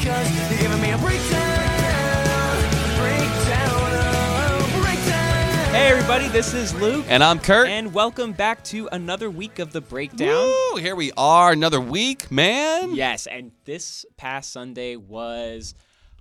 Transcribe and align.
because 0.00 0.50
you're 0.50 0.58
giving 0.60 0.80
me 0.80 0.92
a 0.92 0.96
breakdown, 0.96 2.56
breakdown, 2.96 3.68
oh, 3.68 4.80
breakdown. 4.82 5.74
Hey, 5.74 5.88
everybody, 5.88 6.26
this 6.28 6.54
is 6.54 6.74
Luke. 6.76 7.04
And 7.06 7.22
I'm 7.22 7.38
Kurt. 7.38 7.68
And 7.68 7.92
welcome 7.92 8.32
back 8.32 8.64
to 8.64 8.88
another 8.92 9.28
week 9.28 9.58
of 9.58 9.72
the 9.72 9.82
breakdown. 9.82 10.46
Woo, 10.72 10.76
here 10.76 10.96
we 10.96 11.12
are, 11.18 11.52
another 11.52 11.82
week, 11.82 12.30
man. 12.30 12.94
Yes, 12.94 13.26
and 13.26 13.52
this 13.66 14.06
past 14.16 14.54
Sunday 14.54 14.96
was 14.96 15.74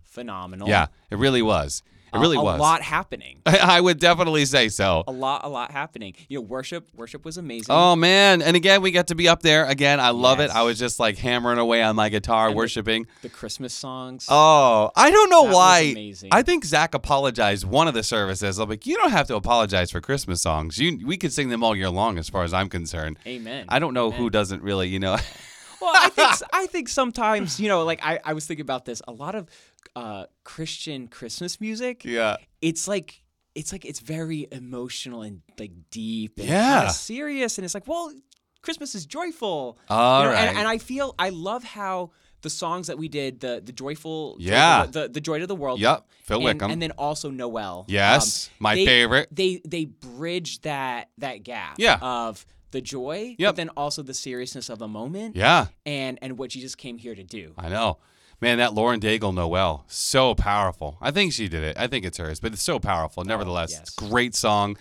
phenomenal. 0.04 0.68
Yeah, 0.68 0.88
it 1.10 1.18
really 1.18 1.42
was. 1.42 1.82
It 2.14 2.18
really 2.20 2.38
a, 2.38 2.42
was. 2.42 2.58
A 2.60 2.62
lot 2.62 2.82
happening. 2.82 3.42
I 3.46 3.80
would 3.82 4.00
definitely 4.00 4.46
say 4.46 4.70
so. 4.70 5.04
A 5.08 5.12
lot, 5.12 5.44
a 5.46 5.50
lot 5.50 5.72
happening. 5.72 6.14
You 6.28 6.40
know, 6.40 6.42
worship, 6.42 6.88
worship 6.96 7.26
was 7.26 7.38
amazing. 7.38 7.68
Oh 7.70 7.96
man! 7.96 8.42
And 8.42 8.56
again, 8.56 8.82
we 8.82 8.92
got 8.92 9.08
to 9.08 9.16
be 9.16 9.28
up 9.28 9.42
there 9.42 9.66
again. 9.66 10.00
I 10.00 10.10
love 10.10 10.40
Yes. 10.40 10.52
it. 10.52 10.56
I 10.56 10.64
was 10.64 10.80
just 10.80 11.00
like 11.00 11.18
hammering 11.18 11.60
away 11.60 11.82
on 11.84 11.96
my 11.96 12.10
guitar, 12.10 12.48
And 12.48 12.56
worshiping. 12.56 13.08
the 13.22 13.30
Christmas 13.30 13.74
songs. 13.74 14.26
Oh, 14.30 14.92
I 14.96 15.12
don't 15.12 15.30
know 15.30 15.46
That 15.46 15.54
why. 15.54 15.80
amazing. 15.92 16.30
I 16.32 16.42
think 16.44 16.66
Zach 16.66 16.94
apologized 16.94 17.66
one 17.66 17.88
of 17.88 17.94
the 17.94 18.04
services. 18.04 18.60
I'm 18.60 18.70
like, 18.70 18.86
you 18.86 18.96
don't 18.98 19.12
have 19.12 19.28
to 19.28 19.36
apologize 19.36 19.92
for 19.92 20.02
Christmas 20.02 20.42
songs. 20.42 20.78
You, 20.78 21.06
we 21.06 21.18
could 21.18 21.34
sing 21.34 21.50
them 21.50 21.64
all 21.64 21.76
year 21.76 21.90
long, 21.90 22.18
as 22.18 22.30
far 22.30 22.44
as 22.44 22.54
I'm 22.54 22.70
concerned. 22.70 23.18
Amen. 23.28 23.66
I 23.70 23.80
don't 23.80 23.94
know 23.94 24.08
Amen. 24.08 24.20
who 24.20 24.30
doesn't 24.30 24.62
really, 24.64 24.88
you 24.90 25.00
know. 25.00 25.18
Well, 25.82 25.94
I 25.96 26.10
think 26.10 26.32
I 26.54 26.66
think 26.68 26.90
sometimes 26.90 27.58
you 27.60 27.70
know, 27.70 27.84
like 27.86 28.02
I, 28.04 28.20
I 28.26 28.34
was 28.34 28.46
thinking 28.46 28.64
about 28.64 28.84
this. 28.86 29.02
A 29.08 29.12
lot 29.14 29.34
of 29.36 29.48
uh, 29.96 30.26
Christian 30.44 31.08
Christmas 31.08 31.60
music. 31.62 32.04
yeah. 32.06 32.38
It's 32.62 32.88
like 32.88 33.24
it's 33.56 33.72
like 33.72 33.86
it's 33.86 34.00
very 34.00 34.48
emotional 34.52 35.22
and 35.24 35.42
like 35.60 35.72
deep 35.92 36.40
and 36.40 36.48
Yeah. 36.48 36.88
serious, 36.90 37.58
and 37.58 37.66
it's 37.66 37.74
like, 37.74 37.88
well, 37.88 38.12
Christmas 38.62 38.96
is 38.96 39.06
joyful. 39.06 39.78
All 39.90 40.22
you 40.24 40.28
know, 40.30 40.34
right. 40.34 40.48
and, 40.50 40.58
and 40.60 40.68
I 40.68 40.78
feel 40.78 41.16
I 41.18 41.30
love 41.30 41.64
how 41.64 42.12
the 42.42 42.50
songs 42.50 42.88
that 42.88 42.98
we 42.98 43.08
did, 43.10 43.40
the 43.42 43.62
the 43.66 43.72
joyful, 43.74 44.38
Yeah. 44.40 44.86
the, 44.86 45.02
the, 45.04 45.10
the 45.10 45.22
joy 45.22 45.40
to 45.40 45.48
the 45.48 45.56
world. 45.56 45.80
Yep, 45.80 46.06
Phil 46.24 46.38
and, 46.38 46.46
Wickham. 46.46 46.72
and 46.72 46.82
then 46.82 46.92
also 46.92 47.30
Noel. 47.32 47.86
Yes, 47.88 48.50
my 48.60 48.76
they- 48.76 48.86
favorite. 48.86 49.28
They 49.32 49.62
they 49.66 49.86
bridge 49.86 50.62
that 50.62 51.10
that 51.18 51.44
gap. 51.44 51.76
Yeah. 51.78 51.98
Of 52.02 52.46
the 52.72 52.82
joy, 52.82 53.36
Yep. 53.40 53.50
but 53.50 53.56
then 53.56 53.70
also 53.70 54.04
the 54.04 54.14
seriousness 54.14 54.70
of 54.70 54.78
the 54.78 54.88
moment 54.88 55.36
yeah. 55.36 55.66
and 55.88 56.20
and 56.22 56.38
what 56.38 56.52
Jesus 56.52 56.76
came 56.76 56.98
here 57.00 57.16
to 57.16 57.24
do. 57.24 57.54
I 57.58 57.68
know. 57.68 57.98
Man, 58.42 58.58
that 58.60 58.74
Lauren 58.74 59.00
Daigle 59.02 59.34
Noel, 59.34 59.84
so 59.88 60.34
powerful. 60.34 60.98
I 61.02 61.12
think 61.12 61.34
she 61.34 61.50
did 61.50 61.64
it. 61.64 61.78
I 61.78 61.88
think 61.88 62.06
it's 62.06 62.18
hers, 62.18 62.40
but 62.40 62.54
it's 62.54 62.64
so 62.64 62.80
powerful. 62.80 63.24
Nevertheless, 63.26 63.72
yes. 63.72 63.82
it's 63.82 63.98
a 63.98 64.10
great 64.10 64.34
song. 64.34 64.78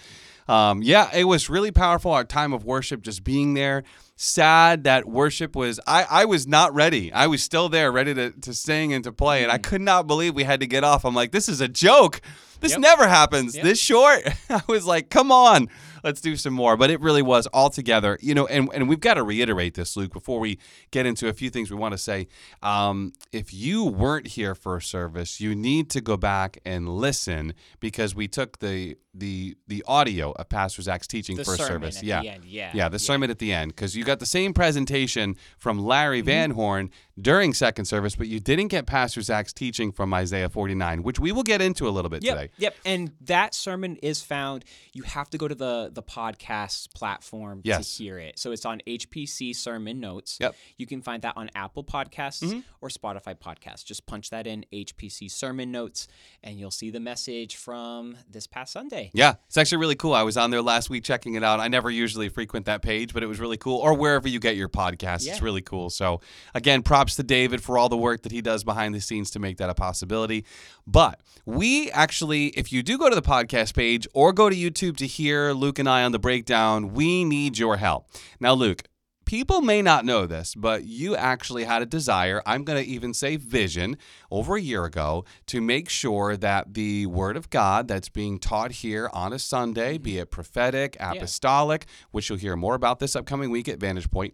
Um, 0.47 0.81
yeah, 0.83 1.11
it 1.14 1.25
was 1.25 1.51
really 1.51 1.73
powerful. 1.73 2.12
Our 2.12 2.25
time 2.25 2.53
of 2.53 2.64
worship, 2.64 3.03
just 3.03 3.25
being 3.25 3.55
there. 3.55 3.83
Sad 4.17 4.84
that 4.84 5.06
worship 5.06 5.55
was. 5.55 5.79
I, 5.86 6.06
I 6.09 6.25
was 6.25 6.47
not 6.47 6.75
ready. 6.75 7.12
I 7.12 7.27
was 7.27 7.42
still 7.42 7.69
there, 7.69 7.92
ready 7.92 8.14
to, 8.14 8.31
to 8.31 8.55
sing 8.55 8.92
and 8.92 9.05
to 9.05 9.12
play, 9.12 9.42
and 9.42 9.53
I 9.53 9.59
could 9.59 9.81
not 9.81 10.06
believe 10.06 10.34
we 10.34 10.45
had 10.45 10.61
to 10.61 10.67
get 10.67 10.84
off. 10.84 11.05
I'm 11.05 11.14
like, 11.14 11.33
this 11.33 11.48
is 11.48 11.61
a 11.61 11.69
joke. 11.69 12.20
This 12.61 12.73
Yep. 12.73 12.81
never 12.81 13.06
happens. 13.06 13.55
Yep. 13.55 13.64
This 13.64 13.79
short. 13.81 14.23
I 14.51 14.62
was 14.67 14.84
like, 14.86 15.11
come 15.11 15.31
on, 15.31 15.69
let's 16.04 16.20
do 16.20 16.36
some 16.36 16.54
more. 16.54 16.77
But 16.77 16.91
it 16.91 17.00
really 17.00 17.22
was 17.22 17.46
all 17.48 17.70
together, 17.70 18.18
you 18.20 18.34
know. 18.34 18.46
And 18.46 18.68
and 18.74 18.88
we've 18.88 19.00
got 19.00 19.14
to 19.14 19.22
reiterate 19.22 19.74
this, 19.74 19.96
Luke, 19.96 20.12
before 20.12 20.40
we 20.40 20.58
get 20.90 21.06
into 21.06 21.28
a 21.28 21.32
few 21.32 21.50
things 21.50 21.70
we 21.70 21.77
want 21.77 21.92
to 21.92 21.98
say. 21.98 22.28
Um, 22.62 23.12
if 23.32 23.52
you 23.52 23.84
weren't 23.84 24.28
here 24.28 24.55
for 24.55 24.77
a 24.77 24.82
service, 24.82 25.40
you 25.40 25.55
need 25.55 25.90
to 25.90 26.00
go 26.00 26.16
back 26.16 26.58
and 26.64 26.88
listen 26.88 27.55
because 27.80 28.14
we 28.14 28.28
took 28.28 28.58
the 28.58 28.96
the 29.14 29.56
the 29.66 29.82
audio 29.88 30.32
of 30.32 30.48
Pastor 30.48 30.82
Zach's 30.82 31.06
teaching 31.06 31.36
The 31.36 31.44
for 31.44 31.55
a 31.55 31.58
service. 31.58 32.02
yeah, 32.02 32.22
yeah, 32.22 32.36
yeah, 32.44 32.88
the 32.88 32.94
yeah. 32.94 32.98
sermon 32.98 33.30
at 33.30 33.38
the 33.38 33.52
end 33.52 33.74
because 33.74 33.96
you 33.96 34.05
got 34.05 34.20
the 34.20 34.27
same 34.27 34.52
presentation 34.52 35.34
from 35.58 35.78
Larry 35.78 36.18
Mm-hmm. 36.18 36.27
Van 36.27 36.50
Horn 36.52 36.90
during 37.20 37.52
second 37.55 37.84
service, 37.86 38.14
but 38.16 38.28
you 38.28 38.41
didn't 38.41 38.69
get 38.69 38.86
Pastor 38.86 39.20
Zach's 39.22 39.52
teaching 39.52 39.92
from 39.92 40.12
Isaiah 40.14 40.48
49, 40.48 41.02
which 41.02 41.19
we 41.19 41.33
will 41.33 41.42
get 41.42 41.61
into 41.61 41.88
a 41.88 41.91
little 41.91 42.08
bit 42.08 42.22
Yep, 42.22 42.36
today. 42.36 42.50
yep. 42.58 42.77
And 42.84 43.12
that 43.22 43.55
sermon 43.55 43.97
is 44.02 44.22
found. 44.22 44.64
You 44.92 45.02
have 45.02 45.28
to 45.30 45.39
go 45.39 45.48
to 45.48 45.55
the 45.55 45.91
the 45.92 46.02
podcast 46.02 46.92
platform 46.95 47.61
Yes. 47.64 47.96
to 47.96 48.02
hear 48.05 48.18
it. 48.18 48.39
So 48.39 48.52
it's 48.52 48.64
on 48.64 48.80
HPC 48.86 49.55
Sermon 49.55 50.01
Notes. 50.01 50.39
Yep. 50.40 50.55
You 50.77 50.86
can 50.86 51.02
find 51.02 51.23
that 51.23 51.34
on 51.36 51.51
Apple 51.55 51.84
Podcasts 51.84 52.42
mm-hmm. 52.42 52.61
or 52.80 52.89
Spotify 52.89 53.35
Podcasts. 53.36 53.85
Just 53.85 54.06
punch 54.06 54.30
that 54.30 54.46
in 54.46 54.64
HPC 54.73 55.30
Sermon 55.30 55.73
Notes, 55.73 56.08
and 56.42 56.58
you'll 56.58 56.70
see 56.70 56.90
the 56.90 57.00
message 57.00 57.56
from 57.56 58.17
this 58.30 58.46
past 58.46 58.73
Sunday. 58.73 59.11
Yeah, 59.14 59.35
it's 59.46 59.56
actually 59.56 59.79
really 59.79 59.96
cool. 59.96 60.12
I 60.14 60.23
was 60.23 60.36
on 60.36 60.50
there 60.50 60.62
last 60.62 60.90
week 60.90 61.05
checking 61.05 61.35
it 61.35 61.42
out. 61.45 61.61
I 61.61 61.68
never 61.68 61.90
usually 61.90 62.29
frequent 62.29 62.67
that 62.67 62.83
page, 62.83 63.12
but 63.14 63.23
it 63.23 63.27
was 63.27 63.40
really 63.40 63.56
cool. 63.56 63.79
Or 63.79 63.95
wherever 63.95 64.29
you 64.29 64.39
get 64.39 64.56
your 64.56 64.68
podcasts, 64.68 65.24
Yeah. 65.27 65.33
it's 65.33 65.42
really 65.42 65.62
cool. 65.62 65.90
So, 65.90 66.20
again, 66.55 66.83
props 66.83 67.08
to 67.17 67.23
David 67.23 67.63
for 67.63 67.79
all 67.79 67.89
the 67.89 67.96
work 67.96 68.23
that 68.23 68.33
he 68.33 68.41
does 68.41 68.64
behind 68.64 68.95
the 68.95 69.01
scenes 69.01 69.30
to 69.33 69.39
make 69.39 69.58
that 69.58 69.70
a 69.70 69.74
possibility. 69.74 70.45
But 70.86 71.20
we 71.45 71.91
actually, 71.91 72.48
if 72.48 72.73
you 72.73 72.83
do 72.83 72.98
go 72.98 73.08
to 73.08 73.14
the 73.14 73.23
podcast 73.23 73.74
page 73.74 74.07
or 74.14 74.33
go 74.33 74.48
to 74.51 74.57
YouTube 74.57 74.96
to 74.98 75.07
hear 75.07 75.52
Luke 75.52 75.79
and 75.79 75.89
I 75.89 76.05
on 76.05 76.13
the 76.13 76.18
breakdown, 76.18 76.92
we 76.92 77.24
need 77.24 77.58
your 77.58 77.77
help. 77.77 78.08
Now, 78.41 78.52
Luke, 78.55 78.83
People 79.29 79.61
may 79.61 79.83
not 79.83 80.07
know 80.07 80.24
this, 80.24 80.55
but 80.55 80.85
you 80.85 81.14
actually 81.14 81.64
had 81.64 81.83
a 81.83 81.85
desire, 81.85 82.41
I'm 82.47 82.64
going 82.64 82.83
to 82.83 82.91
even 82.91 83.13
say 83.13 83.36
vision, 83.36 83.98
over 84.30 84.57
a 84.57 84.61
year 84.61 84.86
ago 84.86 85.27
to 85.48 85.61
make 85.61 85.91
sure 85.91 86.35
that 86.39 86.73
the 86.73 87.05
Word 87.05 87.36
of 87.36 87.51
God 87.51 87.89
that's 87.89 88.08
being 88.08 88.39
taught 88.39 88.73
here 88.73 89.11
on 89.13 89.35
a 89.35 89.39
Sunday, 89.39 89.98
be 89.98 90.17
it 90.17 90.30
prophetic, 90.30 90.97
apostolic, 90.98 91.85
which 92.11 92.30
you'll 92.30 92.39
hear 92.39 92.57
more 92.57 92.74
about 92.74 93.01
this 93.01 93.14
upcoming 93.14 93.51
week 93.51 93.68
at 93.68 93.79
Vantage 93.79 94.11
Point, 94.11 94.33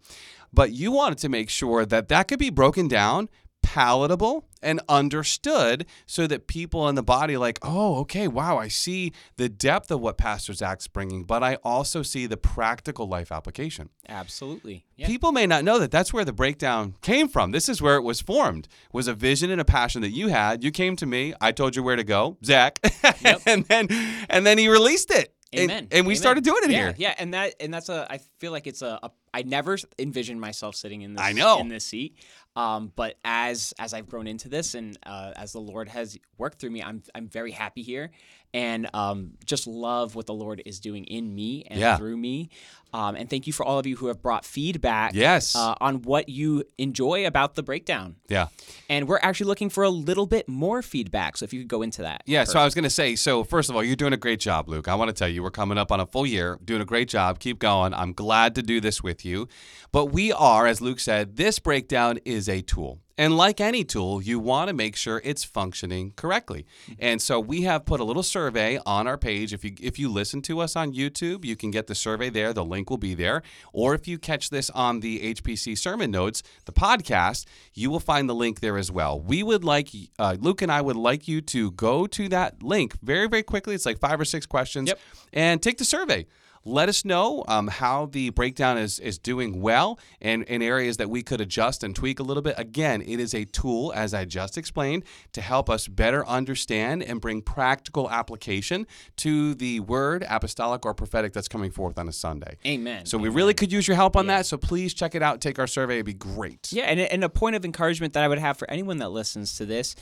but 0.55 0.73
you 0.73 0.93
wanted 0.93 1.19
to 1.19 1.29
make 1.29 1.51
sure 1.51 1.85
that 1.85 2.09
that 2.09 2.29
could 2.29 2.39
be 2.39 2.51
broken 2.51 2.89
down, 2.89 3.29
palatable, 3.63 4.47
and 4.63 4.81
understood 4.89 5.87
so 6.07 6.27
that 6.27 6.47
people 6.47 6.89
in 6.89 6.95
the 6.95 7.03
body 7.03 7.37
like, 7.37 7.59
oh, 7.63 7.97
okay, 7.99 8.27
wow, 8.27 8.57
I 8.57 8.69
see 8.69 9.13
the 9.37 9.49
depth 9.49 9.91
of 9.91 10.01
what 10.01 10.17
Pastor 10.17 10.53
Zach's 10.55 10.89
bringing, 10.89 11.25
but 11.25 11.43
I 11.43 11.57
also 11.57 12.03
see 12.03 12.27
the 12.27 12.37
practical 12.37 13.07
life 13.07 13.31
application. 13.31 13.91
Absolutely. 14.09 14.87
Yeah. 14.97 15.07
People 15.07 15.33
may 15.33 15.47
not 15.47 15.65
know 15.65 15.79
that 15.79 15.91
that's 15.91 16.13
where 16.13 16.25
the 16.25 16.33
breakdown 16.33 16.95
came 17.03 17.29
from. 17.29 17.51
This 17.51 17.69
is 17.69 17.83
where 17.83 17.97
it 17.97 18.03
was 18.03 18.21
formed. 18.21 18.69
Was 18.93 19.09
a 19.09 19.15
vision 19.15 19.51
and 19.51 19.61
a 19.61 19.65
passion 19.65 20.01
that 20.03 20.11
you 20.11 20.29
had. 20.29 20.65
You 20.65 20.71
came 20.71 20.97
to 20.97 21.07
me. 21.07 21.35
I 21.41 21.53
told 21.53 21.77
you 21.77 21.83
where 21.83 21.97
to 21.97 22.05
go, 22.05 22.39
Zach, 22.45 22.79
and 23.47 23.65
then 23.67 23.89
and 24.29 24.47
then 24.47 24.59
he 24.59 24.69
released 24.69 25.11
it. 25.11 25.34
And- 25.55 25.71
Amen. 25.71 25.89
And, 25.91 26.07
we 26.07 26.13
Amen. 26.13 26.17
started 26.17 26.45
doing 26.45 26.61
it 26.65 26.71
yeah, 26.71 26.79
here. 26.79 26.95
Yeah, 26.97 27.15
and 27.19 27.35
that 27.35 27.55
and 27.61 27.73
that's 27.73 27.89
a 27.89 28.07
I 28.11 28.19
feel 28.39 28.53
like 28.53 28.67
it's 28.67 28.83
a, 28.83 28.99
a 29.03 29.11
I 29.33 29.43
never 29.43 29.77
envisioned 29.99 30.41
myself 30.41 30.77
sitting 30.77 31.03
in 31.03 31.15
this 31.15 31.23
I 31.23 31.33
know. 31.33 31.61
in 31.61 31.69
this 31.69 31.87
seat. 31.87 32.17
Um, 32.57 32.93
but 32.95 33.17
as 33.25 33.75
as 33.79 33.95
I've 33.95 34.07
grown 34.07 34.27
into 34.27 34.49
this 34.49 34.75
and 34.75 34.97
uh, 35.05 35.33
as 35.37 35.53
the 35.53 35.61
Lord 35.61 35.89
has 35.89 36.17
worked 36.39 36.61
through 36.61 36.71
me, 36.71 36.83
I'm 36.83 37.03
I'm 37.15 37.29
very 37.29 37.51
happy 37.51 37.83
here 37.83 38.11
and 38.55 38.89
um, 38.95 39.33
just 39.45 39.67
love 39.67 40.15
what 40.15 40.25
the 40.27 40.33
Lord 40.33 40.63
is 40.65 40.81
doing 40.81 41.05
in 41.05 41.35
me 41.35 41.67
and 41.69 41.79
Yeah. 41.79 41.99
through 41.99 42.17
me. 42.17 42.49
Um, 42.95 43.17
and 43.17 43.29
thank 43.29 43.49
you 43.49 43.53
for 43.53 43.67
all 43.67 43.81
of 43.81 43.87
you 43.89 43.97
who 43.97 44.07
have 44.07 44.23
brought 44.23 44.45
feedback 44.45 45.15
Yes. 45.15 45.57
uh, 45.57 45.75
on 45.81 46.03
what 46.03 46.29
you 46.29 46.63
enjoy 46.79 47.27
about 47.27 47.57
the 47.57 47.63
breakdown. 47.65 48.15
Yeah. 48.29 48.47
And 48.89 49.09
we're 49.09 49.19
actually 49.21 49.49
looking 49.49 49.69
for 49.69 49.83
a 49.83 49.91
little 49.91 50.27
bit 50.27 50.49
more 50.49 50.81
feedback. 50.81 51.37
So 51.37 51.43
if 51.45 51.53
you 51.53 51.59
could 51.61 51.69
go 51.69 51.83
into 51.83 52.03
that. 52.03 52.23
Yeah, 52.25 52.45
so 52.45 52.61
I 52.61 52.65
was 52.65 52.73
going 52.73 52.85
to 52.85 52.91
say, 52.91 53.17
so 53.17 53.43
first 53.43 53.69
of 53.69 53.75
all, 53.75 53.83
you're 53.83 53.97
doing 53.97 54.13
a 54.13 54.17
great 54.17 54.39
job, 54.39 54.69
Luke. 54.69 54.87
I 54.87 54.95
want 54.95 55.09
to 55.09 55.13
tell 55.13 55.29
you, 55.29 55.43
we're 55.43 55.51
coming 55.51 55.77
up 55.77 55.91
on 55.91 55.99
a 55.99 56.07
full 56.07 56.25
year, 56.25 56.57
doing 56.65 56.81
a 56.81 56.85
great 56.85 57.09
job. 57.09 57.41
Keep 57.41 57.59
going. 57.59 57.93
I'm 57.93 58.13
glad 58.13 58.55
to 58.55 58.63
do 58.63 58.81
this 58.81 59.03
with 59.03 59.25
you. 59.25 59.49
But 59.91 60.07
we 60.07 60.31
are, 60.33 60.69
as 60.69 60.81
Luke 60.81 61.01
said, 61.01 61.35
this 61.37 61.59
breakdown 61.59 62.21
is 62.25 62.49
a 62.49 62.63
tool. 62.63 63.01
And 63.17 63.37
like 63.37 63.61
any 63.61 63.85
tool, 63.85 64.21
you 64.21 64.41
want 64.41 64.67
to 64.69 64.75
make 64.75 64.97
sure 64.97 65.21
it's 65.25 65.45
functioning 65.45 66.13
correctly. 66.17 66.67
And 66.99 67.23
so 67.23 67.39
we 67.39 67.63
have 67.63 67.85
put 67.85 68.01
a 68.01 68.05
little 68.05 68.25
survey 68.25 68.81
on 68.85 69.07
our 69.07 69.17
page. 69.17 69.53
If 69.53 69.65
you 69.65 69.73
if 69.81 70.01
you 70.01 70.09
listen 70.09 70.43
to 70.43 70.59
us 70.59 70.75
on 70.75 70.93
YouTube, 70.93 71.45
you 71.45 71.55
can 71.55 71.71
get 71.71 71.87
the 71.87 71.95
survey 71.95 72.29
there. 72.29 72.53
The 72.53 72.65
link 72.65 72.91
will 72.91 72.99
be 72.99 73.15
there. 73.15 73.43
Or 73.73 73.95
if 73.95 74.09
you 74.09 74.19
catch 74.19 74.51
this 74.51 74.69
on 74.71 74.99
the 74.99 75.33
HPC 75.35 75.79
sermon 75.79 76.11
notes, 76.11 76.43
the 76.65 76.73
podcast, 76.73 77.47
you 77.73 77.89
will 77.89 78.01
find 78.01 78.29
the 78.29 78.35
link 78.35 78.59
there 78.59 78.77
as 78.77 78.91
well. 78.91 79.21
We 79.21 79.45
would 79.45 79.63
like 79.63 79.91
uh, 80.19 80.37
Luke 80.41 80.61
and 80.61 80.73
I 80.73 80.81
would 80.81 80.97
like 80.97 81.29
you 81.29 81.41
to 81.43 81.71
go 81.71 82.09
to 82.09 82.29
that 82.31 82.65
link 82.65 82.97
very 83.01 83.29
very 83.29 83.45
quickly. 83.45 83.77
It's 83.77 83.87
like 83.87 84.01
five 84.01 84.19
or 84.21 84.25
six 84.25 84.45
questions, 84.45 84.89
Yep. 84.89 84.99
and 85.33 85.63
take 85.63 85.79
the 85.79 85.85
survey. 85.85 86.27
Let 86.67 86.89
us 86.89 87.05
know 87.05 87.45
um, 87.47 87.69
how 87.69 88.07
the 88.07 88.31
breakdown 88.31 88.79
is, 88.79 88.99
is 88.99 89.19
doing 89.19 89.61
well 89.61 89.99
and 90.23 90.45
in 90.45 90.63
areas 90.63 90.97
that 90.97 91.11
we 91.11 91.23
could 91.23 91.43
adjust 91.43 91.85
and 91.85 91.95
tweak 91.95 92.19
a 92.19 92.23
little 92.23 92.43
bit. 92.43 92.55
Again, 92.57 93.03
it 93.03 93.21
is 93.21 93.35
a 93.35 93.45
tool, 93.45 93.93
as 93.95 94.15
I 94.15 94.25
just 94.25 94.57
explained, 94.57 95.05
to 95.33 95.43
help 95.43 95.69
us 95.69 95.89
better 95.89 96.27
understand 96.27 97.03
and 97.03 97.21
bring 97.21 97.43
practical 97.43 98.11
application 98.11 98.87
to 99.17 99.55
the 99.55 99.81
word, 99.81 100.25
apostolic 100.27 100.87
or 100.87 100.95
prophetic, 100.95 101.35
that's 101.35 101.49
coming 101.49 101.71
forth 101.71 101.99
on 101.99 102.09
a 102.09 102.13
Sunday. 102.13 102.57
Amen. 102.67 103.05
So 103.05 103.19
we 103.19 103.29
really 103.29 103.53
could 103.53 103.71
use 103.71 103.87
your 103.87 103.97
help 103.97 104.17
on 104.17 104.29
that. 104.29 104.47
So 104.47 104.57
please 104.57 104.95
check 104.95 105.15
it 105.15 105.23
out. 105.23 105.43
Take 105.43 105.59
our 105.59 105.67
survey. 105.67 105.97
It'd 105.97 106.07
be 106.07 106.15
great. 106.15 106.73
Yeah, 106.73 106.85
and, 106.85 106.99
and 106.99 107.25
a 107.25 107.29
point 107.29 107.57
of 107.57 107.67
encouragement 107.67 108.15
that 108.15 108.25
I 108.25 108.29
would 108.29 108.39
have 108.39 108.57
for 108.57 108.71
anyone 108.71 108.97
that 108.99 109.11
listens 109.11 109.59
to 109.59 109.67
this, 109.67 109.97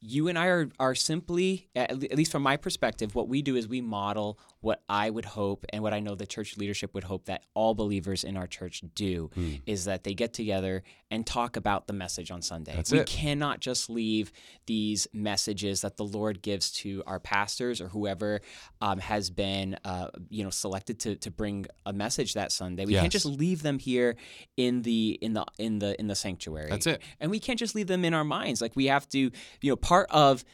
you 0.00 0.28
and 0.28 0.38
I 0.38 0.46
are, 0.46 0.68
are 0.78 0.94
simply, 0.94 1.68
at 1.74 1.98
least 2.16 2.30
from 2.30 2.42
my 2.42 2.56
perspective, 2.56 3.14
what 3.14 3.28
we 3.28 3.42
do 3.42 3.56
is 3.56 3.66
we 3.66 3.80
model 3.80 4.38
what 4.66 4.82
I 4.88 5.08
would 5.10 5.24
hope 5.24 5.64
and 5.72 5.82
what 5.84 5.94
I 5.94 6.00
know 6.00 6.14
the 6.16 6.26
church 6.26 6.56
leadership 6.56 6.92
would 6.94 7.04
hope 7.04 7.26
that 7.26 7.44
all 7.54 7.72
believers 7.74 8.24
in 8.24 8.36
our 8.36 8.48
church 8.48 8.82
do 8.94 9.30
Hmm. 9.34 9.54
is 9.64 9.84
that 9.84 10.02
they 10.04 10.12
get 10.14 10.32
together 10.32 10.82
and 11.10 11.24
talk 11.24 11.56
about 11.56 11.86
the 11.86 11.92
message 11.92 12.30
on 12.32 12.42
Sunday. 12.42 12.74
That's 12.74 12.90
we 12.90 12.98
it. 13.00 13.06
cannot 13.06 13.60
just 13.60 13.88
leave 13.88 14.32
these 14.66 15.06
messages 15.12 15.82
that 15.82 15.96
the 15.96 16.04
Lord 16.04 16.42
gives 16.42 16.70
to 16.82 17.02
our 17.06 17.20
pastors 17.20 17.80
or 17.80 17.88
whoever 17.88 18.40
um, 18.80 18.98
has 18.98 19.30
been, 19.30 19.76
uh, 19.84 20.08
you 20.30 20.42
know, 20.42 20.50
selected 20.50 20.98
to, 21.00 21.14
to 21.16 21.30
bring 21.30 21.66
a 21.86 21.92
message 21.92 22.34
that 22.34 22.50
Sunday. 22.50 22.84
We 22.84 22.94
Yes. 22.94 23.02
can't 23.02 23.12
just 23.12 23.26
leave 23.26 23.62
them 23.62 23.78
here 23.78 24.16
in 24.56 24.82
the 24.82 25.16
in 25.22 25.32
the 25.34 25.44
in 25.58 25.78
the 25.78 25.90
in 26.00 26.06
the 26.08 26.16
sanctuary. 26.16 26.70
That's 26.70 26.86
it. 26.88 27.00
And 27.20 27.30
we 27.30 27.38
can't 27.38 27.58
just 27.58 27.74
leave 27.76 27.86
them 27.86 28.04
in 28.04 28.12
our 28.14 28.24
minds. 28.24 28.60
Like 28.60 28.74
we 28.74 28.86
have 28.86 29.08
to, 29.10 29.18
you 29.18 29.70
know, 29.70 29.76
part 29.76 30.08
of 30.10 30.44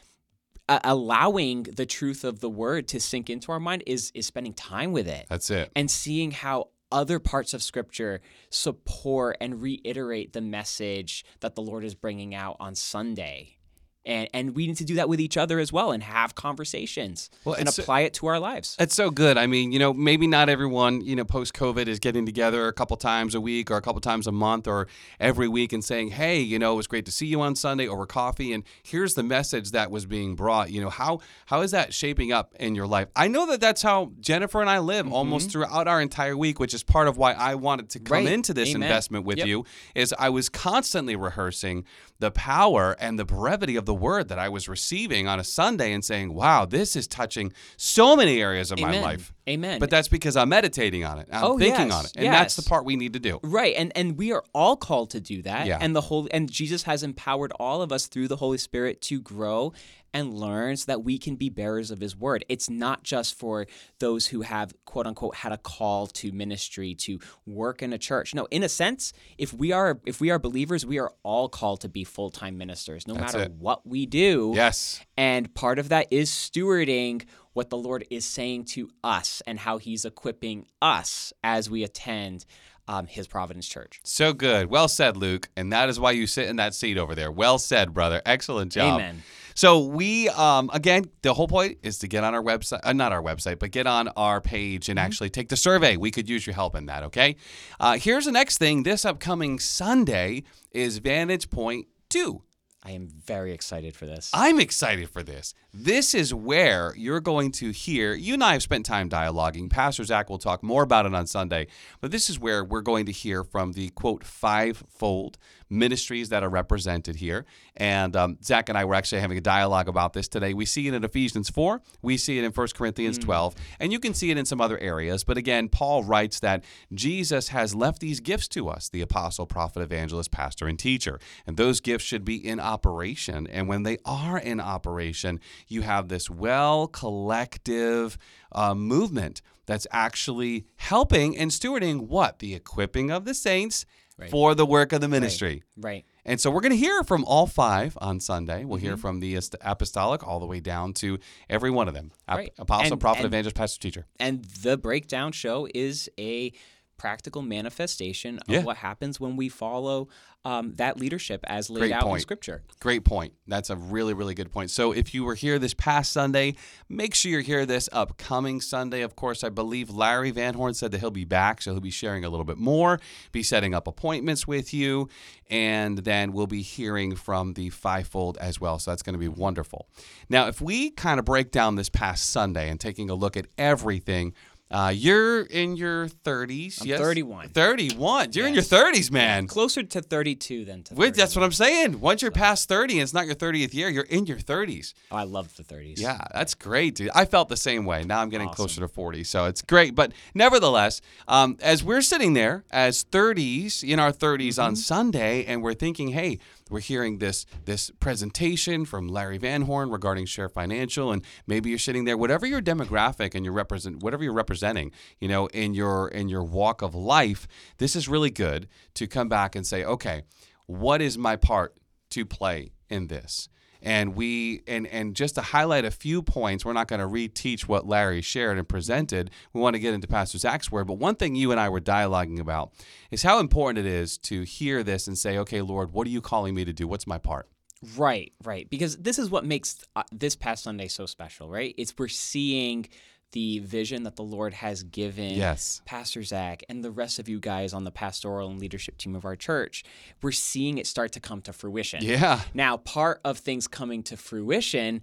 uh, 0.72 0.80
allowing 0.84 1.64
the 1.64 1.86
truth 1.86 2.24
of 2.24 2.40
the 2.40 2.48
word 2.50 2.88
to 2.88 3.00
sink 3.00 3.28
into 3.30 3.52
our 3.52 3.60
mind 3.60 3.82
is 3.86 4.10
is 4.14 4.26
spending 4.26 4.54
time 4.54 4.92
with 4.92 5.08
it 5.08 5.26
That's 5.28 5.50
it. 5.50 5.70
and 5.76 5.90
seeing 5.90 6.30
how 6.30 6.68
other 6.90 7.18
parts 7.18 7.54
of 7.54 7.62
scripture 7.62 8.20
support 8.50 9.36
and 9.40 9.62
reiterate 9.62 10.32
the 10.32 10.40
message 10.42 11.24
that 11.40 11.54
the 11.54 11.62
Lord 11.62 11.84
is 11.84 11.94
bringing 11.94 12.34
out 12.34 12.56
on 12.60 12.74
Sunday. 12.74 13.56
And, 14.04 14.28
and 14.34 14.56
we 14.56 14.66
need 14.66 14.76
to 14.78 14.84
do 14.84 14.96
that 14.96 15.08
with 15.08 15.20
each 15.20 15.36
other 15.36 15.60
as 15.60 15.72
well 15.72 15.92
and 15.92 16.02
have 16.02 16.34
conversations 16.34 17.30
Well, 17.44 17.54
and 17.54 17.68
apply 17.68 18.00
it 18.00 18.14
to 18.14 18.26
our 18.26 18.40
lives. 18.40 18.76
It's 18.80 18.94
so 18.94 19.10
good. 19.10 19.38
I 19.38 19.46
mean, 19.46 19.70
you 19.70 19.78
know, 19.78 19.92
maybe 19.92 20.26
not 20.26 20.48
everyone, 20.48 21.02
you 21.02 21.14
know, 21.14 21.24
post 21.24 21.54
COVID 21.54 21.86
is 21.86 21.98
getting 22.00 22.26
together 22.26 22.66
a 22.66 22.72
couple 22.72 22.96
times 22.96 23.34
a 23.34 23.40
week 23.40 23.70
or 23.70 23.76
a 23.76 23.80
couple 23.80 24.00
times 24.00 24.26
a 24.26 24.32
month 24.32 24.66
or 24.66 24.88
every 25.20 25.46
week 25.46 25.72
and 25.72 25.84
saying, 25.84 26.08
hey, 26.10 26.40
you 26.40 26.58
know, 26.58 26.72
it 26.72 26.76
was 26.76 26.86
great 26.88 27.04
to 27.06 27.12
see 27.12 27.26
you 27.26 27.40
on 27.42 27.54
Sunday 27.54 27.86
over 27.86 28.04
coffee. 28.06 28.52
And 28.52 28.64
here's 28.82 29.14
the 29.14 29.22
message 29.22 29.70
that 29.70 29.90
was 29.90 30.04
being 30.04 30.34
brought. 30.34 30.70
You 30.70 30.80
know, 30.80 30.90
how 30.90 31.20
how 31.46 31.60
is 31.60 31.70
that 31.70 31.94
shaping 31.94 32.32
up 32.32 32.54
in 32.58 32.74
your 32.74 32.86
life? 32.86 33.08
I 33.14 33.28
know 33.28 33.46
that 33.46 33.60
that's 33.60 33.82
how 33.82 34.12
Jennifer 34.20 34.60
and 34.60 34.68
I 34.70 34.80
live 34.80 35.06
mm-hmm. 35.06 35.14
almost 35.14 35.52
throughout 35.52 35.86
our 35.86 36.00
entire 36.00 36.36
week, 36.36 36.58
which 36.58 36.74
is 36.74 36.82
part 36.82 37.06
of 37.06 37.16
why 37.16 37.32
I 37.34 37.54
wanted 37.54 37.90
to 37.90 38.00
come 38.00 38.24
Right. 38.24 38.26
into 38.26 38.52
this 38.52 38.70
Amen. 38.70 38.82
investment 38.82 39.24
with 39.24 39.38
Yep. 39.38 39.46
you. 39.46 39.64
Is 39.94 40.12
I 40.18 40.28
was 40.28 40.48
constantly 40.48 41.14
rehearsing 41.16 41.84
the 42.18 42.30
power 42.30 42.96
and 43.00 43.18
the 43.18 43.24
brevity 43.24 43.76
of 43.76 43.84
the 43.84 43.91
word 43.94 44.28
that 44.28 44.38
I 44.38 44.48
was 44.48 44.68
receiving 44.68 45.28
on 45.28 45.40
a 45.40 45.44
Sunday 45.44 45.92
and 45.92 46.04
saying, 46.04 46.34
wow, 46.34 46.64
this 46.64 46.96
is 46.96 47.06
touching 47.06 47.52
so 47.76 48.16
many 48.16 48.40
areas 48.40 48.70
of 48.72 48.78
my 48.80 49.00
life. 49.00 49.32
Amen. 49.48 49.80
But 49.80 49.90
that's 49.90 50.08
because 50.08 50.36
I'm 50.36 50.50
meditating 50.50 51.04
on 51.04 51.18
it. 51.18 51.28
I'm 51.32 51.44
Oh, 51.44 51.58
thinking 51.58 51.88
yes, 51.88 51.94
on 51.94 52.04
it. 52.04 52.12
And 52.16 52.32
that's 52.32 52.54
the 52.56 52.62
part 52.62 52.84
we 52.84 52.96
need 52.96 53.14
to 53.14 53.18
do. 53.18 53.40
Right, 53.42 53.74
and 53.76 53.90
and 53.96 54.16
we 54.16 54.32
are 54.32 54.44
all 54.54 54.76
called 54.76 55.10
to 55.10 55.20
do 55.20 55.42
that. 55.42 55.66
Yeah. 55.66 55.78
And 55.80 55.96
the 55.96 56.00
whole 56.00 56.28
and 56.30 56.50
Jesus 56.50 56.84
has 56.84 57.02
empowered 57.02 57.52
all 57.58 57.82
of 57.82 57.90
us 57.90 58.06
through 58.06 58.28
the 58.28 58.36
Holy 58.36 58.58
Spirit 58.58 59.00
to 59.02 59.20
grow 59.20 59.72
and 60.14 60.34
learn 60.34 60.76
so 60.76 60.86
that 60.86 61.02
we 61.02 61.18
can 61.18 61.36
be 61.36 61.48
bearers 61.48 61.90
of 61.90 62.00
his 62.00 62.16
word. 62.16 62.44
It's 62.48 62.68
not 62.68 63.02
just 63.02 63.38
for 63.38 63.66
those 63.98 64.26
who 64.26 64.42
have 64.42 64.74
quote 64.84 65.06
unquote 65.06 65.36
had 65.36 65.52
a 65.52 65.58
call 65.58 66.06
to 66.08 66.32
ministry 66.32 66.94
to 66.94 67.18
work 67.46 67.82
in 67.82 67.92
a 67.92 67.98
church. 67.98 68.34
No, 68.34 68.46
in 68.50 68.62
a 68.62 68.68
sense, 68.68 69.12
if 69.38 69.52
we 69.52 69.72
are 69.72 70.00
if 70.06 70.20
we 70.20 70.30
are 70.30 70.38
believers, 70.38 70.84
we 70.84 70.98
are 70.98 71.12
all 71.22 71.48
called 71.48 71.80
to 71.82 71.88
be 71.88 72.04
full-time 72.04 72.58
ministers 72.58 73.06
no 73.06 73.14
That's 73.14 73.34
matter 73.34 73.46
it. 73.46 73.52
what 73.52 73.86
we 73.86 74.06
do. 74.06 74.52
Yes. 74.54 75.00
And 75.16 75.52
part 75.54 75.78
of 75.78 75.88
that 75.90 76.08
is 76.10 76.30
stewarding 76.30 77.24
what 77.52 77.70
the 77.70 77.76
Lord 77.76 78.06
is 78.10 78.24
saying 78.24 78.64
to 78.64 78.90
us 79.04 79.42
and 79.46 79.58
how 79.58 79.78
He's 79.78 80.04
equipping 80.04 80.66
us 80.80 81.32
as 81.44 81.68
we 81.68 81.84
attend 81.84 82.46
um, 82.88 83.06
His 83.06 83.26
Providence 83.26 83.68
Church. 83.68 84.00
So 84.04 84.32
good. 84.32 84.68
Well 84.70 84.88
said, 84.88 85.16
Luke. 85.16 85.48
And 85.56 85.72
that 85.72 85.88
is 85.88 86.00
why 86.00 86.12
you 86.12 86.26
sit 86.26 86.48
in 86.48 86.56
that 86.56 86.74
seat 86.74 86.98
over 86.98 87.14
there. 87.14 87.30
Well 87.30 87.58
said, 87.58 87.92
brother. 87.92 88.22
Excellent 88.24 88.72
job. 88.72 89.00
Amen. 89.00 89.22
So 89.54 89.80
we, 89.80 90.28
um, 90.30 90.70
again, 90.72 91.04
the 91.22 91.34
whole 91.34 91.48
point 91.48 91.78
is 91.82 91.98
to 91.98 92.08
get 92.08 92.24
on 92.24 92.34
our 92.34 92.42
website, 92.42 92.80
uh, 92.84 92.92
not 92.92 93.12
our 93.12 93.22
website, 93.22 93.58
but 93.58 93.70
get 93.70 93.86
on 93.86 94.08
our 94.08 94.40
page 94.40 94.88
and 94.88 94.98
actually 94.98 95.30
take 95.30 95.48
the 95.48 95.56
survey. 95.56 95.96
We 95.96 96.10
could 96.10 96.28
use 96.28 96.46
your 96.46 96.54
help 96.54 96.74
in 96.74 96.86
that. 96.86 97.02
Okay. 97.04 97.36
Uh, 97.80 97.96
here's 97.98 98.24
the 98.24 98.32
next 98.32 98.58
thing. 98.58 98.82
This 98.82 99.04
upcoming 99.04 99.58
Sunday 99.58 100.44
is 100.70 100.98
Vantage 100.98 101.50
Point 101.50 101.86
Two. 102.08 102.42
I 102.84 102.90
am 102.92 103.08
very 103.08 103.52
excited 103.52 103.94
for 103.94 104.06
this. 104.06 104.30
I'm 104.34 104.58
excited 104.58 105.08
for 105.08 105.22
this. 105.22 105.54
This 105.74 106.12
is 106.14 106.34
where 106.34 106.92
you're 106.98 107.20
going 107.20 107.50
to 107.52 107.70
hear. 107.70 108.12
You 108.12 108.34
and 108.34 108.44
I 108.44 108.52
have 108.52 108.62
spent 108.62 108.84
time 108.84 109.08
dialoguing. 109.08 109.70
Pastor 109.70 110.04
Zach 110.04 110.28
will 110.28 110.36
talk 110.36 110.62
more 110.62 110.82
about 110.82 111.06
it 111.06 111.14
on 111.14 111.26
Sunday, 111.26 111.66
but 112.02 112.10
this 112.10 112.28
is 112.28 112.38
where 112.38 112.62
we're 112.62 112.82
going 112.82 113.06
to 113.06 113.12
hear 113.12 113.42
from 113.42 113.72
the 113.72 113.88
quote 113.88 114.22
fivefold 114.22 115.38
ministries 115.72 116.28
that 116.28 116.42
are 116.42 116.50
represented 116.50 117.16
here. 117.16 117.46
And 117.76 118.14
um, 118.14 118.36
Zach 118.44 118.68
and 118.68 118.76
I 118.76 118.84
were 118.84 118.94
actually 118.94 119.22
having 119.22 119.38
a 119.38 119.40
dialogue 119.40 119.88
about 119.88 120.12
this 120.12 120.28
today. 120.28 120.52
We 120.52 120.66
see 120.66 120.86
it 120.86 120.94
in 120.94 121.02
Ephesians 121.02 121.48
4, 121.48 121.80
we 122.02 122.18
see 122.18 122.38
it 122.38 122.44
in 122.44 122.52
1 122.52 122.68
Corinthians 122.74 123.18
12, 123.18 123.54
and 123.80 123.90
you 123.90 123.98
can 123.98 124.12
see 124.12 124.30
it 124.30 124.36
in 124.36 124.44
some 124.44 124.60
other 124.60 124.78
areas. 124.78 125.24
But 125.24 125.38
again, 125.38 125.70
Paul 125.70 126.04
writes 126.04 126.40
that 126.40 126.64
Jesus 126.92 127.48
has 127.48 127.74
left 127.74 128.00
these 128.00 128.20
gifts 128.20 128.48
to 128.48 128.68
us 128.68 128.90
the 128.90 129.00
apostle, 129.00 129.46
prophet, 129.46 129.80
evangelist, 129.80 130.30
pastor, 130.30 130.68
and 130.68 130.78
teacher. 130.78 131.18
And 131.46 131.56
those 131.56 131.80
gifts 131.80 132.04
should 132.04 132.24
be 132.24 132.36
in 132.36 132.60
operation. 132.60 133.46
And 133.46 133.66
when 133.66 133.84
they 133.84 133.96
are 134.04 134.38
in 134.38 134.60
operation, 134.60 135.40
you 135.68 135.82
have 135.82 136.08
this 136.08 136.28
well 136.30 136.86
collective 136.86 138.18
uh, 138.52 138.74
movement 138.74 139.42
that's 139.66 139.86
actually 139.90 140.66
helping 140.76 141.36
and 141.36 141.50
stewarding 141.50 142.08
what? 142.08 142.38
The 142.40 142.54
equipping 142.54 143.10
of 143.10 143.24
the 143.24 143.34
saints 143.34 143.84
for 144.30 144.54
the 144.54 144.66
work 144.66 144.92
of 144.92 145.00
the 145.00 145.08
ministry. 145.08 145.62
right. 145.76 146.04
And 146.24 146.40
so 146.40 146.52
we're 146.52 146.60
going 146.60 146.70
to 146.70 146.76
hear 146.78 147.02
from 147.02 147.24
all 147.24 147.48
five 147.48 147.98
on 148.00 148.20
Sunday. 148.20 148.64
We'll 148.64 148.78
Mm-hmm. 148.78 148.86
hear 148.86 148.96
from 148.96 149.18
the 149.18 149.36
apostolic 149.60 150.24
all 150.24 150.38
the 150.38 150.46
way 150.46 150.60
down 150.60 150.92
to 150.94 151.18
every 151.50 151.72
one 151.72 151.88
of 151.88 151.94
them 151.94 152.12
Right. 152.28 152.52
apostle, 152.58 152.92
And- 152.92 153.00
prophet, 153.00 153.24
and- 153.24 153.26
evangelist, 153.26 153.56
pastor, 153.56 153.80
teacher. 153.80 154.06
And 154.20 154.44
the 154.44 154.76
breakdown 154.76 155.32
show 155.32 155.66
is 155.74 156.08
a 156.20 156.52
practical 156.98 157.42
manifestation 157.42 158.38
of 158.38 158.48
Yeah. 158.48 158.62
what 158.62 158.78
happens 158.78 159.18
when 159.18 159.36
we 159.36 159.48
follow 159.48 160.08
um, 160.44 160.74
that 160.74 160.98
leadership 160.98 161.44
as 161.46 161.70
laid 161.70 161.80
Great 161.82 161.92
out 161.92 162.12
in. 162.12 162.18
Scripture. 162.18 162.64
Great 162.80 163.04
point. 163.04 163.32
That's 163.46 163.70
a 163.70 163.76
really, 163.76 164.12
really 164.12 164.34
good 164.34 164.50
point. 164.50 164.70
So 164.72 164.90
if 164.90 165.14
you 165.14 165.22
were 165.22 165.36
here 165.36 165.56
this 165.60 165.72
past 165.72 166.10
Sunday, 166.10 166.56
make 166.88 167.14
sure 167.14 167.30
you're 167.30 167.42
here 167.42 167.64
this 167.64 167.88
upcoming 167.92 168.60
Sunday. 168.60 169.02
Of 169.02 169.14
course, 169.14 169.44
I 169.44 169.50
believe 169.50 169.88
Larry 169.90 170.32
Van 170.32 170.54
Horn 170.54 170.74
said 170.74 170.90
that 170.90 170.98
he'll 170.98 171.12
be 171.12 171.24
back, 171.24 171.62
so 171.62 171.70
he'll 171.70 171.80
be 171.80 171.90
sharing 171.90 172.24
a 172.24 172.28
little 172.28 172.44
bit 172.44 172.58
more, 172.58 172.98
be 173.30 173.44
setting 173.44 173.72
up 173.72 173.86
appointments 173.86 174.44
with 174.44 174.74
you, 174.74 175.08
and 175.48 175.98
then 175.98 176.32
we'll 176.32 176.48
be 176.48 176.62
hearing 176.62 177.14
from 177.14 177.52
the 177.54 177.70
fivefold 177.70 178.36
as 178.38 178.60
well. 178.60 178.80
So 178.80 178.90
that's 178.90 179.02
going 179.04 179.14
to 179.14 179.20
be 179.20 179.28
wonderful. 179.28 179.86
Now, 180.28 180.48
if 180.48 180.60
we 180.60 180.90
kind 180.90 181.20
of 181.20 181.24
break 181.24 181.52
down 181.52 181.76
this 181.76 181.88
past 181.88 182.30
Sunday 182.30 182.68
and 182.68 182.80
taking 182.80 183.08
a 183.10 183.14
look 183.14 183.36
at 183.36 183.46
everything, 183.58 184.34
uh, 184.72 184.88
you're 184.94 185.42
in 185.42 185.76
your 185.76 186.08
30s. 186.08 186.80
I'm 186.80 186.86
yes? 186.86 187.00
31. 187.00 187.50
31. 187.50 188.30
You're 188.32 188.46
in 188.46 188.54
your 188.54 188.62
30s, 188.62 189.10
man. 189.10 189.46
Closer 189.46 189.82
to 189.82 190.00
32 190.00 190.64
than 190.64 190.82
to 190.84 190.94
Wait, 190.94 191.14
that's 191.14 191.36
what 191.36 191.44
I'm 191.44 191.52
saying. 191.52 192.00
Once 192.00 192.22
you're 192.22 192.30
past 192.30 192.68
30 192.68 192.94
and 192.94 193.02
it's 193.02 193.14
not 193.14 193.26
your 193.26 193.34
30th 193.34 193.74
year, 193.74 193.88
you're 193.88 194.04
in 194.04 194.26
your 194.26 194.38
30s. 194.38 194.94
Oh, 195.10 195.16
I 195.16 195.24
love 195.24 195.54
the 195.56 195.62
30s. 195.62 195.98
Yeah, 195.98 196.20
that's 196.32 196.54
great, 196.54 196.94
dude. 196.94 197.10
I 197.14 197.24
felt 197.24 197.48
the 197.48 197.56
same 197.56 197.84
way. 197.84 198.04
Now 198.04 198.20
I'm 198.20 198.28
getting 198.28 198.48
closer 198.48 198.80
to 198.80 198.88
40, 198.88 199.24
so 199.24 199.44
it's 199.46 199.62
great. 199.62 199.94
But 199.94 200.12
nevertheless, 200.34 201.00
um, 201.28 201.58
as 201.60 201.84
we're 201.84 202.02
sitting 202.02 202.32
there 202.32 202.64
as 202.70 203.04
30s 203.04 203.84
in 203.84 203.98
our 203.98 204.12
30s 204.12 204.62
on 204.62 204.76
Sunday, 204.76 205.44
and 205.44 205.62
we're 205.62 205.74
thinking, 205.74 206.08
hey, 206.08 206.38
we're 206.72 206.80
hearing 206.80 207.18
this 207.18 207.44
this 207.66 207.90
presentation 208.00 208.84
from 208.84 209.08
Larry 209.08 209.38
Van 209.38 209.62
Horn 209.62 209.90
regarding 209.90 210.26
Share 210.26 210.48
Financial, 210.48 211.12
and 211.12 211.22
maybe 211.46 211.68
you're 211.68 211.78
sitting 211.78 212.04
there, 212.04 212.16
whatever 212.16 212.46
your 212.46 212.62
demographic 212.62 213.34
and 213.34 213.44
your 213.44 213.54
represent, 213.54 214.02
whatever 214.02 214.24
you're 214.24 214.32
representing, 214.32 214.90
you 215.20 215.28
know, 215.28 215.46
in 215.48 215.74
your 215.74 216.08
in 216.08 216.28
your 216.28 216.42
walk 216.42 216.82
of 216.82 216.94
life, 216.94 217.46
this 217.78 217.94
is 217.94 218.08
really 218.08 218.30
good 218.30 218.68
to 218.94 219.06
come 219.06 219.28
back 219.28 219.54
and 219.54 219.66
say, 219.66 219.84
okay, 219.84 220.22
what 220.66 221.02
is 221.02 221.18
my 221.18 221.36
part 221.36 221.76
to 222.10 222.24
play 222.24 222.72
in 222.88 223.08
this? 223.08 223.48
And 223.82 224.14
we 224.14 224.62
and 224.66 224.86
and 224.86 225.14
just 225.14 225.34
to 225.34 225.42
highlight 225.42 225.84
a 225.84 225.90
few 225.90 226.22
points 226.22 226.64
we're 226.64 226.72
not 226.72 226.88
going 226.88 227.00
to 227.00 227.06
reteach 227.06 227.62
what 227.62 227.86
larry 227.86 228.22
shared 228.22 228.58
and 228.58 228.68
presented 228.68 229.30
we 229.52 229.60
want 229.60 229.74
to 229.74 229.80
get 229.80 229.92
into 229.92 230.06
pastor 230.06 230.38
zach's 230.38 230.70
word 230.70 230.86
but 230.86 230.94
one 230.94 231.14
thing 231.14 231.34
you 231.34 231.50
and 231.50 231.60
i 231.60 231.68
were 231.68 231.80
dialoguing 231.80 232.40
about 232.40 232.72
is 233.10 233.22
how 233.22 233.38
important 233.38 233.84
it 233.84 233.90
is 233.90 234.16
to 234.16 234.42
hear 234.42 234.82
this 234.82 235.06
and 235.06 235.18
say 235.18 235.36
okay 235.36 235.60
lord 235.60 235.92
what 235.92 236.06
are 236.06 236.10
you 236.10 236.20
calling 236.20 236.54
me 236.54 236.64
to 236.64 236.72
do 236.72 236.86
what's 236.86 237.06
my 237.06 237.18
part 237.18 237.48
Right, 237.96 238.32
right. 238.44 238.70
Because 238.70 238.96
this 238.98 239.18
is 239.18 239.28
what 239.28 239.44
makes 239.44 239.84
uh, 239.96 240.04
this 240.12 240.36
past 240.36 240.62
Sunday 240.62 240.86
so 240.86 241.04
special, 241.04 241.48
right? 241.48 241.74
It's 241.76 241.92
we're 241.98 242.06
seeing 242.06 242.86
the 243.32 243.58
vision 243.60 244.04
that 244.04 244.16
the 244.16 244.22
Lord 244.22 244.54
has 244.54 244.82
given 244.82 245.34
Yes. 245.34 245.82
Pastor 245.84 246.22
Zach 246.22 246.62
and 246.68 246.84
the 246.84 246.90
rest 246.90 247.18
of 247.18 247.28
you 247.28 247.40
guys 247.40 247.72
on 247.72 247.84
the 247.84 247.90
pastoral 247.90 248.48
and 248.48 248.60
leadership 248.60 248.96
team 248.98 249.14
of 249.14 249.24
our 249.24 249.36
church. 249.36 249.84
We're 250.22 250.32
seeing 250.32 250.78
it 250.78 250.86
start 250.86 251.12
to 251.12 251.20
come 251.20 251.40
to 251.42 251.52
fruition. 251.52 252.02
yeah 252.04 252.40
Now, 252.54 252.76
part 252.76 253.20
of 253.24 253.38
things 253.38 253.66
coming 253.66 254.02
to 254.04 254.16
fruition 254.16 255.00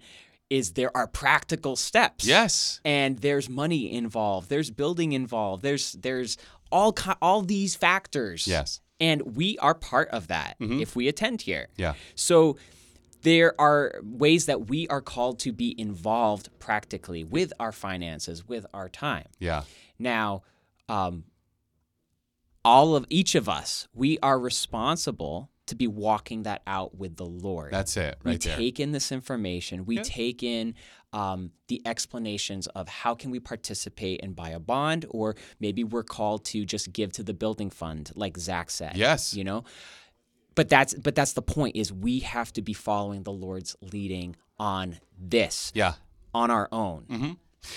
is 0.48 0.72
there 0.72 0.94
are 0.96 1.06
practical 1.06 1.76
steps. 1.76 2.24
yes 2.26 2.80
And 2.84 3.18
there's 3.18 3.48
money 3.48 3.92
involved. 3.92 4.48
There's 4.48 4.70
building 4.70 5.12
involved. 5.12 5.62
There's 5.62 5.92
there's 5.92 6.36
all 6.72 6.96
all 7.20 7.42
these 7.42 7.76
factors. 7.76 8.46
Yes. 8.46 8.80
And 9.00 9.36
we 9.36 9.56
are 9.58 9.74
part 9.74 10.08
of 10.10 10.28
that 10.28 10.56
mm-hmm. 10.60 10.80
if 10.80 10.94
we 10.94 11.08
attend 11.08 11.42
here. 11.42 11.68
Yeah. 11.76 11.94
So 12.14 12.58
there 13.22 13.58
are 13.60 14.00
ways 14.02 14.46
that 14.46 14.68
we 14.68 14.88
are 14.88 15.00
called 15.00 15.38
to 15.40 15.52
be 15.52 15.78
involved 15.78 16.48
practically 16.58 17.24
with 17.24 17.52
our 17.60 17.72
finances, 17.72 18.46
with 18.48 18.66
our 18.72 18.88
time. 18.88 19.26
Yeah. 19.38 19.62
Now, 19.98 20.42
um, 20.88 21.24
all 22.64 22.94
of 22.96 23.06
each 23.08 23.34
of 23.34 23.48
us, 23.48 23.88
we 23.94 24.18
are 24.20 24.38
responsible 24.38 25.50
to 25.66 25.74
be 25.74 25.86
walking 25.86 26.42
that 26.42 26.62
out 26.66 26.96
with 26.98 27.16
the 27.16 27.24
Lord. 27.24 27.72
That's 27.72 27.96
it 27.96 28.16
we 28.24 28.32
right 28.32 28.40
there. 28.40 28.56
take 28.56 28.80
in 28.80 28.90
this 28.92 29.12
information. 29.12 29.86
We 29.86 29.96
Yeah. 29.96 30.02
take 30.04 30.42
in 30.42 30.74
um, 31.12 31.50
the 31.68 31.82
explanations 31.86 32.66
of 32.68 32.88
how 32.88 33.14
can 33.16 33.30
we 33.32 33.40
participate 33.40 34.20
and 34.22 34.36
buy 34.36 34.50
a 34.50 34.60
bond, 34.60 35.06
or 35.10 35.34
maybe 35.58 35.82
we're 35.82 36.04
called 36.04 36.44
to 36.46 36.64
just 36.64 36.92
give 36.92 37.12
to 37.14 37.22
the 37.24 37.34
building 37.34 37.68
fund, 37.70 38.12
like 38.14 38.38
Zach 38.38 38.70
said. 38.70 38.96
Yes. 38.96 39.34
you 39.34 39.42
know. 39.44 39.64
But 40.54 40.68
that's 40.68 40.94
but 40.94 41.14
that's 41.14 41.32
the 41.34 41.42
point 41.42 41.76
is 41.76 41.92
we 41.92 42.20
have 42.20 42.52
to 42.54 42.62
be 42.62 42.72
following 42.72 43.22
the 43.22 43.32
Lord's 43.32 43.76
leading 43.80 44.36
on 44.58 44.98
this 45.18 45.72
Yeah. 45.74 45.94
on 46.34 46.50
our 46.50 46.68
own. 46.72 47.04
Mm-hmm. 47.08 47.32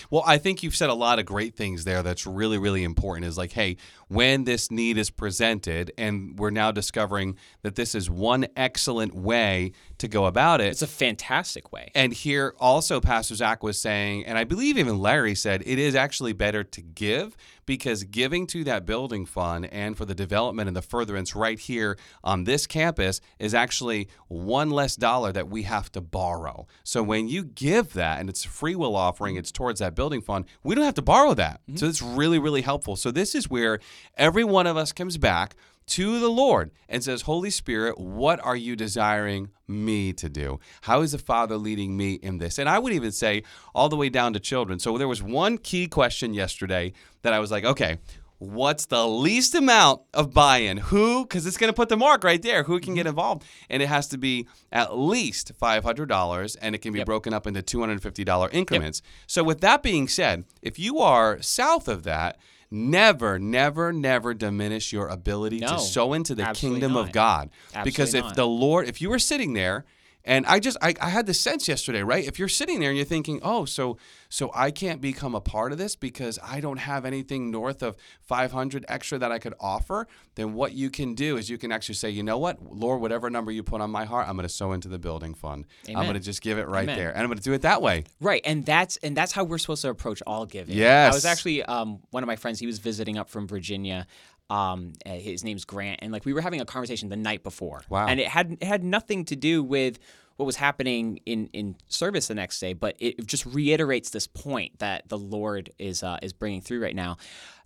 Well, 0.10 0.24
I 0.26 0.38
think 0.38 0.64
you've 0.64 0.76
said 0.76 0.90
a 0.90 0.94
lot 0.94 1.20
of 1.20 1.26
great 1.26 1.56
things 1.56 1.84
there 1.84 2.02
that's 2.04 2.26
really, 2.26 2.58
really 2.58 2.84
important. 2.86 3.26
Is 3.26 3.38
like, 3.38 3.52
hey, 3.52 3.76
when 4.14 4.44
this 4.44 4.70
need 4.70 4.98
is 4.98 5.10
presented, 5.10 5.92
and 5.98 6.38
we're 6.38 6.52
now 6.52 6.72
discovering 6.72 7.36
that 7.64 7.76
this 7.76 7.96
is 7.96 8.10
one 8.10 8.46
excellent 8.56 9.16
way 9.16 9.72
to 9.98 10.08
go 10.08 10.26
about 10.26 10.62
it. 10.62 10.68
It's 10.68 10.82
a 10.82 10.88
fantastic 10.88 11.72
way. 11.72 11.90
And 11.96 12.14
here 12.14 12.54
also, 12.60 13.02
Pastor 13.02 13.36
Zach 13.36 13.64
was 13.64 13.80
saying, 13.80 14.26
and 14.26 14.38
I 14.38 14.44
believe 14.44 14.78
even 14.78 15.00
Larry 15.00 15.34
said, 15.36 15.64
it 15.66 15.80
is 15.80 15.96
actually 15.96 16.34
better 16.34 16.64
to 16.64 16.82
give 16.82 17.36
because 17.66 18.04
giving 18.04 18.46
to 18.48 18.64
that 18.66 18.86
building 18.86 19.26
fund 19.26 19.66
and 19.72 19.98
for 19.98 20.06
the 20.06 20.16
development 20.16 20.68
and 20.68 20.76
the 20.76 20.82
furtherance 20.82 21.36
right 21.36 21.60
here 21.60 21.98
on 22.24 22.44
this 22.44 22.68
campus 22.68 23.22
is 23.40 23.54
actually 23.54 24.10
one 24.28 24.70
less 24.70 24.96
dollar 24.96 25.32
that 25.32 25.50
we 25.50 25.64
have 25.64 25.92
to 25.92 26.02
borrow. 26.02 26.68
So 26.84 27.02
when 27.02 27.28
you 27.28 27.44
give 27.44 27.94
that 27.94 28.20
and 28.20 28.30
it's 28.30 28.46
a 28.46 28.50
free 28.50 28.76
will 28.76 28.96
offering, 28.96 29.36
it's 29.36 29.52
towards 29.52 29.80
that 29.80 29.96
building 29.96 30.22
fund, 30.22 30.46
we 30.64 30.76
don't 30.76 30.84
have 30.84 30.94
to 30.96 31.02
borrow 31.02 31.34
that. 31.36 31.62
Mm-hmm. 31.62 31.78
So 31.78 31.88
it's 31.88 32.02
really, 32.02 32.40
really 32.40 32.62
helpful. 32.62 32.96
So 32.96 33.12
this 33.12 33.36
is 33.36 33.50
where 33.50 33.80
every 34.16 34.44
one 34.44 34.68
of 34.68 34.78
us 34.78 34.92
comes 34.92 35.18
back 35.18 35.56
to 35.86 36.20
the 36.20 36.30
Lord 36.30 36.72
and 36.88 37.04
says, 37.04 37.24
Holy 37.24 37.50
Spirit, 37.50 37.98
what 38.00 38.40
are 38.44 38.56
you 38.56 38.76
desiring 38.76 39.50
me 39.68 40.14
to 40.14 40.30
do? 40.30 40.60
How 40.82 41.02
is 41.02 41.12
the 41.12 41.18
Father 41.18 41.58
leading 41.58 41.98
me 41.98 42.14
in 42.14 42.38
this? 42.38 42.58
And 42.58 42.70
I 42.70 42.80
would 42.80 42.94
even 42.94 43.12
say 43.12 43.44
all 43.76 43.90
the 43.90 43.96
way 43.96 44.10
down 44.10 44.34
to 44.34 44.40
children. 44.40 44.80
So 44.80 44.98
there 44.98 45.08
was 45.08 45.22
one 45.22 45.58
key 45.58 45.88
question 45.88 46.34
yesterday 46.34 46.94
that 47.22 47.34
I 47.34 47.40
was 47.40 47.52
like, 47.52 47.66
okay, 47.66 47.98
what's 48.40 48.88
the 48.88 49.08
least 49.08 49.56
amount 49.56 50.02
of 50.14 50.34
buy 50.34 50.58
in? 50.58 50.78
Who, 50.78 51.24
because 51.24 51.46
it's 51.46 51.58
going 51.58 51.72
to 51.72 51.76
put 51.76 51.90
the 51.90 51.98
mark 51.98 52.24
right 52.24 52.42
there, 52.42 52.64
who 52.64 52.80
can 52.80 52.94
get 52.94 53.02
mm-hmm. 53.02 53.10
involved? 53.10 53.44
And 53.70 53.82
it 53.82 53.88
has 53.88 54.08
to 54.10 54.18
be 54.18 54.48
at 54.72 54.98
least 54.98 55.58
$500 55.60 56.58
and 56.62 56.76
it 56.76 56.82
can 56.82 56.92
be 56.92 57.00
Yep. 57.00 57.06
broken 57.06 57.34
up 57.34 57.48
into 57.48 57.62
$250 57.62 58.54
increments. 58.54 59.02
So, 59.28 59.44
with 59.44 59.62
that 59.62 59.84
being 59.84 60.08
said, 60.08 60.46
if 60.62 60.78
you 60.78 61.00
are 61.00 61.42
south 61.42 61.88
of 61.88 62.04
that, 62.04 62.38
never, 62.74 63.38
never, 63.40 63.94
never 63.94 64.34
diminish 64.34 64.92
your 64.92 65.08
ability 65.08 65.60
No, 65.60 65.68
to 65.76 65.80
sow 65.80 66.14
into 66.14 66.36
the 66.36 66.44
absolutely 66.44 66.82
kingdom 66.82 66.98
of 66.98 67.06
not. 67.08 67.14
God. 67.14 67.50
because 67.84 68.14
if 68.14 68.26
not. 68.26 68.36
the 68.36 68.48
Lord, 68.48 68.88
if 68.90 69.02
you 69.02 69.10
were 69.10 69.20
sitting 69.20 69.54
there, 69.54 69.86
and 70.26 70.46
I 70.46 70.60
just 70.60 70.78
I, 70.82 70.94
I 71.02 71.10
had 71.10 71.26
the 71.26 71.34
sense 71.34 71.68
yesterday, 71.68 72.02
right? 72.02 72.26
If 72.26 72.40
you're 72.40 72.48
sitting 72.48 72.80
there 72.80 72.90
and 72.90 72.98
you're 72.98 73.06
thinking, 73.06 73.40
oh, 73.44 73.66
so 73.66 73.98
so 74.30 74.52
I 74.56 74.72
can't 74.72 75.02
become 75.02 75.36
a 75.36 75.42
part 75.42 75.72
of 75.72 75.78
this 75.78 75.96
because 75.96 76.40
I 76.42 76.60
don't 76.60 76.78
have 76.78 77.06
anything 77.06 77.52
north 77.52 77.84
of 77.84 77.96
500 78.22 78.86
extra 78.88 79.20
that 79.20 79.32
I 79.32 79.38
could 79.38 79.54
offer, 79.60 80.08
then 80.36 80.54
what 80.54 80.74
you 80.74 80.90
can 80.90 81.14
do 81.14 81.38
is 81.38 81.50
you 81.50 81.58
can 81.58 81.72
actually 81.72 81.96
say, 81.96 82.10
you 82.10 82.24
know 82.24 82.38
what, 82.40 82.58
Lord, 82.74 83.00
whatever 83.00 83.30
number 83.30 83.52
you 83.52 83.62
put 83.62 83.82
on 83.82 83.92
my 83.92 84.06
heart, 84.06 84.28
I'm 84.28 84.36
going 84.36 84.48
to 84.48 84.54
sow 84.54 84.72
into 84.72 84.88
the 84.88 84.98
building 84.98 85.34
fund. 85.34 85.66
I'm 85.88 85.96
going 85.96 86.14
to 86.16 86.20
just 86.20 86.42
give 86.42 86.58
it 86.58 86.68
right 86.68 86.84
Amen. 86.84 86.98
there, 86.98 87.12
and 87.12 87.20
I'm 87.20 87.28
going 87.28 87.38
to 87.38 87.44
do 87.44 87.54
it 87.54 87.62
that 87.62 87.82
way. 87.82 88.06
Right, 88.20 88.42
and 88.46 88.66
that's 88.66 88.98
and 88.98 89.16
that's 89.16 89.34
how 89.34 89.44
we're 89.44 89.58
supposed 89.58 89.84
to 89.84 89.90
approach 89.90 90.24
all 90.26 90.46
giving. 90.46 90.76
Yes. 90.76 91.14
I 91.14 91.16
was 91.16 91.26
actually 91.26 91.64
um, 91.64 92.00
one 92.12 92.24
of 92.24 92.28
my 92.28 92.36
friends. 92.36 92.60
He 92.60 92.66
was 92.66 92.80
visiting 92.80 93.18
up 93.18 93.30
from 93.30 93.48
Virginia. 93.48 94.08
Um, 94.50 94.94
uh, 95.06 95.12
his 95.12 95.44
name's 95.44 95.66
Grant, 95.66 96.00
and 96.04 96.12
like 96.12 96.26
we 96.26 96.34
were 96.34 96.42
having 96.42 96.62
a 96.62 96.66
conversation 96.66 97.10
the 97.10 97.16
night 97.16 97.44
before. 97.44 97.82
Wow. 97.90 98.08
And 98.08 98.20
it 98.20 98.28
had 98.28 98.52
it 98.60 98.64
had 98.64 98.84
nothing 98.84 99.26
to 99.26 99.36
do 99.36 99.64
with 99.64 99.98
what 100.36 100.46
was 100.46 100.56
happening 100.58 101.20
in 101.26 101.48
in 101.54 101.76
service 101.88 102.28
the 102.28 102.36
next 102.36 102.60
day, 102.60 102.74
but 102.74 102.96
it 103.00 103.26
just 103.26 103.46
reiterates 103.46 104.10
this 104.10 104.28
point 104.28 104.80
that 104.80 105.08
the 105.10 105.18
Lord 105.18 105.70
is 105.80 106.04
uh, 106.04 106.18
is 106.22 106.34
bringing 106.34 106.62
through 106.62 106.82
right 106.84 106.96
now, 106.96 107.18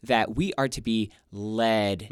that 0.03 0.35
we 0.35 0.53
are 0.57 0.67
to 0.69 0.81
be 0.81 1.11
led 1.31 2.07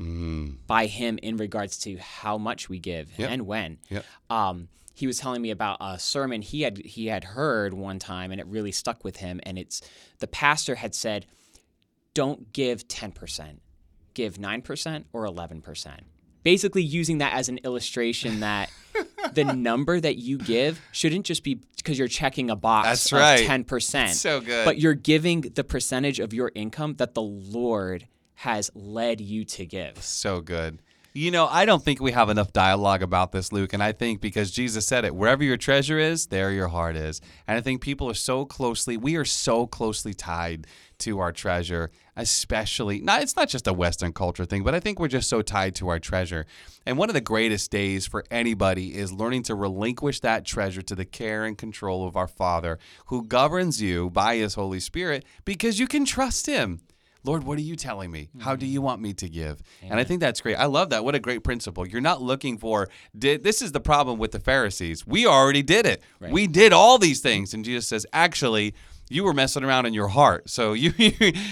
by 0.68 0.88
Him 0.88 1.20
in 1.22 1.38
regards 1.38 1.78
to 1.80 1.98
how 1.98 2.38
much 2.38 2.68
we 2.70 2.80
give 2.80 3.12
Yep. 3.18 3.30
and 3.32 3.46
when 3.48 3.78
Yep. 3.90 4.06
um, 4.30 4.68
he 4.94 5.08
was 5.08 5.20
telling 5.20 5.42
me 5.42 5.52
about 5.52 5.78
a 5.82 6.00
sermon 6.00 6.42
he 6.42 6.62
had 6.62 6.78
he 6.80 7.08
had 7.08 7.24
heard 7.24 7.74
one 7.74 8.00
time 8.00 8.32
and 8.32 8.40
it 8.42 8.48
really 8.48 8.72
stuck 8.72 9.04
with 9.04 9.18
him 9.18 9.42
and 9.44 9.60
it's 9.60 9.82
the 10.20 10.28
pastor 10.28 10.76
had 10.76 10.96
said 10.96 11.26
don't 12.14 12.54
give 12.54 12.88
10% 12.88 13.58
give 14.16 14.38
9% 14.38 15.04
or 15.14 15.26
11% 15.26 16.00
basically 16.44 16.84
using 16.84 17.18
that 17.18 17.34
as 17.34 17.50
an 17.50 17.58
illustration 17.64 18.40
that 18.42 18.70
the 19.34 19.44
number 19.56 20.00
that 20.00 20.18
you 20.18 20.38
give 20.38 20.80
shouldn't 20.92 21.26
just 21.26 21.44
be 21.44 21.60
because 21.78 21.98
you're 21.98 22.08
checking 22.08 22.50
a 22.52 22.56
box 22.56 22.88
That's 22.88 23.12
of 23.12 23.18
right. 23.20 23.48
10% 23.48 23.92
That's 23.92 24.20
So 24.20 24.42
good. 24.42 24.64
but 24.64 24.78
you're 24.78 24.94
giving 24.94 25.42
the 25.42 25.64
percentage 25.64 26.20
of 26.20 26.34
your 26.34 26.52
income 26.56 26.96
that 26.98 27.16
the 27.16 27.22
lord 27.24 28.08
has 28.36 28.70
led 28.76 29.22
you 29.22 29.44
to 29.46 29.66
give 29.66 29.98
So 30.04 30.40
good. 30.42 30.80
You 31.18 31.32
know, 31.32 31.48
I 31.48 31.64
don't 31.64 31.82
think 31.82 32.02
we 32.02 32.12
have 32.12 32.30
enough 32.30 32.52
dialogue 32.52 33.02
about 33.02 33.32
this, 33.32 33.54
Luke. 33.54 33.72
And 33.72 33.82
I 33.82 33.94
think 33.94 34.20
because 34.20 34.52
Jesus 34.52 34.86
said 34.86 35.06
it, 35.06 35.16
wherever 35.16 35.46
your 35.46 35.56
treasure 35.56 35.98
is, 35.98 36.28
there 36.28 36.52
your 36.52 36.68
heart 36.68 36.98
is. 36.98 37.22
And 37.48 37.58
I 37.58 37.62
think 37.62 37.80
people 37.80 38.10
are 38.10 38.14
so 38.14 38.44
closely, 38.44 38.98
we 38.98 39.16
are 39.16 39.24
so 39.24 39.66
closely 39.66 40.14
tied 40.14 40.68
to 40.98 41.20
our 41.20 41.32
treasure, 41.32 41.90
especially, 42.18 43.00
not, 43.00 43.22
it's 43.22 43.38
not 43.38 43.48
just 43.48 43.66
a 43.66 43.72
Western 43.72 44.12
culture 44.12 44.44
thing, 44.44 44.62
but 44.62 44.76
I 44.76 44.82
think 44.82 45.00
we're 45.00 45.08
just 45.08 45.30
so 45.30 45.42
tied 45.42 45.74
to 45.76 45.88
our 45.88 46.00
treasure. 46.00 46.46
And 46.86 46.98
one 46.98 47.10
of 47.10 47.16
the 47.16 47.22
greatest 47.22 47.72
days 47.72 48.06
for 48.06 48.26
anybody 48.30 48.94
is 48.94 49.14
learning 49.14 49.44
to 49.44 49.56
relinquish 49.56 50.20
that 50.20 50.44
treasure 50.44 50.82
to 50.82 50.96
the 50.96 51.06
care 51.06 51.46
and 51.46 51.58
control 51.58 52.06
of 52.06 52.18
our 52.18 52.28
Father 52.28 52.78
who 53.06 53.26
governs 53.26 53.82
you 53.82 54.10
by 54.10 54.36
his 54.36 54.56
Holy 54.56 54.82
Spirit 54.82 55.24
because 55.46 55.80
you 55.80 55.88
can 55.88 56.04
trust 56.04 56.46
him. 56.46 56.82
Lord, 57.26 57.44
what 57.44 57.58
are 57.58 57.62
you 57.62 57.76
telling 57.76 58.12
me? 58.12 58.30
How 58.40 58.56
do 58.56 58.66
you 58.66 58.82
want 58.82 59.02
me 59.02 59.14
to 59.14 59.28
give? 59.28 59.62
And 59.82 60.00
I 60.00 60.04
think 60.04 60.20
that's 60.20 60.42
great. 60.42 60.56
I 60.56 60.66
love 60.66 60.92
that. 60.92 61.04
What 61.04 61.16
a 61.16 61.20
great 61.20 61.44
principle. 61.44 61.88
You're 61.88 62.02
not 62.02 62.22
looking 62.22 62.58
for 62.58 62.88
did 63.18 63.44
this 63.44 63.62
is 63.62 63.72
the 63.72 63.80
problem 63.82 64.20
with 64.20 64.32
the 64.32 64.40
Pharisees. 64.40 65.06
We 65.08 65.26
already 65.26 65.64
did 65.64 65.86
it. 65.86 66.02
We 66.20 66.48
did 66.48 66.72
all 66.74 66.98
these 66.98 67.22
things 67.22 67.54
and 67.54 67.66
Jesus 67.66 67.88
says, 67.88 68.06
"Actually, 68.14 68.74
you 69.10 69.24
were 69.24 69.34
messing 69.34 69.64
around 69.64 69.86
in 69.86 69.94
your 69.94 70.08
heart. 70.08 70.50
So 70.50 70.74
you 70.84 70.94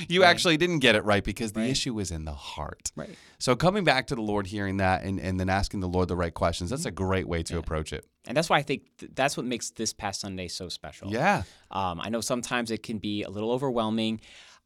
you 0.08 0.24
actually 0.24 0.58
didn't 0.58 0.80
get 0.80 0.96
it 0.96 1.04
right 1.06 1.24
because 1.24 1.54
the 1.54 1.62
issue 1.66 2.00
is 2.00 2.12
in 2.12 2.26
the 2.26 2.34
heart." 2.34 2.92
Right. 2.96 3.16
So 3.40 3.56
coming 3.56 3.84
back 3.84 4.08
to 4.08 4.16
the 4.16 4.22
Lord 4.22 4.48
hearing 4.48 4.78
that 4.78 5.04
and, 5.04 5.20
and 5.20 5.40
then 5.40 5.50
asking 5.50 5.82
the 5.82 5.88
Lord 5.90 6.08
the 6.08 6.16
right 6.16 6.34
questions, 6.34 6.70
that's 6.70 6.86
a 6.86 6.92
great 6.92 7.28
way 7.28 7.44
to 7.44 7.58
approach 7.58 7.92
it. 7.92 8.06
and 8.26 8.38
that's 8.38 8.50
why 8.50 8.58
i 8.58 8.62
think 8.64 8.84
th- 9.00 9.12
that's 9.16 9.36
what 9.36 9.46
makes 9.46 9.72
this 9.72 9.92
past 9.94 10.22
sunday 10.22 10.48
so 10.48 10.70
special 10.70 11.12
Yeah. 11.12 11.44
Um, 11.72 12.00
I 12.00 12.08
know 12.10 12.22
sometimes 12.22 12.72
it 12.72 12.82
can 12.84 13.00
be 13.00 13.24
a 13.24 13.30
little 13.30 13.52
overwhelming. 13.52 14.22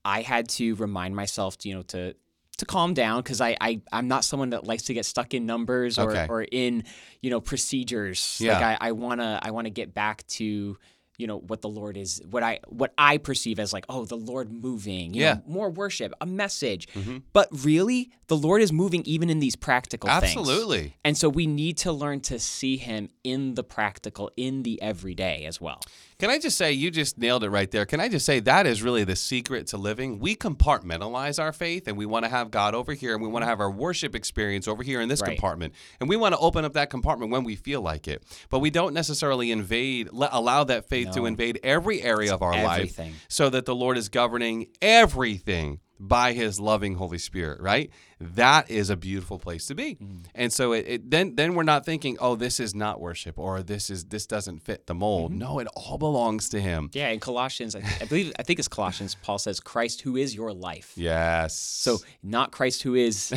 I 0.07 0.21
had 0.21 0.47
to 0.57 0.73
remind 0.75 1.15
myself, 1.15 1.57
to, 1.59 1.69
you 1.69 1.75
know, 1.75 1.83
to 1.83 2.15
to 2.59 2.65
calm 2.65 2.95
down 2.95 3.21
because 3.21 3.39
I, 3.39 3.55
I 3.61 3.81
I'm 3.91 4.07
not 4.07 4.23
someone 4.25 4.49
that 4.49 4.63
likes 4.65 4.83
to 4.83 4.93
get 4.95 5.05
stuck 5.05 5.35
in 5.35 5.45
numbers 5.45 5.99
or, 5.99 6.09
Okay. 6.09 6.25
or 6.27 6.41
in 6.41 6.85
you 7.21 7.29
know 7.29 7.39
procedures. 7.41 8.37
Yeah. 8.39 8.53
Like 8.53 8.63
I, 8.81 8.87
I 8.87 8.91
wanna 8.93 9.39
I 9.43 9.51
wanna 9.51 9.69
get 9.69 9.93
back 9.93 10.25
to 10.37 10.77
you 11.17 11.25
know 11.27 11.39
what 11.39 11.61
the 11.61 11.69
Lord 11.69 11.97
is 11.97 12.21
what 12.29 12.43
I 12.43 12.59
what 12.67 12.93
I 12.97 13.17
perceive 13.17 13.59
as 13.59 13.73
like 13.73 13.85
oh 13.89 14.05
the 14.05 14.15
Lord 14.17 14.51
moving 14.51 15.13
you 15.13 15.21
Yeah. 15.21 15.35
Mm-hmm. 15.35 15.47
know, 15.49 15.53
more 15.53 15.69
worship 15.69 16.13
a 16.21 16.25
message 16.25 16.87
but 17.33 17.47
really 17.51 18.11
the 18.27 18.35
Lord 18.37 18.61
is 18.61 18.71
moving 18.71 19.01
even 19.05 19.29
in 19.29 19.39
these 19.39 19.55
practical 19.55 20.09
things 20.09 20.23
Absolutely. 20.37 20.95
and 21.03 21.17
so 21.17 21.27
we 21.29 21.47
need 21.47 21.77
to 21.79 21.91
learn 21.91 22.19
to 22.21 22.37
see 22.39 22.77
Him 22.77 23.09
in 23.23 23.55
the 23.55 23.63
practical 23.63 24.29
in 24.37 24.63
the 24.63 24.81
everyday 24.81 25.45
as 25.45 25.59
well 25.59 25.81
Can 26.19 26.31
I 26.31 26.39
just 26.39 26.57
say, 26.57 26.71
you 26.71 26.89
just 26.89 27.19
nailed 27.19 27.43
it 27.43 27.51
right 27.51 27.69
there. 27.69 27.85
Can 27.85 27.99
I 27.99 28.09
just 28.09 28.25
say, 28.25 28.39
that 28.39 28.65
is 28.65 28.81
really 28.81 29.03
the 29.03 29.15
secret 29.15 29.67
to 29.67 29.77
living? 29.77 30.17
We 30.17 30.35
compartmentalize 30.35 31.39
our 31.39 31.53
faith 31.53 31.87
and 31.87 31.95
we 31.95 32.07
want 32.07 32.25
to 32.25 32.29
have 32.29 32.49
God 32.49 32.73
over 32.73 32.93
here 32.93 33.13
and 33.13 33.21
we 33.21 33.27
want 33.29 33.43
to 33.43 33.47
have 33.47 33.59
our 33.59 33.69
worship 33.69 34.15
experience 34.15 34.67
over 34.67 34.81
here 34.83 34.99
in 34.99 35.09
this 35.09 35.21
Right. 35.21 35.31
compartment. 35.37 35.73
And 35.99 36.09
we 36.09 36.15
want 36.15 36.33
to 36.33 36.39
open 36.39 36.65
up 36.65 36.73
that 36.73 36.89
compartment 36.89 37.31
when 37.31 37.43
we 37.43 37.55
feel 37.55 37.81
like 37.81 38.07
it. 38.07 38.23
But 38.49 38.59
we 38.59 38.71
don't 38.71 38.93
necessarily 38.95 39.51
invade, 39.51 40.09
let, 40.11 40.31
allow 40.33 40.63
that 40.65 40.89
faith 40.89 41.06
to 41.13 41.19
No. 41.21 41.25
invade 41.25 41.59
every 41.63 42.01
area 42.01 42.33
of 42.33 42.41
our 42.41 42.53
everything. 42.53 43.11
life 43.11 43.25
so 43.29 43.49
that 43.49 43.65
the 43.65 43.75
Lord 43.75 43.97
is 43.97 44.09
governing 44.09 44.67
everything 44.81 45.79
by 45.99 46.33
his 46.33 46.59
loving 46.59 46.95
Holy 46.95 47.17
Spirit, 47.17 47.59
right? 47.59 47.89
That 48.19 48.69
is 48.71 48.89
a 48.89 48.97
beautiful 48.97 49.37
place 49.37 49.67
to 49.67 49.75
be. 49.75 49.95
Mm. 49.95 50.25
And 50.33 50.53
so 50.53 50.71
it, 50.71 50.85
it 50.87 51.11
then 51.11 51.35
then 51.35 51.53
we're 51.53 51.63
not 51.63 51.85
thinking, 51.85 52.17
oh, 52.19 52.35
this 52.35 52.59
is 52.59 52.73
not 52.73 52.99
worship 52.99 53.37
or 53.37 53.61
this 53.61 53.89
is 53.89 54.05
this 54.05 54.25
doesn't 54.25 54.59
fit 54.59 54.87
the 54.87 54.95
mold. 54.95 55.31
Mm-hmm. 55.31 55.39
No, 55.39 55.59
it 55.59 55.67
all 55.75 55.97
belongs 55.97 56.49
to 56.49 56.59
Him. 56.59 56.89
Yeah, 56.93 57.09
in 57.09 57.19
Colossians, 57.19 57.75
I, 57.75 57.81
I 58.01 58.05
believe 58.05 58.33
I 58.39 58.43
think 58.43 58.59
it's 58.59 58.67
Colossians. 58.67 59.15
Paul 59.21 59.37
says, 59.37 59.59
"Christ, 59.59 60.01
who 60.01 60.15
is 60.15 60.35
your 60.35 60.51
life." 60.51 60.93
Yes. 60.95 61.55
So 61.55 61.99
not 62.23 62.51
Christ, 62.51 62.83
who 62.83 62.95
is 62.95 63.33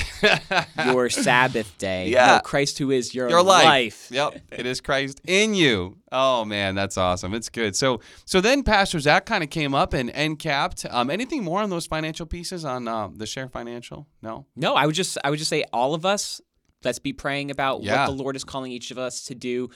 your 0.85 1.11
Sabbath 1.11 1.77
day. 1.79 2.09
Yeah. 2.09 2.37
No, 2.37 2.41
Christ, 2.41 2.79
who 2.79 2.91
is 2.91 3.15
your, 3.15 3.29
your 3.29 3.43
life. 3.43 3.65
life. 3.65 4.09
Yep, 4.11 4.41
it 4.53 4.67
is 4.67 4.81
Christ 4.81 5.21
in 5.27 5.55
you. 5.55 5.99
Oh 6.13 6.45
man, 6.45 6.75
that's 6.75 6.97
awesome. 6.97 7.35
It's 7.35 7.49
good. 7.49 7.77
So 7.77 8.01
so 8.25 8.41
then 8.41 8.63
Pastor 8.63 8.99
Zach 8.99 9.27
kind 9.27 9.45
of 9.45 9.51
came 9.51 9.75
up 9.75 9.93
and 9.93 10.11
and 10.11 10.39
capped. 10.39 10.87
Um, 10.89 11.11
anything 11.11 11.45
more 11.45 11.61
on 11.61 11.71
those 11.71 11.87
financial 11.87 12.27
pieces 12.27 12.65
on 12.65 12.89
um, 12.89 13.17
the 13.17 13.27
share 13.27 13.49
financial? 13.49 14.07
No. 14.23 14.47
No, 14.57 14.70
I 14.75 14.87
would 14.87 14.95
just 14.95 15.17
I 15.25 15.31
would 15.31 15.39
just 15.39 15.50
say 15.50 15.65
all 15.73 15.95
of 15.95 16.05
us. 16.07 16.41
Let's 16.83 16.99
be 16.99 17.12
praying 17.12 17.50
about 17.50 17.83
Yeah. 17.83 18.07
what 18.07 18.17
the 18.17 18.23
Lord 18.23 18.37
is 18.37 18.45
calling 18.45 18.73
each 18.73 18.91
of 18.91 18.97
us 18.99 19.25
to 19.25 19.35
do 19.35 19.69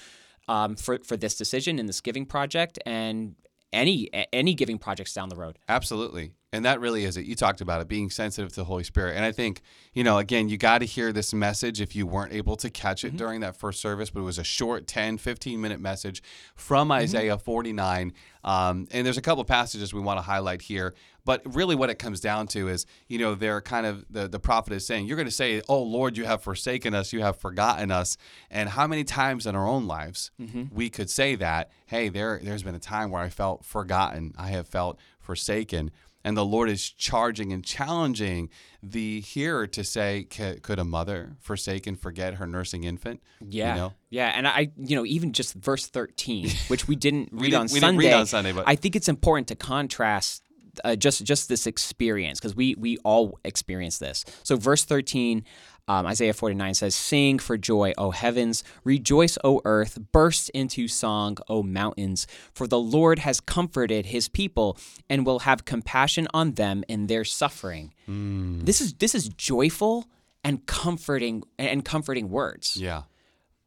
um, 0.48 0.74
for 0.76 0.98
for 1.04 1.16
this 1.16 1.34
decision 1.36 1.78
in 1.78 1.86
this 1.86 2.00
giving 2.00 2.24
project 2.26 2.78
and 2.86 3.34
any 3.72 4.08
any 4.32 4.54
giving 4.54 4.78
projects 4.78 5.12
down 5.12 5.28
the 5.28 5.36
road. 5.36 5.58
Absolutely. 5.68 6.32
And 6.54 6.64
that 6.64 6.78
really 6.78 7.04
is 7.04 7.16
it. 7.16 7.26
You 7.26 7.34
talked 7.34 7.61
about 7.61 7.80
it 7.80 7.88
being 7.88 8.11
sensitive 8.11 8.50
to 8.50 8.61
the 8.61 8.64
Holy 8.64 8.84
Spirit. 8.84 9.16
And 9.16 9.25
I 9.25 9.32
think, 9.32 9.61
you 9.92 10.04
know, 10.04 10.18
again, 10.18 10.49
you 10.49 10.56
got 10.56 10.78
to 10.78 10.84
hear 10.84 11.12
this 11.12 11.34
message 11.34 11.80
if 11.80 11.96
you 11.96 12.06
weren't 12.06 12.32
able 12.32 12.56
to 12.58 12.70
catch 12.70 13.02
it 13.02 13.08
mm-hmm. 13.08 13.16
during 13.16 13.40
that 13.40 13.56
first 13.56 13.80
service, 13.80 14.11
but 14.11 14.20
it 14.20 14.25
was 14.25 14.38
a 14.38 14.44
short 14.44 14.87
10, 14.87 15.18
15 15.18 15.61
minute 15.61 15.80
message 15.80 16.23
from 16.54 16.88
mm-hmm. 16.88 17.02
Isaiah 17.02 17.38
49. 17.38 18.12
Um, 18.44 18.87
and 18.92 19.04
there's 19.04 19.18
a 19.18 19.23
couple 19.23 19.42
passages 19.44 19.92
we 19.92 20.00
want 20.00 20.18
to 20.18 20.23
highlight 20.23 20.62
here. 20.62 20.94
But 21.25 21.42
really, 21.54 21.75
what 21.75 21.88
it 21.88 21.99
comes 21.99 22.20
down 22.20 22.49
to 22.49 22.68
is, 22.68 22.84
you 23.08 23.18
know, 23.18 23.34
they're 23.34 23.62
kind 23.62 23.87
of 23.87 24.04
the, 24.11 24.28
the 24.28 24.38
prophet 24.38 24.75
is 24.75 24.87
saying, 24.87 25.06
You're 25.06 25.16
going 25.16 25.26
to 25.26 25.32
say, 25.32 25.62
Oh, 25.68 25.82
Lord, 25.82 26.18
you 26.18 26.26
have 26.26 26.42
forsaken 26.42 26.94
us, 26.94 27.14
you 27.14 27.23
have 27.23 27.38
forgotten 27.38 27.90
us. 27.90 28.18
And 28.50 28.68
how 28.68 28.87
many 28.87 29.04
times 29.04 29.46
in 29.46 29.56
our 29.56 29.66
own 29.66 29.87
lives 29.87 30.30
mm-hmm. 30.40 30.64
we 30.70 30.90
could 30.90 31.08
say 31.08 31.34
that, 31.37 31.70
Hey, 31.87 32.11
there, 32.11 32.38
there's 32.42 32.62
been 32.62 32.75
a 32.75 32.80
time 32.80 33.11
where 33.11 33.23
I 33.23 33.30
felt 33.30 33.64
forgotten, 33.64 34.34
I 34.37 34.49
have 34.49 34.68
felt 34.68 34.99
forsaken. 35.18 35.90
And 36.26 36.36
the 36.36 36.44
Lord 36.44 36.70
is 36.70 36.88
charging 36.88 37.52
and 37.52 37.62
challenging 37.62 38.48
the 38.82 39.20
hearer 39.20 39.66
to 39.66 39.84
say, 39.84 40.24
Could 40.24 40.78
a 40.78 40.84
mother 40.84 41.36
forsake 41.40 41.86
and 41.86 42.00
forget 42.00 42.34
her 42.34 42.46
nursing 42.46 42.84
infant? 42.84 43.22
Yeah, 43.46 43.74
You 43.74 43.80
know? 43.80 43.92
yeah, 44.08 44.32
and 44.34 44.48
I, 44.48 44.70
you 44.78 44.96
know, 44.96 45.04
even 45.04 45.32
just 45.32 45.54
verse 45.54 45.86
thirteen, 45.86 46.48
which 46.68 46.88
we 46.88 46.96
didn't 46.96 47.28
read 47.32 47.50
didn't- 47.50 47.54
on 47.54 47.62
we 47.64 47.68
Sunday. 47.80 47.86
didn't 47.86 47.98
read 47.98 48.20
on 48.20 48.26
Sunday, 48.26 48.52
but- 48.52 48.64
I 48.66 48.74
think 48.76 48.96
it's 48.96 49.08
important 49.08 49.48
to 49.48 49.54
contrast 49.54 50.42
uh, 50.82 50.96
just 50.96 51.22
just 51.24 51.48
this 51.48 51.66
experience 51.68 52.40
because 52.40 52.56
we 52.56 52.74
we 52.76 52.96
all 53.04 53.38
experience 53.44 53.98
this. 53.98 54.24
So 54.42 54.56
verse 54.56 54.84
thirteen, 54.84 55.44
um, 55.86 56.06
Isaiah 56.06 56.32
forty 56.32 56.54
nine 56.54 56.74
says, 56.74 56.94
"Sing 56.94 57.38
for 57.38 57.56
joy, 57.56 57.92
O 57.98 58.10
heavens! 58.10 58.64
Rejoice, 58.84 59.36
O 59.44 59.60
earth! 59.64 59.98
Burst 60.12 60.50
into 60.50 60.88
song, 60.88 61.38
O 61.48 61.62
mountains! 61.62 62.26
For 62.52 62.66
the 62.66 62.80
Lord 62.80 63.20
has 63.20 63.40
comforted 63.40 64.06
His 64.06 64.28
people 64.28 64.78
and 65.08 65.26
will 65.26 65.40
have 65.40 65.64
compassion 65.64 66.28
on 66.32 66.52
them 66.52 66.84
in 66.88 67.06
their 67.06 67.24
suffering." 67.24 67.92
Hmm. 68.06 68.60
This 68.60 68.80
is 68.80 68.94
this 68.94 69.14
is 69.14 69.28
joyful 69.28 70.06
and 70.44 70.66
comforting 70.66 71.42
and 71.58 71.84
comforting 71.84 72.28
words. 72.28 72.76
Yeah. 72.76 73.02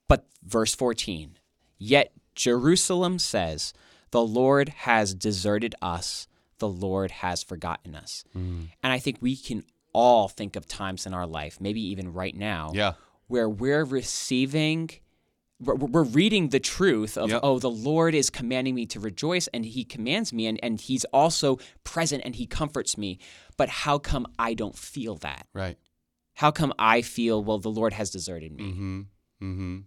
But 0.07 0.25
verse 0.43 0.75
14, 0.75 1.37
yet 1.77 2.13
Jerusalem 2.35 3.19
says, 3.19 3.73
The 4.11 4.23
Lord 4.23 4.69
has 4.69 5.13
deserted 5.13 5.75
us, 5.81 6.27
the 6.59 6.69
Lord 6.69 7.11
has 7.11 7.43
forgotten 7.43 7.95
us. 7.95 8.23
Hmm. 8.31 8.65
And 8.83 8.93
I 8.93 8.99
think 8.99 9.17
we 9.19 9.35
can 9.35 9.63
all 10.01 10.27
think 10.27 10.55
of 10.55 10.63
times 10.67 11.05
in 11.07 11.13
our 11.13 11.27
life, 11.39 11.55
maybe 11.59 11.81
even 11.93 12.07
right 12.13 12.35
now, 12.35 12.71
Yeah. 12.81 12.93
where 13.33 13.49
we're 13.49 13.83
receiving. 13.85 14.89
We're, 15.59 16.03
reading 16.03 16.49
the 16.49 16.59
truth 16.59 17.17
of, 17.17 17.31
Yep. 17.31 17.39
oh, 17.41 17.57
the 17.57 17.71
Lord 17.91 18.13
is 18.13 18.29
commanding 18.29 18.75
me 18.75 18.85
to 18.93 18.99
rejoice, 18.99 19.47
and 19.55 19.65
He 19.65 19.83
commands 19.83 20.31
me, 20.31 20.45
and, 20.45 20.59
and 20.63 20.79
He's 20.79 21.03
also 21.05 21.57
present 21.83 22.21
and 22.25 22.35
He 22.35 22.45
comforts 22.45 22.95
me. 22.95 23.17
But 23.57 23.69
how 23.83 23.97
come 23.97 24.27
I 24.37 24.53
don't 24.53 24.77
feel 24.77 25.15
that? 25.27 25.47
Right. 25.55 25.77
How 26.35 26.51
come 26.51 26.73
I 26.77 27.01
feel, 27.01 27.43
well, 27.43 27.57
the 27.57 27.71
Lord 27.79 27.93
has 27.93 28.11
deserted 28.11 28.51
me, 28.51 28.63
Mm-hmm. 28.65 28.99
Mm-hmm. 29.41 29.77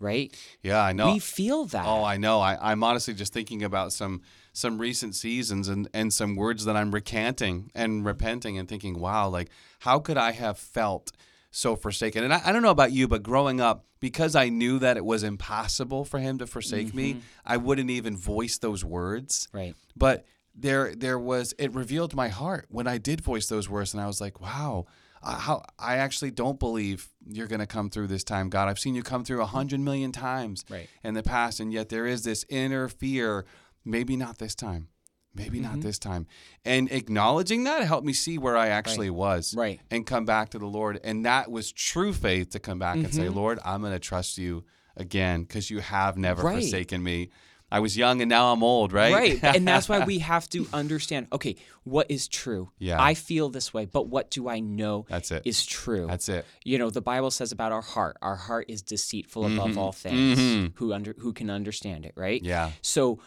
right? 0.00 0.34
Yeah, 0.62 0.82
I 0.82 0.92
know. 0.92 1.12
We 1.14 1.18
feel 1.18 1.64
that. 1.74 1.86
Oh, 1.86 2.04
I 2.04 2.18
know. 2.18 2.40
I, 2.40 2.58
I'm 2.70 2.82
honestly 2.84 3.14
just 3.14 3.32
thinking 3.32 3.62
about 3.62 3.94
some 3.94 4.20
some 4.52 4.78
recent 4.78 5.14
seasons 5.14 5.68
and, 5.68 5.88
and 5.94 6.12
some 6.12 6.36
words 6.36 6.64
that 6.64 6.76
I'm 6.76 6.90
recanting 6.92 7.70
and 7.74 8.04
repenting 8.04 8.58
and 8.58 8.68
thinking, 8.68 8.98
wow, 8.98 9.28
like 9.28 9.50
how 9.80 9.98
could 10.00 10.16
I 10.16 10.32
have 10.32 10.58
felt 10.58 11.12
so 11.50 11.76
forsaken? 11.76 12.24
And 12.24 12.32
I, 12.34 12.40
I 12.46 12.52
don't 12.52 12.62
know 12.62 12.70
about 12.70 12.92
you, 12.92 13.06
but 13.08 13.22
growing 13.22 13.60
up, 13.60 13.84
because 14.00 14.34
I 14.34 14.48
knew 14.48 14.78
that 14.80 14.96
it 14.96 15.04
was 15.04 15.22
impossible 15.22 16.04
for 16.04 16.18
him 16.18 16.38
to 16.38 16.46
forsake 16.46 16.94
me, 16.94 17.20
I 17.44 17.56
wouldn't 17.58 17.90
even 17.90 18.16
voice 18.16 18.58
those 18.58 18.84
words. 18.84 19.48
Right. 19.52 19.74
But 19.96 20.24
there 20.54 20.94
there 20.96 21.18
was 21.18 21.54
it 21.58 21.72
revealed 21.74 22.14
my 22.14 22.28
heart 22.28 22.66
when 22.70 22.86
I 22.88 22.98
did 22.98 23.20
voice 23.20 23.46
those 23.46 23.68
words 23.68 23.94
and 23.94 24.02
I 24.02 24.06
was 24.06 24.20
like, 24.20 24.40
wow. 24.40 24.86
uh, 25.22 25.38
How 25.38 25.62
I 25.78 25.96
actually 25.98 26.30
don't 26.32 26.58
believe 26.58 27.08
you're 27.26 27.46
going 27.46 27.60
to 27.60 27.66
come 27.66 27.88
through 27.90 28.08
this 28.08 28.24
time, 28.24 28.48
God. 28.48 28.68
I've 28.68 28.78
seen 28.78 28.94
you 28.94 29.02
come 29.02 29.24
through 29.24 29.42
a 29.42 29.46
hundred 29.46 29.80
million 29.80 30.12
times 30.12 30.64
Right. 30.68 30.88
in 31.04 31.14
the 31.14 31.22
past, 31.22 31.60
and 31.60 31.72
yet 31.72 31.88
there 31.88 32.06
is 32.06 32.24
this 32.24 32.44
inner 32.48 32.88
fear. 32.88 33.44
Maybe 33.84 34.16
not 34.16 34.38
this 34.38 34.54
time. 34.54 34.88
Maybe 35.34 35.60
Mm-hmm. 35.60 35.74
not 35.76 35.80
this 35.80 35.98
time. 35.98 36.26
And 36.64 36.90
acknowledging 36.90 37.64
that 37.64 37.84
helped 37.84 38.04
me 38.06 38.12
see 38.12 38.36
where 38.36 38.56
I 38.56 38.68
actually 38.68 39.10
was. 39.10 39.54
Right. 39.54 39.80
And 39.90 40.04
come 40.04 40.24
back 40.24 40.50
to 40.50 40.58
the 40.58 40.66
Lord. 40.66 40.98
And 41.04 41.24
that 41.24 41.50
was 41.50 41.70
true 41.72 42.12
faith 42.12 42.50
to 42.50 42.58
come 42.58 42.78
back 42.80 42.96
and 42.96 43.14
say, 43.14 43.26
Mm-hmm. 43.26 43.36
Lord, 43.36 43.58
I'm 43.64 43.80
going 43.80 43.92
to 43.92 44.00
trust 44.00 44.38
you 44.38 44.64
again 44.96 45.42
because 45.42 45.70
you 45.70 45.78
have 45.78 46.16
never 46.18 46.42
Right. 46.42 46.54
forsaken 46.60 47.02
me. 47.02 47.30
I 47.72 47.78
was 47.78 47.96
young 47.96 48.20
and 48.20 48.28
now 48.28 48.52
I'm 48.52 48.64
old, 48.64 48.92
right? 48.92 49.14
Right. 49.14 49.44
and 49.44 49.68
that's 49.68 49.88
why 49.88 50.04
we 50.04 50.18
have 50.32 50.48
to 50.50 50.66
understand 50.72 51.28
okay, 51.32 51.54
what 51.84 52.10
is 52.10 52.26
true? 52.26 52.72
Yeah. 52.80 53.00
I 53.00 53.14
feel 53.14 53.48
this 53.48 53.72
way, 53.72 53.84
but 53.84 54.08
what 54.08 54.28
do 54.32 54.48
I 54.48 54.58
know 54.58 55.06
That's 55.08 55.30
it. 55.30 55.42
is 55.44 55.64
true? 55.64 56.08
That's 56.08 56.28
it. 56.28 56.44
You 56.64 56.78
know, 56.78 56.90
the 56.90 57.00
Bible 57.00 57.30
says 57.30 57.52
about 57.52 57.70
our 57.70 57.80
heart, 57.82 58.16
our 58.20 58.34
heart 58.34 58.66
is 58.68 58.82
deceitful 58.82 59.44
Mm-hmm. 59.44 59.58
above 59.60 59.78
all 59.78 59.92
things. 59.92 60.72
Who 60.78 60.92
under 60.92 61.14
who 61.20 61.32
can 61.32 61.48
understand 61.48 62.04
it, 62.04 62.14
right? 62.16 62.42
Yeah. 62.42 62.72
So 62.82 63.20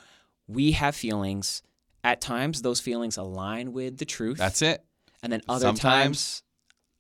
we 0.47 0.71
have 0.73 0.95
feelings. 0.95 1.61
At 2.03 2.19
times 2.19 2.61
those 2.61 2.79
feelings 2.81 3.15
align 3.17 3.71
with 3.71 3.97
the 3.97 4.05
truth. 4.05 4.37
That's 4.37 4.61
it. 4.61 4.83
and 5.21 5.31
then 5.31 5.41
other 5.47 5.67
Sometimes- 5.67 5.81
times 5.81 6.43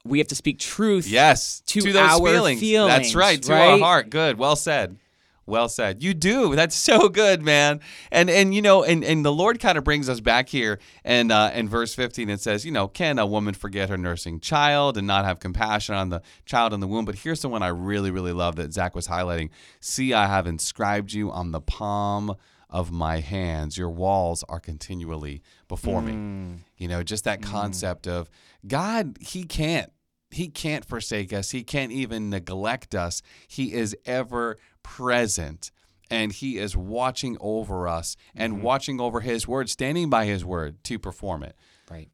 we 0.05 0.19
have 0.19 0.27
to 0.29 0.35
speak 0.35 0.59
truth. 0.59 1.07
Yes. 1.07 1.61
To 1.67 1.81
those 1.81 1.95
our 1.95 2.17
feelings. 2.19 2.61
That's 2.61 3.15
right. 3.15 3.41
To 3.43 3.53
our 3.53 3.79
heart. 3.79 4.09
Good. 4.09 4.37
Well 4.37 4.55
said. 4.55 4.97
Well 5.45 5.67
said. 5.67 6.01
You 6.01 6.13
do. 6.13 6.55
That's 6.55 6.75
so 6.75 7.09
good, 7.09 7.41
man. 7.41 7.81
And 8.11 8.29
and 8.29 8.55
you 8.55 8.61
know, 8.61 8.83
and, 8.83 9.03
and 9.03 9.25
the 9.25 9.31
Lord 9.31 9.59
kind 9.59 9.77
of 9.77 9.83
brings 9.83 10.07
us 10.07 10.21
back 10.21 10.47
here 10.47 10.79
and 11.03 11.33
uh 11.33 11.51
in 11.53 11.67
verse 11.67 11.93
15 11.95 12.29
it 12.29 12.39
says, 12.39 12.65
you 12.65 12.71
know, 12.71 12.87
can 12.87 13.19
a 13.19 13.25
woman 13.25 13.53
forget 13.53 13.89
her 13.89 13.97
nursing 13.97 14.39
child 14.39 14.97
and 14.97 15.05
not 15.05 15.25
have 15.25 15.39
compassion 15.41 15.95
on 15.95 16.07
the 16.09 16.21
child 16.45 16.73
in 16.73 16.79
the 16.79 16.87
womb? 16.87 17.03
But 17.03 17.15
here's 17.15 17.41
the 17.41 17.49
one 17.49 17.61
I 17.61 17.67
really, 17.67 18.09
really 18.11 18.31
love 18.31 18.55
that 18.55 18.71
Zach 18.71 18.95
was 18.95 19.07
highlighting. 19.09 19.49
See, 19.81 20.13
I 20.13 20.27
have 20.27 20.47
inscribed 20.47 21.11
you 21.11 21.29
on 21.29 21.51
the 21.51 21.59
palm 21.61 22.35
of 22.73 22.91
my 22.91 23.19
hands. 23.19 23.77
Your 23.77 23.91
walls 23.91 24.43
are 24.49 24.59
continually 24.59 25.41
before 25.69 26.01
me. 26.01 26.11
Mm. 26.11 26.57
You 26.75 26.89
know, 26.89 27.03
just 27.03 27.23
that 27.23 27.39
mm. 27.39 27.45
concept 27.45 28.07
of 28.07 28.29
God, 28.67 29.17
He 29.21 29.43
can't. 29.43 29.91
He 30.31 30.47
can't 30.47 30.83
forsake 30.83 31.31
us. 31.31 31.51
He 31.51 31.63
can't 31.63 31.91
even 31.91 32.31
neglect 32.31 32.95
us. 32.95 33.21
He 33.47 33.71
is 33.71 33.95
ever 34.03 34.57
present 34.81 35.71
and 36.09 36.31
he 36.31 36.57
is 36.57 36.75
watching 36.75 37.37
over 37.39 37.87
us 37.87 38.17
and 38.35 38.53
mm-hmm. 38.53 38.63
watching 38.63 38.99
over 38.99 39.21
his 39.21 39.47
word, 39.47 39.69
standing 39.69 40.09
by 40.09 40.25
his 40.25 40.43
word 40.43 40.83
to 40.85 40.97
perform 40.97 41.43
it. 41.43 41.55
Right. 41.89 42.09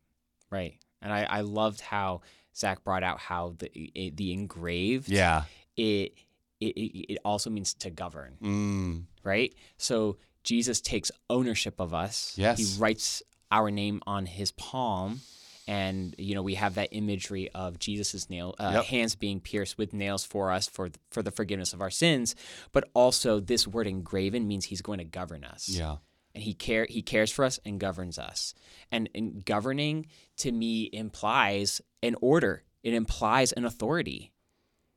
Right. 0.52 0.78
And 1.02 1.14
I, 1.14 1.24
I 1.24 1.42
loved 1.42 1.80
how 1.80 2.22
Zach 2.54 2.84
brought 2.84 3.04
out 3.04 3.20
how 3.20 3.56
the 3.58 4.12
the 4.16 4.34
engraved 4.34 5.08
Yeah. 5.08 5.44
it, 5.78 6.14
it 6.60 6.78
it 6.78 7.14
it 7.14 7.18
also 7.24 7.50
means 7.50 7.74
to 7.76 7.90
govern, 7.90 8.38
Mm. 8.42 9.04
right? 9.24 9.56
So 9.78 10.18
Jesus 10.44 10.82
takes 10.82 11.12
ownership 11.30 11.80
of 11.80 11.94
us. 11.94 12.34
Yes. 12.38 12.58
He 12.58 12.80
writes 12.82 13.22
our 13.52 13.70
name 13.72 14.02
on 14.08 14.26
his 14.26 14.52
palm. 14.54 15.22
And 15.68 16.16
you 16.18 16.34
know 16.34 16.42
we 16.42 16.56
have 16.56 16.76
that 16.76 16.90
imagery 16.94 17.50
of 17.54 17.78
Jesus's 17.78 18.28
nail 18.28 18.56
uh, 18.60 18.72
Yep. 18.74 18.86
hands 18.86 19.16
being 19.16 19.40
pierced 19.40 19.78
with 19.78 19.94
nails 19.94 20.26
for 20.26 20.52
us 20.52 20.68
for 20.68 20.90
for 21.12 21.22
the 21.22 21.30
forgiveness 21.30 21.74
of 21.74 21.82
our 21.82 21.92
sins, 21.92 22.34
but 22.72 22.90
also 22.96 23.40
this 23.40 23.68
word 23.68 23.86
engraven 23.86 24.48
means 24.48 24.66
he's 24.66 24.82
going 24.82 24.98
to 24.98 25.04
govern 25.06 25.44
us 25.44 25.70
Yeah. 25.70 25.98
and 26.34 26.44
he 26.44 26.56
care 26.56 26.88
he 26.90 27.04
cares 27.04 27.32
for 27.32 27.46
us 27.46 27.60
and 27.66 27.80
governs 27.80 28.18
us. 28.18 28.56
And, 28.92 29.10
and 29.14 29.46
governing 29.46 30.08
to 30.38 30.52
me 30.52 30.90
implies 30.92 31.82
an 32.02 32.16
order. 32.20 32.64
It 32.82 32.96
implies 32.96 33.52
an 33.52 33.64
authority. 33.64 34.32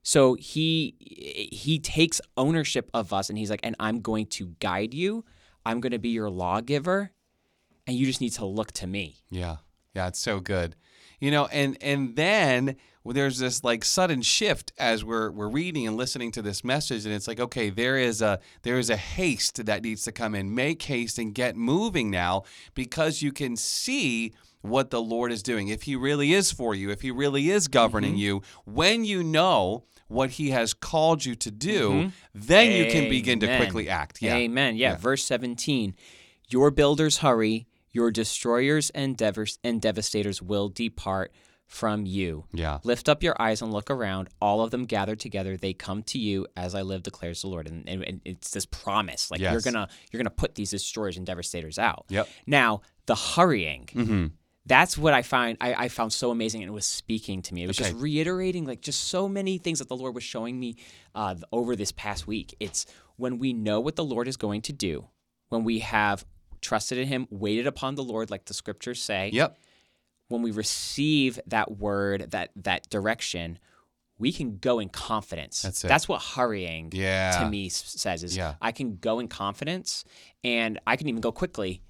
So 0.02 0.34
he 0.34 0.96
he 1.52 1.78
takes 1.78 2.20
ownership 2.36 2.90
of 2.92 3.12
us 3.12 3.28
and 3.28 3.38
he's 3.38 3.50
like, 3.50 3.60
and 3.62 3.76
I'm 3.78 4.00
going 4.00 4.26
to 4.26 4.48
guide 4.60 4.94
you. 4.94 5.24
I'm 5.64 5.80
going 5.80 5.92
to 5.92 5.98
be 5.98 6.08
your 6.08 6.28
lawgiver, 6.28 7.12
and 7.86 7.96
you 7.96 8.06
just 8.06 8.20
need 8.20 8.32
to 8.32 8.44
look 8.44 8.72
to 8.72 8.86
me. 8.86 9.22
Yeah. 9.30 9.56
Yeah, 9.94 10.08
it's 10.08 10.18
so 10.18 10.40
good. 10.40 10.74
You 11.20 11.30
know, 11.30 11.46
and 11.46 11.76
and 11.80 12.16
then 12.16 12.76
there's 13.04 13.38
this 13.38 13.62
like 13.64 13.84
sudden 13.84 14.22
shift 14.22 14.72
as 14.78 15.04
we're 15.04 15.30
we're 15.30 15.48
reading 15.48 15.86
and 15.86 15.96
listening 15.96 16.30
to 16.32 16.42
this 16.42 16.62
message 16.62 17.04
and 17.04 17.12
it's 17.12 17.26
like 17.26 17.40
okay 17.40 17.68
there 17.68 17.98
is 17.98 18.22
a 18.22 18.38
there 18.62 18.78
is 18.78 18.90
a 18.90 18.96
haste 18.96 19.66
that 19.66 19.82
needs 19.82 20.02
to 20.02 20.12
come 20.12 20.36
in 20.36 20.54
make 20.54 20.80
haste 20.82 21.18
and 21.18 21.34
get 21.34 21.56
moving 21.56 22.10
now 22.10 22.44
because 22.74 23.20
you 23.20 23.32
can 23.32 23.56
see 23.56 24.32
what 24.62 24.90
the 24.90 25.00
Lord 25.02 25.30
is 25.32 25.42
doing 25.42 25.68
if 25.68 25.82
he 25.82 25.94
really 25.96 26.32
is 26.32 26.50
for 26.52 26.74
you 26.74 26.90
if 26.90 27.02
he 27.02 27.10
really 27.10 27.50
is 27.50 27.68
governing 27.68 28.16
you 28.16 28.42
when 28.64 29.04
you 29.04 29.22
know 29.22 29.84
what 30.08 30.30
he 30.30 30.50
has 30.50 30.72
called 30.74 31.24
you 31.24 31.34
to 31.34 31.50
do 31.50 32.10
then 32.34 32.70
you 32.72 32.90
can 32.90 33.08
begin 33.10 33.40
to 33.40 33.46
quickly 33.58 33.88
act 33.88 34.20
yeah 34.22 34.34
Amen. 34.36 34.76
Yeah. 34.76 34.96
Verse 34.96 35.24
17 35.24 35.94
Your 36.48 36.70
builders 36.70 37.18
hurry, 37.18 37.66
your 37.90 38.10
destroyers 38.10 38.90
and, 38.90 39.16
devers- 39.16 39.58
and 39.64 39.80
devastators 39.80 40.40
will 40.42 40.68
depart 40.68 41.32
from 41.66 42.04
you. 42.04 42.44
yeah 42.52 42.78
Lift 42.84 43.08
up 43.08 43.22
your 43.22 43.34
eyes 43.40 43.62
and 43.62 43.72
look 43.72 43.90
around. 43.90 44.28
All 44.42 44.60
of 44.60 44.70
them 44.70 44.84
gathered 44.84 45.18
together. 45.18 45.56
They 45.56 45.72
come 45.72 46.02
to 46.04 46.18
you 46.18 46.46
as 46.54 46.74
I 46.74 46.82
live, 46.82 47.02
declares 47.02 47.40
the 47.40 47.48
Lord. 47.48 47.66
And, 47.66 47.88
and, 47.88 48.02
and 48.04 48.20
it's 48.26 48.50
this 48.50 48.66
promise, 48.66 49.30
like 49.30 49.40
you're 49.52 49.60
gonna 49.62 49.88
you're 50.12 50.18
gonna 50.22 50.28
put 50.30 50.54
these 50.54 50.70
destroyers 50.70 51.16
and 51.16 51.24
devastators 51.26 51.78
out. 51.78 52.04
Yep. 52.10 52.28
Now 52.46 52.82
the 53.06 53.14
hurrying. 53.14 53.88
mm-hmm. 53.94 54.26
That's 54.64 54.96
what 54.96 55.12
I 55.12 55.22
find 55.22 55.58
I, 55.60 55.74
I 55.74 55.88
found 55.88 56.12
so 56.12 56.30
amazing, 56.30 56.62
and 56.62 56.68
it 56.70 56.72
was 56.72 56.86
speaking 56.86 57.42
to 57.42 57.54
me. 57.54 57.64
It 57.64 57.66
was 57.66 57.76
just 57.76 57.94
reiterating 57.94 58.64
like 58.64 58.80
just 58.80 59.04
so 59.08 59.28
many 59.28 59.58
things 59.58 59.80
that 59.80 59.88
the 59.88 59.96
Lord 59.96 60.14
was 60.14 60.22
showing 60.22 60.58
me 60.60 60.76
uh, 61.14 61.34
over 61.50 61.74
this 61.74 61.90
past 61.92 62.26
week. 62.26 62.54
It's 62.60 62.86
when 63.16 63.38
we 63.38 63.52
know 63.52 63.80
what 63.80 63.96
the 63.96 64.04
Lord 64.04 64.28
is 64.28 64.36
going 64.36 64.62
to 64.62 64.72
do, 64.72 65.08
when 65.48 65.64
we 65.64 65.80
have 65.80 66.24
trusted 66.60 66.96
in 66.98 67.08
Him, 67.08 67.26
waited 67.30 67.66
upon 67.66 67.96
the 67.96 68.04
Lord, 68.04 68.30
like 68.30 68.44
the 68.44 68.54
scriptures 68.54 69.02
say 69.02 69.30
yep 69.32 69.56
when 70.28 70.40
we 70.42 70.50
receive 70.50 71.38
that 71.46 71.76
word, 71.78 72.30
that 72.30 72.50
that 72.56 72.88
direction, 72.88 73.58
we 74.18 74.32
can 74.32 74.56
go 74.58 74.78
in 74.78 74.88
confidence. 74.88 75.60
That's 75.62 75.84
it. 75.84 75.88
That's 75.88 76.08
what 76.08 76.22
hurrying 76.22 76.90
Yeah. 76.94 77.38
to 77.40 77.50
me 77.50 77.68
says 77.68 78.22
is 78.24 78.36
Yeah. 78.36 78.54
I 78.62 78.72
can 78.72 78.96
go 78.96 79.18
in 79.18 79.28
confidence 79.28 80.04
and 80.42 80.80
I 80.86 80.96
can 80.96 81.08
even 81.08 81.20
go 81.20 81.32
quickly 81.32 81.82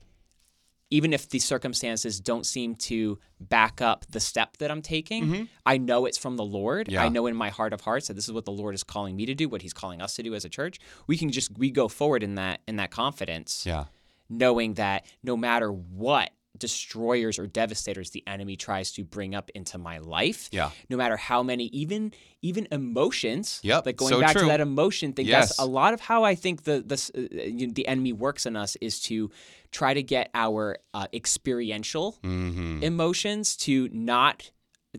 even 0.92 1.12
if 1.14 1.30
the 1.30 1.38
circumstances 1.38 2.20
don't 2.20 2.44
seem 2.44 2.74
to 2.74 3.18
back 3.40 3.80
up 3.80 4.04
the 4.10 4.20
step 4.20 4.58
that 4.58 4.70
I'm 4.70 4.82
taking. 4.82 5.48
I 5.64 5.78
know 5.78 6.04
it's 6.04 6.18
from 6.18 6.36
the 6.36 6.44
Lord. 6.44 6.86
Mm-hmm. 6.86 6.94
Yeah. 6.94 7.04
I 7.04 7.08
know 7.08 7.26
in 7.26 7.34
my 7.34 7.48
heart 7.48 7.72
of 7.72 7.80
hearts 7.80 8.08
that 8.08 8.14
this 8.14 8.26
is 8.26 8.32
what 8.32 8.44
the 8.44 8.52
Lord 8.52 8.74
is 8.74 8.84
calling 8.84 9.16
me 9.16 9.24
to 9.26 9.34
do, 9.34 9.48
what 9.48 9.62
he's 9.62 9.72
calling 9.72 10.02
us 10.02 10.14
to 10.16 10.22
do 10.22 10.34
as 10.34 10.44
a 10.44 10.50
church. 10.50 10.78
We 11.06 11.16
can 11.16 11.30
just 11.30 11.56
we 11.56 11.70
go 11.70 11.88
forward 11.88 12.22
in 12.22 12.34
that 12.34 12.60
in 12.68 12.76
that 12.76 12.90
confidence 12.90 13.64
yeah 13.66 13.84
knowing 14.28 14.74
that 14.74 15.04
no 15.22 15.36
matter 15.36 15.70
what 15.70 16.30
destroyers 16.58 17.38
or 17.38 17.46
devastators 17.46 18.10
the 18.10 18.22
enemy 18.26 18.56
tries 18.56 18.92
to 18.92 19.04
bring 19.04 19.34
up 19.34 19.50
into 19.54 19.78
my 19.78 19.98
life 19.98 20.48
Yeah. 20.52 20.70
no 20.90 20.96
matter 20.96 21.16
how 21.16 21.42
many 21.42 21.64
even 21.66 22.12
even 22.42 22.68
emotions 22.70 23.60
Yep, 23.62 23.86
like 23.86 23.96
going 23.96 24.12
so 24.12 24.20
back 24.20 24.32
true. 24.32 24.42
to 24.42 24.46
that 24.48 24.60
emotion 24.60 25.12
thing 25.12 25.26
Yes. 25.26 25.48
that's 25.48 25.58
a 25.58 25.64
lot 25.66 25.94
of 25.94 26.00
how 26.00 26.24
i 26.24 26.34
think 26.34 26.64
the 26.64 26.82
the, 26.86 27.10
uh, 27.16 27.42
you 27.44 27.66
know, 27.66 27.72
the 27.72 27.86
enemy 27.88 28.12
works 28.12 28.46
in 28.46 28.56
us 28.56 28.76
is 28.80 29.00
to 29.00 29.30
try 29.70 29.94
to 29.94 30.02
get 30.02 30.30
our 30.34 30.76
uh, 30.92 31.06
experiential 31.14 32.18
mm-hmm. 32.22 32.82
emotions 32.82 33.56
to 33.56 33.88
not 33.92 34.50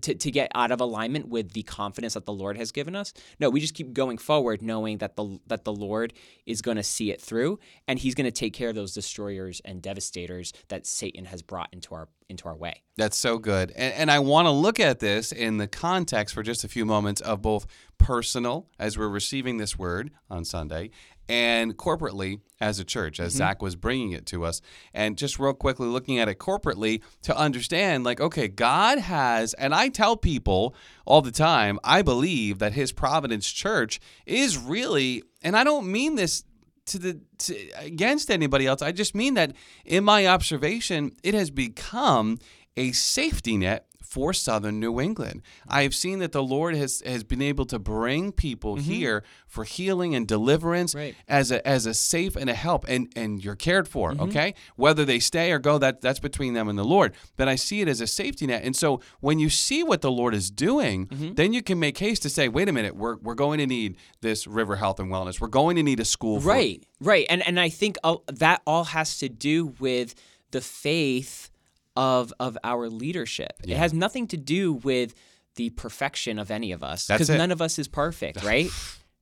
to, 0.01 0.15
to 0.15 0.31
get 0.31 0.51
out 0.55 0.71
of 0.71 0.81
alignment 0.81 1.27
with 1.27 1.53
the 1.53 1.63
confidence 1.63 2.15
that 2.15 2.25
the 2.25 2.33
Lord 2.33 2.57
has 2.57 2.71
given 2.71 2.95
us. 2.95 3.13
No, 3.39 3.49
we 3.49 3.59
just 3.59 3.73
keep 3.75 3.93
going 3.93 4.17
forward 4.17 4.61
knowing 4.61 4.97
that 4.99 5.15
the 5.15 5.39
that 5.47 5.63
the 5.63 5.73
Lord 5.73 6.13
is 6.45 6.61
going 6.61 6.77
to 6.77 6.83
see 6.83 7.11
it 7.11 7.21
through 7.21 7.59
and 7.87 7.99
he's 7.99 8.15
going 8.15 8.25
to 8.25 8.31
take 8.31 8.53
care 8.53 8.69
of 8.69 8.75
those 8.75 8.93
destroyers 8.93 9.61
and 9.63 9.81
devastators 9.81 10.53
that 10.69 10.85
Satan 10.87 11.25
has 11.25 11.41
brought 11.41 11.69
into 11.71 11.93
our 11.93 12.09
into 12.29 12.47
our 12.47 12.55
way. 12.55 12.81
That's 12.97 13.17
so 13.17 13.37
good. 13.37 13.71
And, 13.71 13.93
and 13.93 14.11
I 14.11 14.19
want 14.19 14.47
to 14.47 14.51
look 14.51 14.79
at 14.79 14.99
this 14.99 15.31
in 15.31 15.57
the 15.57 15.67
context 15.67 16.33
for 16.33 16.43
just 16.43 16.63
a 16.63 16.67
few 16.67 16.85
moments 16.85 17.21
of 17.21 17.41
both 17.41 17.67
personal, 17.97 18.67
as 18.79 18.97
we're 18.97 19.07
receiving 19.07 19.57
this 19.57 19.77
word 19.77 20.11
on 20.29 20.43
Sunday, 20.43 20.89
and 21.29 21.77
corporately 21.77 22.41
as 22.59 22.79
a 22.79 22.83
church, 22.83 23.19
as 23.19 23.31
mm-hmm. 23.31 23.39
Zach 23.39 23.61
was 23.61 23.75
bringing 23.75 24.11
it 24.11 24.25
to 24.27 24.45
us. 24.45 24.61
And 24.93 25.17
just 25.17 25.39
real 25.39 25.53
quickly 25.53 25.87
looking 25.87 26.19
at 26.19 26.29
it 26.29 26.39
corporately 26.39 27.01
to 27.23 27.37
understand, 27.37 28.03
like, 28.03 28.21
okay, 28.21 28.47
God 28.47 28.99
has, 28.99 29.53
and 29.55 29.73
I 29.73 29.89
tell 29.89 30.15
people 30.15 30.75
all 31.05 31.21
the 31.21 31.31
time, 31.31 31.79
I 31.83 32.01
believe 32.01 32.59
that 32.59 32.73
His 32.73 32.91
Providence 32.91 33.51
Church 33.51 33.99
is 34.25 34.57
really, 34.57 35.23
and 35.41 35.57
I 35.57 35.63
don't 35.63 35.91
mean 35.91 36.15
this 36.15 36.43
to 36.85 36.99
the 36.99 37.19
to, 37.39 37.69
against 37.77 38.29
anybody 38.29 38.67
else. 38.67 38.81
I 38.81 38.91
just 38.91 39.15
mean 39.15 39.35
that 39.35 39.53
in 39.85 40.03
my 40.03 40.27
observation, 40.27 41.11
it 41.23 41.33
has 41.33 41.49
become 41.49 42.39
a 42.75 42.91
safety 42.91 43.57
net 43.57 43.87
for 44.13 44.31
southern 44.31 44.79
New 44.79 45.01
England. 45.01 45.41
I 45.67 45.81
have 45.81 45.95
seen 45.95 46.19
that 46.19 46.33
the 46.33 46.43
Lord 46.43 46.75
has 46.75 47.01
has 47.03 47.23
been 47.23 47.41
able 47.41 47.65
to 47.65 47.79
bring 47.79 48.31
people 48.31 48.75
mm-hmm. 48.75 48.91
here 48.91 49.23
for 49.47 49.63
healing 49.63 50.13
and 50.13 50.27
deliverance 50.27 50.93
Right. 50.93 51.15
as 51.27 51.51
a 51.51 51.67
as 51.67 51.87
a 51.87 51.95
safe 51.95 52.35
and 52.35 52.47
a 52.47 52.53
help 52.53 52.85
and 52.87 53.11
and 53.15 53.43
you're 53.43 53.55
cared 53.55 53.87
for, 53.87 54.11
mm-hmm. 54.11 54.29
okay? 54.29 54.53
Whether 54.75 55.03
they 55.03 55.17
stay 55.17 55.51
or 55.51 55.57
go 55.57 55.79
that 55.79 56.01
that's 56.01 56.19
between 56.19 56.53
them 56.53 56.69
and 56.69 56.77
the 56.77 56.85
Lord. 56.85 57.13
But 57.37 57.47
I 57.47 57.55
see 57.55 57.81
it 57.81 57.87
as 57.87 58.01
a 58.01 58.07
safety 58.07 58.45
net. 58.45 58.63
And 58.63 58.75
so 58.75 59.01
when 59.19 59.39
you 59.39 59.49
see 59.49 59.81
what 59.81 60.01
the 60.01 60.11
Lord 60.11 60.35
is 60.35 60.51
doing, 60.51 61.07
mm-hmm. 61.07 61.33
then 61.33 61.51
you 61.51 61.63
can 61.63 61.79
make 61.79 61.97
haste 61.97 62.21
to 62.21 62.29
say, 62.29 62.47
"Wait 62.47 62.69
a 62.69 62.71
minute, 62.71 62.95
we're 62.95 63.15
we're 63.15 63.33
going 63.33 63.57
to 63.57 63.65
need 63.65 63.97
this 64.21 64.45
River 64.45 64.75
Health 64.75 64.99
and 64.99 65.09
Wellness. 65.11 65.41
We're 65.41 65.47
going 65.47 65.75
to 65.77 65.83
need 65.83 65.99
a 65.99 66.05
school 66.05 66.39
for 66.39 66.49
Right. 66.49 66.85
Right. 67.01 67.25
And 67.31 67.41
and 67.47 67.59
I 67.59 67.69
think 67.69 67.97
uh, 68.03 68.17
that 68.27 68.61
all 68.67 68.83
has 68.83 69.17
to 69.17 69.27
do 69.27 69.73
with 69.79 70.13
the 70.51 70.61
faith 70.61 71.49
of 71.95 72.33
of 72.39 72.57
our 72.63 72.89
leadership. 72.89 73.53
It 73.63 73.77
has 73.77 73.93
nothing 73.93 74.27
to 74.27 74.37
do 74.37 74.73
with 74.73 75.13
the 75.55 75.69
perfection 75.71 76.39
of 76.39 76.49
any 76.49 76.71
of 76.71 76.83
us 76.83 77.07
because 77.07 77.29
none 77.29 77.51
of 77.51 77.61
us 77.61 77.77
is 77.77 77.87
perfect, 77.87 78.43
right? 78.45 78.69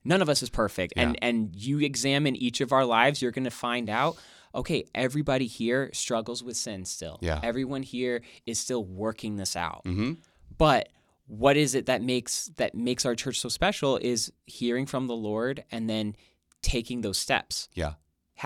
none 0.04 0.22
of 0.22 0.28
us 0.28 0.42
is 0.42 0.50
perfect. 0.50 0.94
And 0.96 1.18
and 1.22 1.54
you 1.54 1.78
examine 1.80 2.36
each 2.36 2.60
of 2.60 2.72
our 2.72 2.84
lives, 2.84 3.20
you're 3.22 3.32
going 3.32 3.44
to 3.44 3.50
find 3.50 3.88
out 3.90 4.16
okay, 4.54 4.84
everybody 4.94 5.46
here 5.46 5.88
struggles 5.94 6.42
with 6.44 6.56
sin 6.56 6.84
still. 6.84 7.18
Yeah. 7.22 7.40
Everyone 7.42 7.82
here 7.82 8.20
is 8.44 8.58
still 8.58 8.84
working 8.84 9.36
this 9.36 9.56
out. 9.56 9.82
Mm-hmm. 9.86 10.12
But 10.58 10.90
what 11.26 11.56
is 11.56 11.74
it 11.74 11.86
that 11.86 12.02
makes 12.02 12.50
that 12.56 12.74
makes 12.74 13.06
our 13.06 13.14
church 13.14 13.40
so 13.40 13.48
special 13.48 13.96
is 13.96 14.30
hearing 14.46 14.84
from 14.86 15.06
the 15.06 15.14
Lord 15.16 15.64
and 15.70 15.88
then 15.88 16.14
taking 16.60 17.00
those 17.00 17.18
steps, 17.18 17.68
Yeah. 17.74 17.94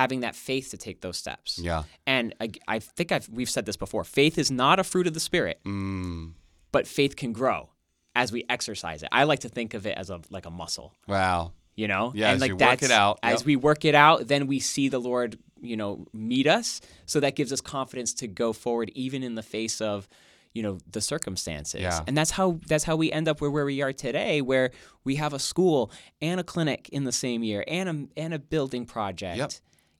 Having 0.01 0.21
that 0.21 0.37
faith 0.37 0.71
to 0.73 0.77
take 0.77 1.01
those 1.01 1.17
steps. 1.17 1.59
Yeah. 1.59 1.85
And 2.07 2.35
I, 2.41 2.51
I 2.69 2.79
think 2.81 3.13
I've, 3.13 3.29
we've 3.31 3.49
said 3.49 3.65
this 3.65 3.79
before. 3.79 4.05
Faith 4.05 4.37
is 4.37 4.51
not 4.51 4.79
a 4.79 4.85
fruit 4.85 5.07
of 5.07 5.15
the 5.15 5.21
spirit, 5.21 5.59
Mm. 5.65 6.33
but 6.71 6.87
faith 6.87 7.17
can 7.17 7.33
grow 7.33 7.71
as 8.15 8.31
we 8.31 8.45
exercise 8.51 9.03
it. 9.03 9.09
I 9.11 9.25
like 9.25 9.41
to 9.41 9.49
think 9.49 9.73
of 9.75 9.87
it 9.87 9.97
as 9.97 10.11
a 10.11 10.21
like 10.31 10.45
a 10.47 10.51
muscle. 10.51 10.93
Wow. 11.09 11.53
You 11.77 11.89
know, 11.89 12.13
Yeah, 12.15 12.27
and 12.29 12.35
as 12.37 12.41
like 12.43 12.49
you 12.51 12.55
work 12.57 12.61
that's 12.61 12.83
it 12.85 12.91
out. 12.91 13.19
as 13.23 13.41
Yep. 13.41 13.47
we 13.47 13.57
work 13.57 13.85
it 13.85 13.95
out, 13.95 14.29
then 14.29 14.47
we 14.47 14.61
see 14.61 14.89
the 14.91 14.99
Lord, 15.01 15.39
you 15.63 15.77
know, 15.77 16.07
meet 16.13 16.47
us. 16.47 16.81
So 17.07 17.21
that 17.21 17.35
gives 17.35 17.51
us 17.53 17.61
confidence 17.63 18.13
to 18.21 18.27
go 18.29 18.53
forward, 18.53 18.91
even 18.95 19.23
in 19.23 19.35
the 19.35 19.43
face 19.43 19.81
of, 19.81 20.09
you 20.55 20.63
know, 20.63 20.79
the 20.91 21.01
circumstances. 21.03 21.81
Yeah. 21.83 22.01
And 22.07 22.17
that's 22.17 22.31
how 22.33 22.59
that's 22.67 22.85
how 22.85 22.97
we 22.97 23.13
end 23.13 23.29
up 23.29 23.41
where 23.43 23.51
where 23.51 23.67
we 23.67 23.83
are 23.83 23.93
today, 23.93 24.41
where 24.43 24.71
we 25.05 25.17
have 25.17 25.33
a 25.35 25.39
school 25.39 25.91
and 26.23 26.41
a 26.41 26.45
clinic 26.45 26.89
in 26.91 27.05
the 27.05 27.13
same 27.13 27.43
year, 27.43 27.63
and 27.69 27.89
a 27.89 28.21
and 28.23 28.33
a 28.35 28.39
building 28.39 28.87
project. 28.87 29.37
Yep. 29.39 29.53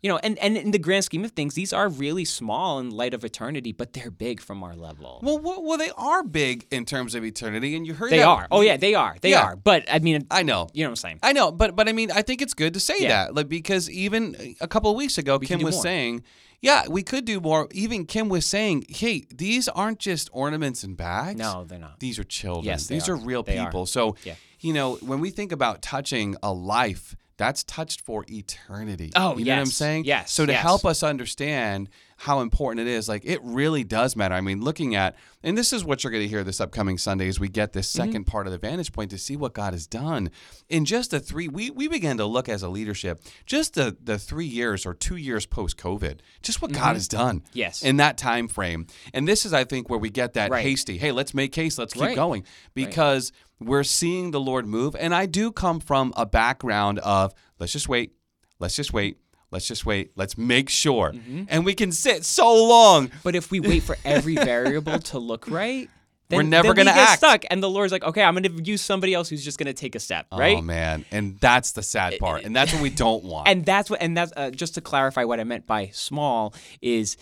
You 0.03 0.11
know, 0.11 0.19
and, 0.23 0.39
and 0.39 0.57
in 0.57 0.71
the 0.73 0.79
grand 0.79 1.05
scheme 1.05 1.25
of 1.25 1.33
things, 1.33 1.55
these 1.55 1.73
are 1.73 1.89
really 1.89 2.25
small 2.25 2.79
in 2.79 2.91
light 2.91 3.15
of 3.15 3.25
eternity, 3.25 3.73
but 3.73 3.93
they're 3.95 4.11
big 4.11 4.41
from 4.41 4.63
our 4.63 4.77
level. 4.77 5.21
Well, 5.23 5.39
well, 5.39 5.63
well, 5.65 5.79
they 5.79 5.91
are 5.97 6.23
big 6.23 6.67
in 6.71 6.85
terms 6.85 7.15
of 7.15 7.25
eternity, 7.25 7.75
and 7.75 7.87
you 7.87 7.95
heard 7.95 8.11
they 8.13 8.19
that- 8.19 8.27
are. 8.29 8.47
Oh 8.51 8.61
yeah, 8.61 8.77
they 8.77 8.95
are. 8.95 9.17
They 9.21 9.31
Yeah. 9.31 9.43
are. 9.43 9.57
But 9.57 9.85
I 9.91 9.99
mean, 9.99 10.27
I 10.31 10.43
know. 10.43 10.69
you 10.75 10.85
know 10.85 10.91
what 10.91 10.93
I'm 10.93 10.97
saying. 10.97 11.19
I 11.23 11.33
know, 11.33 11.51
but 11.51 11.75
but 11.75 11.89
I 11.89 11.93
mean, 11.93 12.11
I 12.13 12.23
think 12.23 12.43
it's 12.43 12.55
good 12.55 12.75
to 12.75 12.81
say 12.81 12.97
Yeah. 13.01 13.09
that, 13.09 13.35
like 13.35 13.49
because 13.49 13.91
even 13.91 14.55
a 14.61 14.69
couple 14.69 14.91
of 14.91 14.97
weeks 14.97 15.19
ago, 15.19 15.39
can 15.39 15.49
Kim 15.49 15.63
was 15.63 15.75
more. 15.77 15.83
saying, 15.83 16.23
yeah, 16.61 16.85
we 16.89 17.03
could 17.03 17.25
do 17.25 17.41
more. 17.41 17.67
Even 17.73 18.05
Kim 18.07 18.29
was 18.29 18.45
saying, 18.47 18.85
hey, 18.89 19.25
these 19.35 19.67
aren't 19.67 19.99
just 19.99 20.29
ornaments 20.33 20.85
and 20.85 20.97
bags. 20.97 21.39
No, 21.39 21.65
they're 21.65 21.79
not. 21.79 22.01
these 22.01 22.19
are 22.19 22.25
children. 22.25 22.67
Yes, 22.67 22.87
these 22.87 23.09
are. 23.09 23.15
are. 23.15 23.17
real 23.17 23.43
They 23.43 23.59
are. 23.59 23.67
people. 23.67 23.87
So, 23.87 24.15
Yeah. 24.25 24.35
you 24.61 24.73
know, 24.73 24.97
when 24.97 25.21
we 25.21 25.31
think 25.31 25.53
about 25.53 25.83
touching 25.83 26.37
a 26.43 26.53
life, 26.53 27.17
that's 27.39 27.65
touched 27.65 28.01
for 28.01 28.25
eternity. 28.31 29.13
Oh, 29.15 29.37
you 29.37 29.45
know 29.45 29.53
what 29.55 29.61
I'm 29.61 29.67
saying? 29.67 30.05
Yes, 30.05 30.31
So 30.33 30.47
to 30.47 30.53
yes. 30.53 30.63
help 30.63 30.85
us 30.87 31.03
understand 31.03 31.89
how 32.19 32.41
important 32.41 32.89
it 32.89 32.91
is, 32.91 33.11
like 33.11 33.23
it 33.27 33.41
really 33.43 33.85
does 33.85 34.17
matter. 34.17 34.35
I 34.35 34.41
mean, 34.41 34.63
looking 34.63 34.95
at, 34.95 35.17
and 35.43 35.57
this 35.59 35.71
is 35.75 35.85
what 35.85 36.03
you're 36.03 36.11
going 36.11 36.23
to 36.23 36.29
hear 36.29 36.43
this 36.43 36.63
upcoming 36.63 36.97
Sunday 36.97 37.29
as 37.29 37.39
we 37.39 37.51
get 37.51 37.75
this 37.75 37.93
Mm-hmm. 37.95 38.17
2nd 38.17 38.27
part 38.27 38.47
of 38.47 38.53
the 38.53 38.59
vantage 38.59 38.91
point 38.91 39.11
to 39.11 39.19
see 39.19 39.37
what 39.37 39.53
God 39.53 39.75
has 39.75 39.87
done 39.87 40.31
in 40.71 40.87
just 40.87 41.11
the 41.11 41.21
three. 41.21 41.47
We 41.47 41.69
we 41.71 41.89
began 41.89 42.17
to 42.17 42.25
look 42.25 42.49
as 42.49 42.63
a 42.63 42.71
leadership 42.71 43.21
just 43.45 43.75
the 43.75 43.95
the 44.03 44.19
three 44.19 44.47
years 44.47 44.87
or 44.87 44.95
two 44.95 45.17
years 45.17 45.45
post 45.45 45.77
COVID, 45.77 46.21
just 46.43 46.63
what 46.63 46.73
God 46.73 46.95
has 46.95 47.07
done. 47.07 47.41
Mm-hmm. 47.41 47.51
Yes. 47.59 47.83
in 47.83 47.99
that 47.99 48.17
time 48.17 48.49
frame, 48.49 48.87
and 49.13 49.29
this 49.29 49.45
is 49.45 49.53
I 49.53 49.65
think 49.65 49.91
where 49.91 49.99
we 49.99 50.09
get 50.09 50.33
that 50.35 50.51
Right. 50.51 50.63
hasty. 50.65 50.97
Hey, 50.97 51.13
let's 51.13 51.35
make 51.35 51.55
haste. 51.55 51.79
Let's 51.79 51.93
keep 51.93 52.03
Right. 52.03 52.17
going 52.17 52.45
because 52.73 53.31
we're 53.61 53.85
seeing 53.85 54.31
the 54.31 54.41
Lord 54.41 54.67
move. 54.67 54.95
And 54.99 55.15
I 55.15 55.27
do 55.27 55.51
come 55.53 55.81
from 55.81 56.13
a 56.17 56.27
background 56.27 56.99
of 57.01 57.33
let's 57.59 57.73
just 57.73 57.89
wait, 57.89 58.13
let's 58.59 58.77
just 58.77 58.93
wait, 58.93 59.19
let's 59.51 59.67
just 59.67 59.87
wait, 59.87 60.13
let's 60.17 60.37
make 60.37 60.69
sure. 60.69 61.13
Mm-hmm. 61.13 61.45
And 61.49 61.65
we 61.65 61.75
can 61.75 61.93
sit 61.93 62.25
so 62.25 62.67
long. 62.67 63.11
But 63.23 63.35
if 63.35 63.51
we 63.51 63.61
wait 63.61 63.83
for 63.83 63.97
every 64.05 64.35
variable 64.53 64.99
to 64.99 65.19
look 65.19 65.49
right, 65.49 65.89
then, 66.29 66.39
We're 66.39 66.43
never 66.43 66.75
gonna 66.75 66.91
get 66.93 66.97
act. 67.09 67.19
stuck. 67.19 67.45
And 67.51 67.63
the 67.63 67.71
Lord's 67.71 67.93
like, 67.93 68.03
okay, 68.03 68.21
I'm 68.21 68.35
going 68.35 68.43
to 68.57 68.65
use 68.65 68.83
somebody 68.83 69.15
else 69.15 69.29
who's 69.29 69.45
just 69.45 69.59
going 69.59 69.69
to 69.69 69.73
take 69.73 69.95
a 69.95 70.01
step, 70.01 70.27
right? 70.33 70.57
Oh 70.57 70.61
man, 70.61 71.05
and 71.13 71.39
that's 71.39 71.71
the 71.71 71.85
sad 71.85 72.19
part, 72.19 72.43
and 72.43 72.55
that's 72.55 72.73
what 72.73 72.83
we 72.83 72.91
don't 72.91 73.23
want. 73.23 73.47
and 73.47 73.65
that's 73.65 73.89
what 73.89 74.03
and 74.03 74.17
that's 74.17 74.33
uh, 74.37 74.51
just 74.51 74.75
to 74.75 74.81
clarify 74.81 75.23
what 75.23 75.39
i 75.39 75.45
meant 75.45 75.69
by 75.69 75.87
small 75.93 76.53
is 76.83 77.17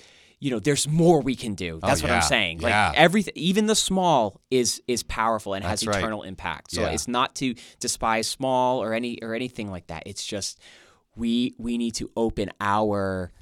you 0.45 0.51
know 0.51 0.59
there's 0.59 0.87
more 0.89 1.21
we 1.23 1.35
can 1.35 1.55
do 1.55 1.79
that's 1.83 2.03
what 2.03 2.11
Oh, 2.11 2.15
yeah. 2.15 2.21
i'm 2.21 2.29
saying 2.37 2.59
like 2.61 2.71
Yeah. 2.71 2.93
everything 2.95 3.33
even 3.37 3.67
the 3.67 3.75
small 3.75 4.41
is 4.51 4.83
is 4.87 5.03
powerful 5.03 5.55
and 5.55 5.65
has 5.65 5.81
That's 5.81 5.87
right. 5.89 5.99
eternal 5.99 6.23
impact 6.23 6.73
so 6.73 6.83
Yeah. 6.83 6.89
it's 6.95 7.09
not 7.09 7.35
to 7.37 7.55
despise 7.81 8.27
small 8.29 8.83
or 8.83 8.93
any 8.93 9.19
or 9.23 9.35
anything 9.35 9.71
like 9.71 9.87
that 9.87 10.03
it's 10.07 10.25
just 10.35 10.59
we 11.17 11.55
we 11.59 11.79
need 11.79 11.95
to 11.95 12.11
open 12.17 12.51
our 12.61 13.33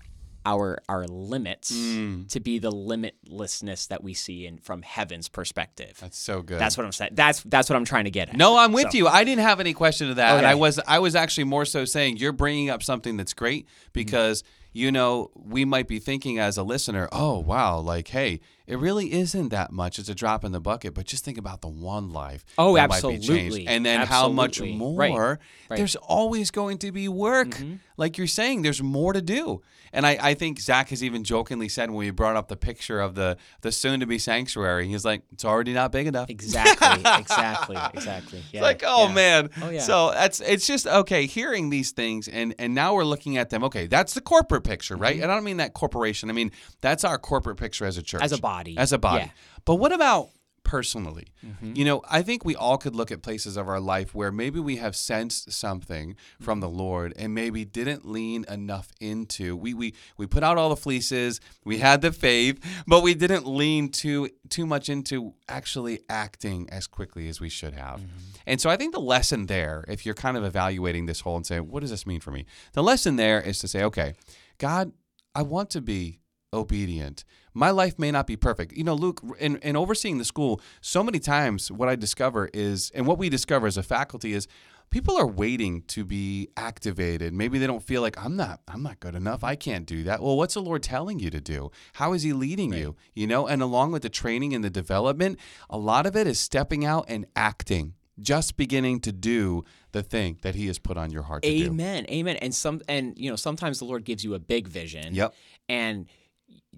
our 0.44 0.78
our 0.88 1.04
limits 1.06 1.72
Mm. 1.72 2.28
to 2.30 2.40
be 2.40 2.58
the 2.58 2.70
limitlessness 2.72 3.88
that 3.88 4.02
we 4.02 4.14
see 4.14 4.46
in 4.46 4.58
from 4.58 4.82
heaven's 4.82 5.28
perspective 5.28 5.96
that's 6.00 6.18
so 6.18 6.42
good. 6.42 6.58
that's 6.58 6.76
what 6.76 6.84
i'm 6.84 6.92
saying 6.92 7.12
that's 7.14 7.42
that's 7.44 7.68
what 7.70 7.76
i'm 7.76 7.84
trying 7.84 8.04
to 8.04 8.10
get 8.10 8.28
at 8.28 8.36
No, 8.36 8.56
I'm 8.56 8.72
with 8.72 8.90
So- 8.92 8.98
you. 8.98 9.08
I 9.08 9.24
didn't 9.24 9.42
have 9.44 9.60
any 9.60 9.72
question 9.72 10.08
to 10.08 10.14
that, 10.14 10.38
and 10.38 10.46
I 10.46 10.54
was 10.54 10.78
I 10.86 10.98
was 10.98 11.14
actually 11.14 11.44
more 11.44 11.64
so 11.64 11.84
saying 11.84 12.16
you're 12.18 12.32
bringing 12.32 12.70
up 12.70 12.82
something 12.82 13.16
that's 13.16 13.34
great 13.34 13.66
because 13.92 14.42
you 14.72 14.90
know 14.90 15.30
we 15.34 15.64
might 15.64 15.88
be 15.88 15.98
thinking 15.98 16.38
as 16.38 16.56
a 16.56 16.62
listener, 16.62 17.08
oh 17.12 17.38
wow, 17.38 17.78
like 17.78 18.08
hey, 18.08 18.40
it 18.66 18.78
really 18.78 19.12
isn't 19.12 19.48
that 19.48 19.72
much. 19.72 19.98
It's 19.98 20.08
a 20.08 20.14
drop 20.14 20.44
in 20.44 20.52
the 20.52 20.60
bucket, 20.60 20.94
but 20.94 21.06
just 21.06 21.24
think 21.24 21.38
about 21.38 21.60
the 21.60 21.68
one 21.68 22.10
life. 22.12 22.44
Oh, 22.58 22.74
that 22.76 22.88
might 22.88 23.02
be 23.02 23.08
changed. 23.08 23.30
absolutely. 23.30 23.66
and 23.66 23.84
then 23.84 24.06
how 24.06 24.28
much 24.28 24.60
more. 24.60 24.96
Right. 24.98 25.12
Right. 25.12 25.38
Mm-hmm. 25.38 25.74
There's 25.76 25.96
always 25.96 26.50
going 26.50 26.78
to 26.78 26.92
be 26.92 27.08
work, 27.08 27.60
like 27.96 28.18
you're 28.18 28.26
saying. 28.26 28.62
There's 28.62 28.82
more 28.82 29.12
to 29.12 29.22
do, 29.22 29.62
and 29.92 30.06
I, 30.06 30.18
I 30.20 30.34
think 30.34 30.60
Zach 30.60 30.90
has 30.90 31.02
even 31.02 31.24
jokingly 31.24 31.68
said 31.68 31.90
when 31.90 31.98
we 31.98 32.10
brought 32.10 32.36
up 32.36 32.48
the 32.48 32.56
picture 32.56 33.00
of 33.00 33.14
the 33.14 33.36
the 33.62 33.72
soon 33.72 34.00
to 34.00 34.06
be 34.06 34.18
sanctuary, 34.18 34.88
he's 34.88 35.04
like, 35.04 35.22
it's 35.32 35.44
already 35.44 35.72
not 35.72 35.92
big 35.92 36.06
enough. 36.06 36.30
exactly 36.30 37.02
exactly 37.18 37.76
exactly 37.94 38.38
yeah, 38.52 38.60
It's 38.60 38.62
like, 38.62 38.82
oh 38.86 39.08
yeah. 39.08 39.14
man. 39.14 39.50
Oh, 39.62 39.70
yeah. 39.70 39.80
So 39.80 40.10
that's 40.10 40.40
it's 40.40 40.66
just 40.66 40.86
okay 40.86 41.26
hearing 41.26 41.70
these 41.70 41.90
things 41.92 42.28
and 42.28 42.54
and 42.58 42.74
now 42.74 42.94
we're 42.94 43.04
looking 43.04 43.38
at 43.38 43.50
them. 43.50 43.64
Okay, 43.64 43.86
that's 43.86 44.14
the 44.14 44.20
corporate 44.20 44.64
picture, 44.64 44.96
right? 44.96 45.20
And 45.20 45.30
I 45.30 45.34
don't 45.34 45.44
mean 45.44 45.56
that 45.58 45.72
corporation. 45.74 46.30
I 46.30 46.32
mean 46.32 46.52
that's 46.80 47.04
our 47.04 47.18
corporate 47.18 47.56
picture 47.56 47.84
as 47.84 47.96
a 47.96 48.02
church. 48.02 48.18
Mm-hmm. 48.20 48.24
As 48.24 48.32
a 48.32 48.40
body. 48.40 48.51
As 48.76 48.92
a 48.92 48.98
body. 48.98 49.24
Yeah. 49.24 49.30
But 49.64 49.76
what 49.76 49.92
about 49.92 50.28
personally? 50.64 51.26
Mm-hmm. 51.44 51.72
You 51.74 51.84
know, 51.84 52.02
I 52.08 52.22
think 52.22 52.44
we 52.44 52.54
all 52.54 52.78
could 52.78 52.94
look 52.94 53.10
at 53.10 53.20
places 53.20 53.56
of 53.56 53.68
our 53.68 53.80
life 53.80 54.14
where 54.14 54.30
maybe 54.30 54.60
we 54.60 54.76
have 54.76 54.94
sensed 54.94 55.52
something 55.52 56.16
from 56.40 56.58
Mm-hmm. 56.58 56.60
the 56.60 56.82
Lord 56.82 57.12
and 57.16 57.34
maybe 57.34 57.64
didn't 57.64 58.06
lean 58.06 58.44
enough 58.48 58.88
into. 59.00 59.56
We 59.56 59.74
we 59.74 59.94
we 60.16 60.26
put 60.26 60.42
out 60.42 60.58
all 60.58 60.68
the 60.68 60.76
fleeces, 60.76 61.40
we 61.64 61.78
had 61.78 62.00
the 62.00 62.12
faith, 62.12 62.56
but 62.86 63.02
we 63.02 63.14
didn't 63.14 63.46
lean 63.46 63.88
too 63.88 64.28
too 64.48 64.66
much 64.66 64.88
into 64.88 65.34
actually 65.48 66.00
acting 66.08 66.68
as 66.70 66.86
quickly 66.86 67.28
as 67.28 67.40
we 67.40 67.48
should 67.48 67.74
have. 67.74 68.00
And 68.46 68.60
so 68.60 68.70
I 68.70 68.76
think 68.76 68.92
the 68.94 69.00
lesson 69.00 69.46
there, 69.46 69.84
if 69.88 70.04
you're 70.06 70.14
kind 70.14 70.36
of 70.36 70.44
evaluating 70.44 71.06
this 71.06 71.20
whole 71.20 71.36
and 71.36 71.46
saying, 71.46 71.68
what 71.68 71.80
does 71.80 71.90
this 71.90 72.06
mean 72.06 72.20
for 72.20 72.30
me? 72.30 72.44
The 72.72 72.82
lesson 72.82 73.16
there 73.16 73.40
is 73.40 73.58
to 73.60 73.68
say, 73.68 73.82
okay, 73.84 74.14
God, 74.58 74.92
I 75.34 75.42
want 75.42 75.70
to 75.70 75.80
be 75.80 76.20
obedient. 76.52 77.24
My 77.54 77.70
life 77.70 77.98
may 77.98 78.10
not 78.10 78.26
be 78.26 78.36
perfect. 78.36 78.72
You 78.72 78.84
know, 78.84 78.94
Luke, 78.94 79.22
in, 79.38 79.56
in 79.58 79.76
overseeing 79.76 80.18
the 80.18 80.24
school, 80.24 80.60
so 80.80 81.02
many 81.02 81.18
times 81.18 81.70
what 81.70 81.88
I 81.88 81.96
discover 81.96 82.50
is, 82.52 82.90
and 82.94 83.06
what 83.06 83.18
we 83.18 83.28
discover 83.28 83.66
as 83.66 83.76
a 83.76 83.82
faculty 83.82 84.32
is, 84.32 84.48
people 84.90 85.16
are 85.16 85.26
waiting 85.26 85.82
to 85.88 86.04
be 86.04 86.48
activated. 86.56 87.32
Maybe 87.32 87.58
they 87.58 87.66
don't 87.66 87.82
feel 87.82 88.02
like 88.02 88.22
I'm 88.22 88.36
not, 88.36 88.60
I'm 88.68 88.82
not 88.82 89.00
good 89.00 89.14
enough. 89.14 89.42
I 89.42 89.56
can't 89.56 89.86
do 89.86 90.04
that. 90.04 90.22
Well, 90.22 90.36
what's 90.36 90.54
the 90.54 90.60
Lord 90.60 90.82
telling 90.82 91.18
you 91.18 91.30
to 91.30 91.40
do? 91.40 91.70
How 91.94 92.12
is 92.12 92.22
He 92.22 92.32
leading 92.32 92.72
you? 92.72 92.94
You 93.14 93.26
know, 93.26 93.46
and 93.46 93.62
along 93.62 93.92
with 93.92 94.02
the 94.02 94.10
training 94.10 94.54
and 94.54 94.62
the 94.62 94.70
development, 94.70 95.38
a 95.68 95.78
lot 95.78 96.06
of 96.06 96.14
it 96.14 96.26
is 96.26 96.38
stepping 96.38 96.84
out 96.84 97.06
and 97.08 97.26
acting, 97.34 97.94
just 98.20 98.56
beginning 98.56 99.00
to 99.00 99.12
do 99.12 99.64
the 99.92 100.02
thing 100.02 100.38
that 100.42 100.54
He 100.54 100.66
has 100.66 100.78
put 100.78 100.96
on 100.96 101.10
your 101.10 101.22
heart 101.22 101.42
to 101.42 101.50
do. 101.50 101.66
Amen. 101.66 102.06
Amen. 102.10 102.36
And 102.36 102.54
some 102.54 102.82
and 102.86 103.18
you 103.18 103.30
know, 103.30 103.36
sometimes 103.36 103.78
the 103.78 103.86
Lord 103.86 104.04
gives 104.04 104.22
you 104.22 104.34
a 104.34 104.38
big 104.38 104.68
vision. 104.68 105.14
Yep. 105.14 105.34
And 105.68 106.06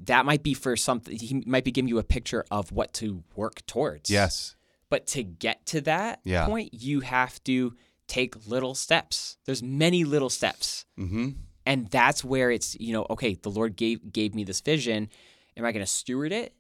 that 0.04 0.24
might 0.26 0.42
be 0.42 0.54
for 0.54 0.76
something 0.76 1.16
he 1.18 1.42
might 1.46 1.64
be 1.64 1.70
giving 1.70 1.88
you 1.88 1.98
a 1.98 2.02
picture 2.04 2.44
of 2.50 2.72
what 2.72 2.92
to 2.94 3.22
work 3.36 3.64
towards. 3.66 4.10
Yes. 4.10 4.56
But 4.90 5.06
to 5.08 5.22
get 5.22 5.64
to 5.66 5.80
that 5.82 6.20
Yeah. 6.24 6.46
point, 6.46 6.74
you 6.74 7.00
have 7.00 7.42
to 7.44 7.74
take 8.06 8.46
little 8.46 8.74
steps. 8.74 9.38
There's 9.46 9.62
many 9.62 10.04
little 10.04 10.30
steps. 10.30 10.84
Mm-hmm. 10.98 11.30
And 11.66 11.88
that's 11.88 12.22
where 12.22 12.50
it's, 12.50 12.78
you 12.78 12.92
know, 12.92 13.06
okay, 13.10 13.34
the 13.34 13.50
Lord 13.50 13.76
gave 13.76 14.12
gave 14.12 14.34
me 14.34 14.44
this 14.44 14.60
vision. 14.60 15.08
Am 15.56 15.64
I 15.64 15.72
going 15.72 15.84
to 15.84 15.90
steward 15.90 16.32
it? 16.32 16.54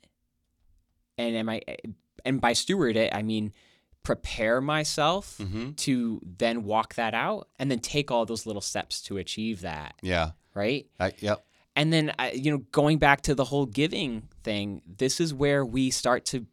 And 1.18 1.36
am 1.36 1.48
I 1.48 1.60
and 2.24 2.40
by 2.40 2.54
steward 2.54 2.96
it, 2.96 3.14
I 3.14 3.22
mean 3.22 3.52
prepare 4.02 4.60
myself 4.60 5.38
Mm-hmm. 5.38 5.72
to 5.72 6.20
then 6.24 6.64
walk 6.64 6.94
that 6.94 7.14
out 7.14 7.48
and 7.58 7.70
then 7.70 7.78
take 7.80 8.10
all 8.10 8.26
those 8.26 8.46
little 8.46 8.60
steps 8.62 9.00
to 9.02 9.16
achieve 9.18 9.60
that, 9.62 9.94
Yeah. 10.02 10.32
right? 10.54 10.86
I, 11.00 11.12
yep. 11.20 11.44
And 11.76 11.92
then 11.92 12.12
uh, 12.18 12.30
you 12.32 12.50
know, 12.50 12.58
going 12.72 12.98
back 12.98 13.22
to 13.22 13.34
the 13.34 13.44
whole 13.44 13.66
giving 13.66 14.28
thing, 14.42 14.82
this 14.86 15.20
is 15.20 15.34
where 15.34 15.64
we 15.64 15.90
start 15.90 16.24
to 16.26 16.46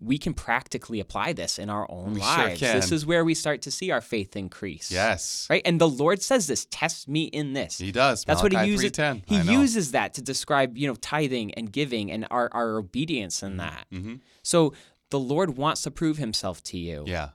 we 0.00 0.18
can 0.18 0.34
practically 0.34 0.98
apply 0.98 1.32
this 1.32 1.58
in 1.58 1.70
our 1.70 1.88
own 1.88 2.14
We 2.14 2.20
sure 2.20 2.48
lives. 2.48 2.60
This 2.60 2.90
is 2.90 3.06
where 3.06 3.24
we 3.24 3.34
start 3.34 3.62
to 3.62 3.70
see 3.70 3.92
our 3.92 4.00
faith 4.00 4.34
increase. 4.34 4.90
Yes. 4.90 5.46
Right? 5.48 5.62
And 5.64 5.80
the 5.80 5.88
Lord 5.88 6.20
says 6.20 6.48
this, 6.48 6.66
test 6.70 7.08
me 7.08 7.24
in 7.24 7.52
this. 7.52 7.78
He 7.78 7.92
does. 7.92 8.24
That's 8.24 8.42
what 8.42 8.50
he 8.50 8.56
Malachi 8.56 8.72
uses. 8.72 8.90
3:10. 8.92 9.22
He 9.26 9.52
uses 9.52 9.92
that 9.92 10.14
to 10.14 10.22
describe, 10.22 10.76
you 10.76 10.88
know, 10.88 10.96
tithing 10.96 11.54
and 11.54 11.70
giving 11.70 12.10
and 12.10 12.26
our, 12.30 12.48
our 12.52 12.78
obedience 12.78 13.42
in 13.42 13.58
that. 13.58 13.86
Mm-hmm. 13.92 14.16
So 14.42 14.74
the 15.10 15.20
Lord 15.20 15.56
wants 15.56 15.82
to 15.82 15.92
prove 15.92 16.18
himself 16.18 16.62
to 16.64 16.78
you. 16.78 17.04
Yeah. 17.06 17.30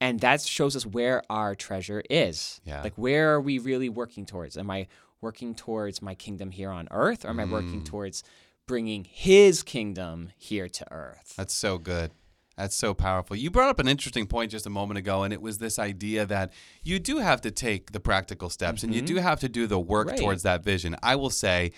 And 0.00 0.20
that 0.20 0.40
shows 0.42 0.76
us 0.76 0.86
where 0.86 1.22
our 1.28 1.56
treasure 1.56 2.02
is. 2.08 2.60
Yeah. 2.64 2.82
Like 2.82 2.94
where 2.94 3.34
are 3.34 3.40
we 3.40 3.58
really 3.58 3.88
working 3.88 4.26
towards? 4.26 4.56
Am 4.56 4.70
I 4.70 4.86
working 5.20 5.54
towards 5.54 6.00
my 6.00 6.14
kingdom 6.14 6.50
here 6.50 6.70
on 6.70 6.88
earth 6.90 7.24
or 7.24 7.28
am 7.28 7.40
I 7.40 7.44
Mm. 7.44 7.50
working 7.50 7.84
towards 7.84 8.22
bringing 8.66 9.04
his 9.04 9.62
kingdom 9.62 10.30
here 10.36 10.68
to 10.68 10.92
earth? 10.92 11.34
That's 11.36 11.54
so 11.54 11.76
good. 11.78 12.12
That's 12.56 12.76
so 12.76 12.92
powerful. 12.94 13.36
You 13.36 13.50
brought 13.50 13.70
up 13.70 13.78
an 13.80 13.88
interesting 13.88 14.26
point 14.26 14.50
just 14.50 14.66
a 14.66 14.70
moment 14.70 14.98
ago, 14.98 15.22
and 15.22 15.32
it 15.32 15.40
was 15.40 15.58
this 15.58 15.78
idea 15.78 16.26
that 16.26 16.52
you 16.82 16.98
do 16.98 17.18
have 17.18 17.40
to 17.42 17.50
take 17.50 17.92
the 17.92 18.00
practical 18.00 18.50
steps 18.50 18.82
and 18.82 18.94
you 18.94 19.00
do 19.00 19.16
have 19.16 19.40
to 19.40 19.48
do 19.48 19.66
the 19.66 19.78
work 19.80 20.08
Mm-hmm. 20.08 20.10
Right. 20.16 20.20
towards 20.20 20.42
that 20.42 20.62
vision. 20.62 20.94
I 21.02 21.16
will 21.16 21.30
say, 21.30 21.72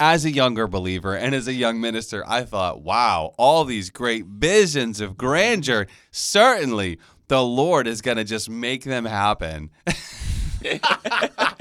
as 0.00 0.24
a 0.24 0.30
younger 0.30 0.66
believer 0.66 1.14
and 1.14 1.34
as 1.34 1.46
a 1.48 1.52
young 1.52 1.80
minister, 1.80 2.24
I 2.26 2.44
thought, 2.44 2.82
wow, 2.82 3.34
all 3.38 3.64
these 3.64 3.90
great 3.90 4.24
visions 4.26 5.00
of 5.02 5.16
grandeur, 5.18 5.86
certainly 6.10 6.98
the 7.28 7.42
Lord 7.44 7.86
is 7.86 8.00
going 8.00 8.16
to 8.16 8.24
just 8.24 8.48
make 8.50 8.84
them 8.84 9.04
happen. 9.04 9.70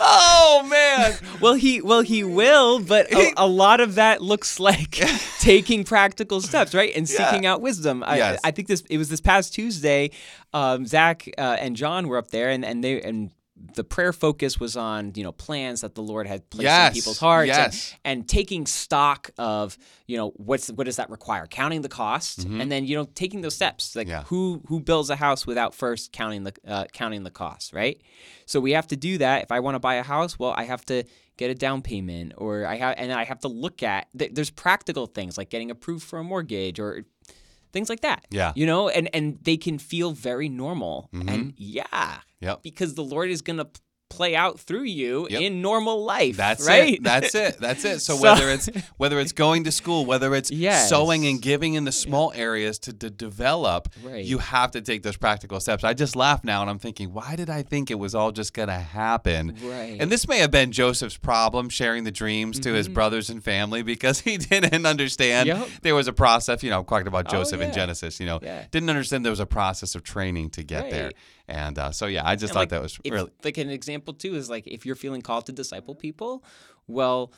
oh, 0.00 0.66
man. 0.68 1.14
Well, 1.40 1.54
he 1.54 1.80
well 1.80 2.00
he 2.02 2.24
will, 2.24 2.80
but 2.80 3.12
a, 3.12 3.32
a 3.36 3.46
lot 3.46 3.80
of 3.80 3.96
that 3.96 4.22
looks 4.22 4.58
like 4.60 4.90
taking 5.40 5.84
practical 5.84 6.40
steps, 6.40 6.74
right, 6.74 6.92
and 6.94 7.08
Yeah. 7.08 7.30
seeking 7.30 7.46
out 7.46 7.60
wisdom. 7.60 8.02
I, 8.06 8.16
Yes. 8.16 8.40
I 8.44 8.50
think 8.50 8.68
this 8.68 8.82
it 8.90 8.98
was 8.98 9.08
this 9.08 9.20
past 9.20 9.54
Tuesday. 9.54 10.10
Um, 10.54 10.86
Zach 10.86 11.28
uh, 11.36 11.56
and 11.60 11.76
John 11.76 12.08
were 12.08 12.16
up 12.18 12.30
there, 12.30 12.48
and 12.48 12.64
and 12.64 12.82
they 12.82 13.00
and 13.02 13.30
the 13.74 13.84
prayer 13.84 14.12
focus 14.12 14.60
was 14.60 14.76
on 14.76 15.12
you 15.16 15.22
know 15.22 15.32
plans 15.32 15.80
that 15.82 15.94
the 15.94 16.02
Lord 16.02 16.26
had 16.26 16.48
placed 16.50 16.64
Yes, 16.64 16.88
in 16.92 16.94
people's 16.94 17.18
hearts, 17.18 17.50
and- 17.50 17.72
yes. 17.72 17.94
and, 18.04 18.28
taking 18.28 18.66
stock 18.66 19.30
of 19.38 19.76
you 20.06 20.16
know 20.16 20.30
what's 20.36 20.68
what 20.68 20.84
does 20.84 20.96
that 20.96 21.10
require, 21.10 21.46
counting 21.46 21.82
the 21.82 21.88
cost, 21.88 22.44
and 22.44 22.70
then 22.70 22.86
you 22.86 22.96
know 22.96 23.04
taking 23.14 23.40
those 23.40 23.54
steps, 23.54 23.94
like 23.96 24.06
Mm-hmm. 24.06 24.10
Yeah. 24.12 24.22
who 24.24 24.62
who 24.68 24.80
builds 24.80 25.10
a 25.10 25.16
house 25.16 25.46
without 25.46 25.74
first 25.74 26.12
counting 26.12 26.44
the 26.44 26.52
uh, 26.66 26.84
counting 26.92 27.22
the 27.24 27.30
cost, 27.30 27.72
right? 27.72 28.00
So 28.46 28.60
we 28.60 28.72
have 28.72 28.86
to 28.88 28.96
do 28.96 29.18
that. 29.18 29.42
If 29.42 29.50
I 29.52 29.60
want 29.60 29.74
to 29.74 29.80
buy 29.80 29.94
a 29.96 30.02
house, 30.02 30.38
well, 30.38 30.54
I 30.56 30.64
have 30.64 30.84
to 30.86 31.02
get 31.36 31.50
a 31.50 31.54
down 31.54 31.82
payment, 31.82 32.32
or 32.38 32.64
I 32.66 32.76
have 32.76 32.94
and 32.98 33.12
I 33.12 33.24
have 33.24 33.40
to 33.40 33.48
look 33.48 33.82
at. 33.82 34.06
th- 34.18 34.32
There's 34.34 34.50
practical 34.50 35.06
things 35.06 35.36
like 35.36 35.50
getting 35.50 35.70
approved 35.70 36.04
for 36.04 36.18
a 36.18 36.24
mortgage 36.24 36.78
or 36.78 37.04
things 37.76 37.90
like 37.92 38.00
that. 38.00 38.20
Yeah. 38.30 38.52
you 38.56 38.66
know, 38.66 38.88
and 38.88 39.06
and 39.16 39.38
they 39.48 39.56
can 39.58 39.76
feel 39.78 40.10
very 40.12 40.48
normal, 40.48 41.08
and 41.12 41.52
yeah, 41.56 41.84
Mm-hmm. 41.92 42.46
Yep. 42.46 42.62
because 42.62 42.90
the 42.94 43.04
Lord 43.14 43.28
is 43.30 43.40
gonna 43.42 43.64
p- 43.66 43.80
play 44.08 44.36
out 44.36 44.58
through 44.60 44.84
you 44.84 45.26
Yep. 45.30 45.40
in 45.42 45.60
normal 45.62 46.04
life. 46.04 46.36
That's 46.36 46.66
right. 46.66 46.94
it. 46.94 47.02
That's 47.02 47.34
it. 47.34 47.58
That's 47.60 47.84
it. 47.84 48.00
So, 48.00 48.16
So- 48.16 48.22
whether 48.22 48.48
it's 48.50 48.68
whether 48.96 49.18
it's 49.20 49.32
going 49.32 49.64
to 49.64 49.72
school, 49.72 50.06
whether 50.06 50.34
it's 50.34 50.50
Yes. 50.50 50.88
sowing 50.88 51.26
and 51.26 51.42
giving 51.42 51.74
in 51.74 51.84
the 51.84 51.92
small 51.92 52.32
areas 52.34 52.78
to, 52.80 52.92
to 52.92 53.10
develop, 53.10 53.88
Right. 54.02 54.24
you 54.24 54.38
have 54.38 54.70
to 54.72 54.80
take 54.80 55.02
those 55.02 55.16
practical 55.16 55.60
steps. 55.60 55.84
I 55.84 55.92
just 55.94 56.16
laugh 56.16 56.44
now 56.44 56.60
and 56.62 56.70
I'm 56.70 56.78
thinking, 56.78 57.12
why 57.12 57.36
did 57.36 57.50
I 57.50 57.62
think 57.62 57.90
it 57.90 57.96
was 57.98 58.14
all 58.14 58.32
just 58.32 58.54
going 58.54 58.68
to 58.68 58.74
happen? 58.74 59.56
Right. 59.62 59.96
And 60.00 60.10
this 60.10 60.26
may 60.28 60.38
have 60.38 60.50
been 60.50 60.72
Joseph's 60.72 61.16
problem 61.18 61.68
sharing 61.68 62.04
the 62.04 62.12
dreams 62.12 62.60
to 62.60 62.72
his 62.72 62.88
brothers 62.88 63.28
and 63.28 63.42
family 63.42 63.82
because 63.82 64.20
he 64.20 64.36
didn't 64.38 64.86
understand 64.86 65.48
Mm-hmm. 65.48 65.60
Yep. 65.60 65.68
there 65.82 65.94
was 65.94 66.08
a 66.08 66.12
process. 66.12 66.62
You 66.62 66.70
know, 66.70 66.78
I'm 66.80 66.84
talking 66.84 67.06
about 67.08 67.26
Oh, 67.28 67.38
Joseph 67.38 67.60
in. 67.60 67.72
Genesis. 67.72 68.18
You 68.20 68.26
know, 68.26 68.38
Yeah. 68.42 68.64
didn't 68.70 68.88
understand 68.88 69.24
there 69.24 69.30
was 69.32 69.40
a 69.40 69.46
process 69.46 69.94
of 69.94 70.02
training 70.02 70.50
to 70.50 70.62
get 70.62 70.90
there. 70.90 71.10
And 71.48 71.78
uh, 71.78 71.92
so, 71.92 72.06
yeah, 72.06 72.22
I 72.26 72.34
just 72.34 72.50
And, 72.50 72.54
thought 72.54 72.58
like, 72.60 72.68
that 72.70 72.82
was 72.82 72.98
if- 73.04 73.12
really. 73.12 73.30
like 73.44 73.56
an 73.58 73.70
example 73.70 74.14
too 74.14 74.34
is 74.34 74.50
like 74.50 74.66
if 74.66 74.84
you're 74.84 74.96
feeling 74.96 75.22
called 75.22 75.46
to 75.46 75.52
disciple 75.52 75.94
people, 75.94 76.42
well, 76.88 77.32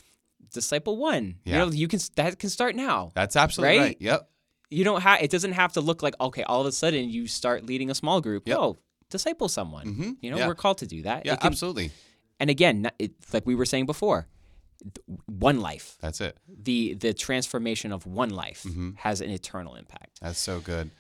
disciple 0.53 0.97
one. 0.97 1.37
Yeah. 1.45 1.53
You 1.53 1.59
know, 1.67 1.73
you 1.73 1.89
can 1.89 2.01
that 2.17 2.39
can 2.39 2.49
start 2.51 2.75
now. 2.75 3.11
That's 3.15 3.37
absolutely 3.37 3.79
Right? 3.79 3.85
right. 3.87 3.97
Yep. 4.01 4.31
You 4.71 4.85
don't 4.85 5.01
have. 5.03 5.21
It 5.23 5.31
doesn't 5.31 5.53
have 5.53 5.73
to 5.75 5.81
look 5.81 6.03
like 6.03 6.15
okay. 6.21 6.43
All 6.45 6.61
of 6.63 6.67
a 6.67 6.73
sudden, 6.73 7.09
you 7.11 7.27
start 7.27 7.65
leading 7.67 7.91
a 7.91 7.95
small 7.95 8.21
group. 8.21 8.47
Yep. 8.47 8.57
No, 8.59 8.77
disciple 9.11 9.49
someone. 9.49 9.87
Mhm. 9.87 10.17
You 10.21 10.31
know, 10.31 10.39
Yeah. 10.39 10.47
we're 10.47 10.55
called 10.55 10.79
to 10.79 10.87
do 10.87 11.03
that. 11.03 11.27
Yeah, 11.27 11.37
can- 11.37 11.47
absolutely. 11.47 11.91
And 12.41 12.49
again, 12.51 12.91
it's 12.99 13.35
like 13.35 13.47
we 13.47 13.55
were 13.55 13.67
saying 13.67 13.87
before, 13.87 14.29
one 15.27 15.61
life. 15.61 15.97
That's 16.01 16.21
it. 16.21 16.37
The 16.47 16.95
the 16.95 17.13
transformation 17.15 17.93
of 17.93 18.07
one 18.07 18.31
life 18.31 18.63
Mm-hmm. 18.67 18.91
has 18.99 19.21
an 19.21 19.31
eternal 19.31 19.75
impact. 19.75 20.21
That's 20.21 20.39
so 20.39 20.61
good. 20.61 20.91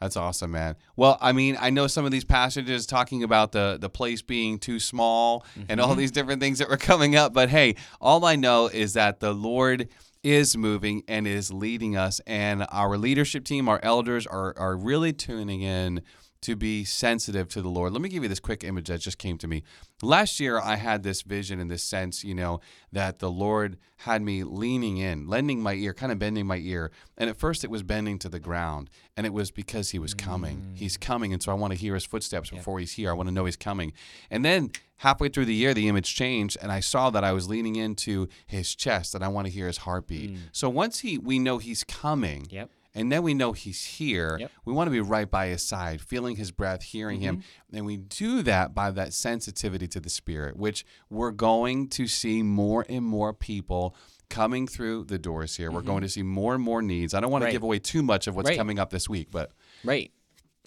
That's 0.00 0.16
awesome, 0.16 0.52
man. 0.52 0.76
Well, 0.96 1.18
I 1.20 1.32
mean, 1.32 1.58
I 1.60 1.68
know 1.68 1.86
some 1.86 2.06
of 2.06 2.10
these 2.10 2.24
passages 2.24 2.86
talking 2.86 3.22
about 3.22 3.52
the 3.52 3.76
the 3.78 3.90
place 3.90 4.22
being 4.22 4.58
too 4.58 4.80
small 4.80 5.44
and 5.68 5.78
all 5.78 5.90
mm-hmm. 5.90 5.98
these 5.98 6.10
different 6.10 6.40
things 6.40 6.58
that 6.58 6.70
were 6.70 6.78
coming 6.78 7.16
up, 7.16 7.34
but 7.34 7.50
hey, 7.50 7.76
all 8.00 8.24
I 8.24 8.36
know 8.36 8.68
is 8.68 8.94
that 8.94 9.20
the 9.20 9.34
Lord 9.34 9.88
is 10.22 10.56
moving 10.56 11.02
and 11.08 11.26
is 11.26 11.52
leading 11.52 11.96
us 11.96 12.20
and 12.26 12.66
our 12.70 12.96
leadership 12.96 13.44
team, 13.44 13.68
our 13.68 13.80
elders 13.82 14.26
are 14.26 14.54
are 14.56 14.74
really 14.76 15.12
tuning 15.12 15.60
in 15.60 16.00
to 16.42 16.56
be 16.56 16.84
sensitive 16.84 17.48
to 17.48 17.60
the 17.60 17.68
Lord. 17.68 17.92
Let 17.92 18.00
me 18.00 18.08
give 18.08 18.22
you 18.22 18.28
this 18.28 18.40
quick 18.40 18.64
image 18.64 18.88
that 18.88 19.00
just 19.00 19.18
came 19.18 19.36
to 19.38 19.46
me. 19.46 19.62
Last 20.02 20.40
year, 20.40 20.58
I 20.58 20.76
had 20.76 21.02
this 21.02 21.20
vision 21.20 21.60
and 21.60 21.70
this 21.70 21.82
sense, 21.82 22.24
you 22.24 22.34
know, 22.34 22.60
that 22.92 23.18
the 23.18 23.30
Lord 23.30 23.76
had 23.98 24.22
me 24.22 24.42
leaning 24.42 24.96
in, 24.96 25.26
lending 25.26 25.62
my 25.62 25.74
ear, 25.74 25.92
kind 25.92 26.10
of 26.10 26.18
bending 26.18 26.46
my 26.46 26.56
ear. 26.56 26.90
And 27.18 27.28
at 27.28 27.36
first, 27.36 27.62
it 27.62 27.70
was 27.70 27.82
bending 27.82 28.18
to 28.20 28.30
the 28.30 28.40
ground. 28.40 28.88
And 29.16 29.26
it 29.26 29.34
was 29.34 29.50
because 29.50 29.90
He 29.90 29.98
was 29.98 30.14
coming. 30.14 30.72
He's 30.74 30.96
mm. 30.96 31.00
coming. 31.00 31.34
And 31.34 31.42
so 31.42 31.52
I 31.52 31.54
want 31.54 31.74
to 31.74 31.78
hear 31.78 31.92
His 31.92 32.06
footsteps 32.06 32.48
before 32.48 32.78
He's 32.78 32.92
here. 32.92 33.10
I 33.10 33.12
want 33.12 33.28
to 33.28 33.34
know 33.34 33.44
He's 33.44 33.56
coming. 33.56 33.92
And 34.30 34.42
then 34.42 34.70
halfway 34.96 35.28
through 35.28 35.44
the 35.44 35.54
year, 35.54 35.74
the 35.74 35.88
image 35.88 36.14
changed. 36.14 36.56
And 36.62 36.72
I 36.72 36.80
saw 36.80 37.10
that 37.10 37.22
I 37.22 37.32
was 37.32 37.50
leaning 37.50 37.76
into 37.76 38.28
His 38.46 38.74
chest 38.74 39.14
and 39.14 39.22
I 39.22 39.28
want 39.28 39.46
to 39.46 39.52
hear 39.52 39.66
His 39.66 39.78
heartbeat. 39.78 40.32
Mm. 40.32 40.38
So 40.52 40.70
once 40.70 41.00
he, 41.00 41.18
we 41.18 41.38
know 41.38 41.58
He's 41.58 41.84
coming, 41.84 42.46
Yep. 42.48 42.70
And 42.94 43.10
then 43.12 43.22
we 43.22 43.34
know 43.34 43.52
he's 43.52 43.84
here. 43.84 44.36
Yep. 44.40 44.50
We 44.64 44.72
want 44.72 44.88
to 44.88 44.90
be 44.90 45.00
right 45.00 45.30
by 45.30 45.46
his 45.48 45.62
side, 45.62 46.00
feeling 46.00 46.36
his 46.36 46.50
breath, 46.50 46.82
hearing 46.82 47.20
him. 47.20 47.38
Mm-hmm. 47.38 47.76
And 47.76 47.86
we 47.86 47.96
do 47.96 48.42
that 48.42 48.74
by 48.74 48.90
that 48.90 49.12
sensitivity 49.12 49.86
to 49.88 50.00
the 50.00 50.10
spirit, 50.10 50.56
which 50.56 50.84
we're 51.08 51.30
going 51.30 51.88
to 51.90 52.06
see 52.06 52.42
more 52.42 52.84
and 52.88 53.04
more 53.04 53.32
people 53.32 53.94
coming 54.28 54.66
through 54.66 55.04
the 55.04 55.18
doors 55.18 55.56
here. 55.56 55.70
We're 55.70 55.82
going 55.82 56.02
to 56.02 56.08
see 56.08 56.22
more 56.22 56.54
and 56.54 56.62
more 56.62 56.82
needs. 56.82 57.14
I 57.14 57.20
don't 57.20 57.30
want 57.30 57.42
to 57.42 57.46
Mm-hmm. 57.46 57.52
Give 57.52 57.62
away 57.62 57.78
too 57.78 58.02
much 58.02 58.26
of 58.26 58.34
what's 58.36 58.48
Right. 58.48 58.58
coming 58.58 58.78
up 58.78 58.90
this 58.90 59.08
week, 59.08 59.28
but 59.30 59.52
Right. 59.84 60.12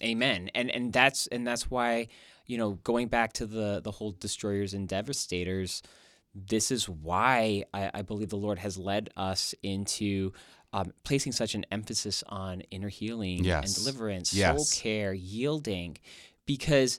Amen. 0.02 0.50
And 0.54 0.70
and 0.70 0.92
that's 0.92 1.26
and 1.28 1.46
that's 1.46 1.70
why, 1.70 2.08
you 2.46 2.58
know, 2.58 2.72
going 2.84 3.08
back 3.08 3.32
to 3.34 3.46
the 3.46 3.80
the 3.82 3.90
whole 3.92 4.12
destroyers 4.12 4.74
and 4.74 4.88
devastators, 4.88 5.82
this 6.34 6.70
is 6.70 6.88
why 6.88 7.64
I, 7.72 7.90
I 7.94 8.02
believe 8.02 8.28
the 8.28 8.36
Lord 8.36 8.58
has 8.58 8.76
led 8.76 9.10
us 9.16 9.54
into 9.62 10.32
um, 10.72 10.92
placing 11.04 11.32
such 11.32 11.54
an 11.54 11.64
emphasis 11.70 12.24
on 12.28 12.60
inner 12.72 12.88
healing 12.88 13.44
and 13.66 13.74
deliverance, 13.74 14.34
Yes. 14.34 14.56
soul 14.72 14.82
care, 14.82 15.12
yielding, 15.14 15.96
because 16.46 16.98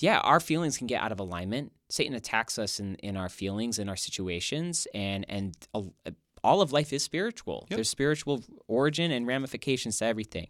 yeah, 0.00 0.18
our 0.18 0.40
feelings 0.40 0.76
can 0.78 0.88
get 0.88 1.00
out 1.00 1.12
of 1.12 1.20
alignment. 1.20 1.70
Satan 1.88 2.14
attacks 2.14 2.58
us 2.58 2.80
in, 2.80 2.96
in 2.96 3.16
our 3.16 3.28
feelings, 3.28 3.78
in 3.78 3.88
our 3.88 3.96
situations, 3.96 4.88
and 4.94 5.24
and 5.28 5.54
a- 5.74 6.12
all 6.42 6.60
of 6.60 6.72
life 6.72 6.92
is 6.92 7.04
spiritual. 7.04 7.66
There's 7.70 7.88
spiritual 7.88 8.42
origin 8.66 9.12
and 9.12 9.26
ramifications 9.26 9.98
to 9.98 10.06
everything 10.06 10.48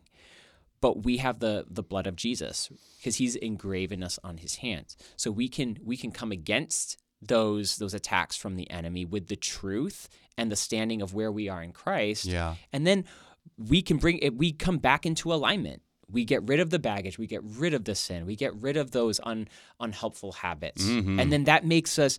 but 0.81 1.05
we 1.05 1.19
have 1.19 1.39
the 1.39 1.65
the 1.71 1.83
blood 1.83 2.09
of 2.09 2.17
Jesus 2.17 2.69
because 2.99 3.17
he's 3.17 3.37
engraven 3.37 4.03
us 4.03 4.19
on 4.25 4.39
his 4.39 4.57
hands. 4.57 4.97
So 5.17 5.31
we 5.31 5.49
can 5.49 5.79
we 5.85 5.97
can 5.97 6.11
come 6.11 6.33
against 6.33 6.97
those 7.23 7.77
those 7.77 7.95
attacks 7.95 8.37
from 8.37 8.57
the 8.57 8.71
enemy 8.71 9.05
with 9.05 9.29
the 9.29 9.37
truth 9.37 10.09
and 10.37 10.51
the 10.51 10.57
standing 10.57 11.01
of 11.03 11.15
where 11.15 11.31
we 11.31 11.49
are 11.49 11.63
in 11.63 11.73
Christ. 11.73 12.25
Yeah. 12.25 12.57
And 12.73 12.87
then 12.87 13.05
we 13.57 13.83
can 13.83 13.97
bring 13.97 14.19
it 14.19 14.37
we 14.37 14.53
come 14.53 14.79
back 14.79 15.07
into 15.07 15.33
alignment. 15.33 15.83
We 16.11 16.27
get 16.27 16.47
rid 16.47 16.61
of 16.61 16.69
the 16.69 16.79
baggage, 16.79 17.19
we 17.19 17.27
get 17.27 17.43
rid 17.43 17.73
of 17.73 17.87
the 17.87 17.95
sin, 17.95 18.27
we 18.27 18.37
get 18.37 18.55
rid 18.57 18.77
of 18.77 18.91
those 18.91 19.19
un, 19.23 19.49
unhelpful 19.81 20.33
habits. 20.33 20.85
Mm-hmm. 20.85 21.19
And 21.19 21.33
then 21.33 21.45
that 21.45 21.65
makes 21.65 21.99
us 21.99 22.19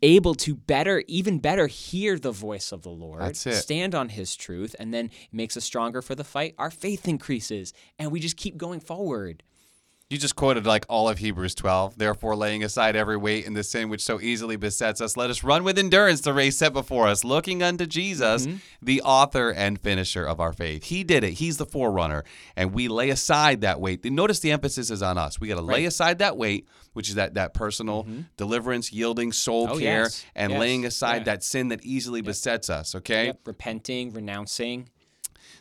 able 0.00 0.34
to 0.36 0.54
better, 0.54 1.02
even 1.06 1.38
better, 1.38 1.66
hear 1.66 2.18
the 2.18 2.30
voice 2.30 2.72
of 2.72 2.80
the 2.80 2.88
Lord, 2.88 3.20
That's 3.20 3.46
it. 3.46 3.56
stand 3.56 3.94
on 3.94 4.08
his 4.08 4.36
truth, 4.36 4.74
and 4.78 4.94
then 4.94 5.06
it 5.06 5.34
makes 5.34 5.54
us 5.54 5.64
stronger 5.64 6.00
for 6.00 6.14
the 6.14 6.24
fight. 6.24 6.54
Our 6.56 6.70
faith 6.70 7.06
increases, 7.06 7.74
and 7.98 8.10
we 8.10 8.20
just 8.20 8.38
keep 8.38 8.56
going 8.56 8.80
forward. 8.80 9.42
You 10.08 10.18
just 10.18 10.36
quoted 10.36 10.64
like 10.66 10.86
all 10.88 11.08
of 11.08 11.18
Hebrews 11.18 11.56
12. 11.56 11.98
Therefore, 11.98 12.36
laying 12.36 12.62
aside 12.62 12.94
every 12.94 13.16
weight 13.16 13.44
and 13.44 13.56
the 13.56 13.64
sin 13.64 13.88
which 13.88 14.04
so 14.04 14.20
easily 14.20 14.54
besets 14.54 15.00
us, 15.00 15.16
let 15.16 15.30
us 15.30 15.42
run 15.42 15.64
with 15.64 15.80
endurance 15.80 16.20
the 16.20 16.32
race 16.32 16.58
set 16.58 16.72
before 16.72 17.08
us, 17.08 17.24
looking 17.24 17.60
unto 17.60 17.86
Jesus, 17.86 18.46
Mm-hmm. 18.46 18.56
the 18.80 19.02
author 19.02 19.50
and 19.50 19.80
finisher 19.80 20.24
of 20.24 20.38
our 20.38 20.52
faith. 20.52 20.84
He 20.84 21.02
did 21.02 21.24
it. 21.24 21.32
He's 21.34 21.56
the 21.56 21.66
forerunner. 21.66 22.22
And 22.54 22.72
we 22.72 22.86
lay 22.86 23.10
aside 23.10 23.62
that 23.62 23.80
weight. 23.80 24.04
Notice 24.04 24.38
the 24.38 24.52
emphasis 24.52 24.92
is 24.92 25.02
on 25.02 25.18
us. 25.18 25.40
We 25.40 25.48
got 25.48 25.56
to 25.56 25.60
lay 25.62 25.86
aside 25.86 26.20
that 26.20 26.36
weight, 26.36 26.68
which 26.92 27.08
is 27.08 27.16
that, 27.16 27.34
that 27.34 27.52
personal 27.52 28.06
deliverance, 28.36 28.92
yielding, 28.92 29.32
soul 29.32 29.64
Mm-hmm. 29.66 29.74
Oh, 29.74 29.78
care, 29.80 30.02
yes. 30.02 30.24
and 30.36 30.52
Yes. 30.52 30.60
laying 30.60 30.84
aside 30.86 31.16
Yeah. 31.18 31.24
that 31.24 31.42
sin 31.42 31.66
that 31.68 31.84
easily 31.84 32.20
besets 32.20 32.70
us. 32.70 32.94
Okay? 32.94 33.26
Yep, 33.26 33.40
repenting, 33.44 34.12
renouncing. 34.12 34.88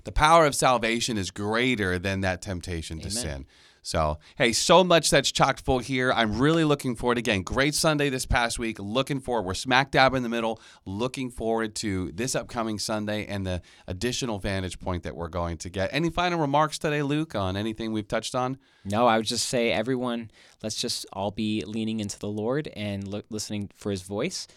The 0.03 0.11
power 0.11 0.45
of 0.45 0.53
salvation 0.53 1.17
is 1.17 1.31
greater 1.31 1.97
than 1.97 2.21
that 2.21 2.43
temptation 2.43 2.99
to 2.99 3.09
sin. 3.09 3.47
So, 3.85 4.17
hey, 4.35 4.51
so 4.51 4.83
much 4.83 5.11
that's 5.11 5.31
chocked 5.31 5.61
full 5.61 5.77
here. 5.77 6.11
I'm 6.11 6.39
really 6.39 6.63
looking 6.63 6.95
forward. 6.95 7.19
Again, 7.19 7.43
great 7.43 7.75
Sunday 7.75 8.09
this 8.09 8.25
past 8.25 8.57
week. 8.57 8.79
Looking 8.79 9.19
forward. 9.19 9.43
We're 9.43 9.53
smack 9.53 9.91
dab 9.91 10.15
in 10.15 10.23
the 10.23 10.29
middle. 10.29 10.59
Looking 10.85 11.29
forward 11.29 11.75
to 11.75 12.11
this 12.11 12.33
upcoming 12.33 12.79
Sunday 12.79 13.27
and 13.27 13.45
the 13.45 13.61
additional 13.85 14.39
vantage 14.39 14.79
point 14.79 15.03
that 15.03 15.15
we're 15.15 15.27
going 15.27 15.57
to 15.57 15.69
get. 15.69 15.91
Any 15.93 16.09
final 16.09 16.39
remarks 16.39 16.79
today, 16.79 17.03
Luke, 17.03 17.35
on 17.35 17.55
anything 17.55 17.91
we've 17.91 18.07
touched 18.07 18.33
on? 18.33 18.57
No, 18.85 19.05
I 19.05 19.17
would 19.17 19.27
just 19.27 19.47
say, 19.47 19.71
everyone, 19.71 20.31
let's 20.63 20.81
just 20.81 21.05
all 21.13 21.29
be 21.29 21.63
leaning 21.63 21.99
into 21.99 22.17
the 22.17 22.27
Lord 22.27 22.67
and 22.75 23.07
look, 23.07 23.25
listening 23.29 23.69
for 23.75 23.91
His 23.91 24.01
voice, 24.01 24.47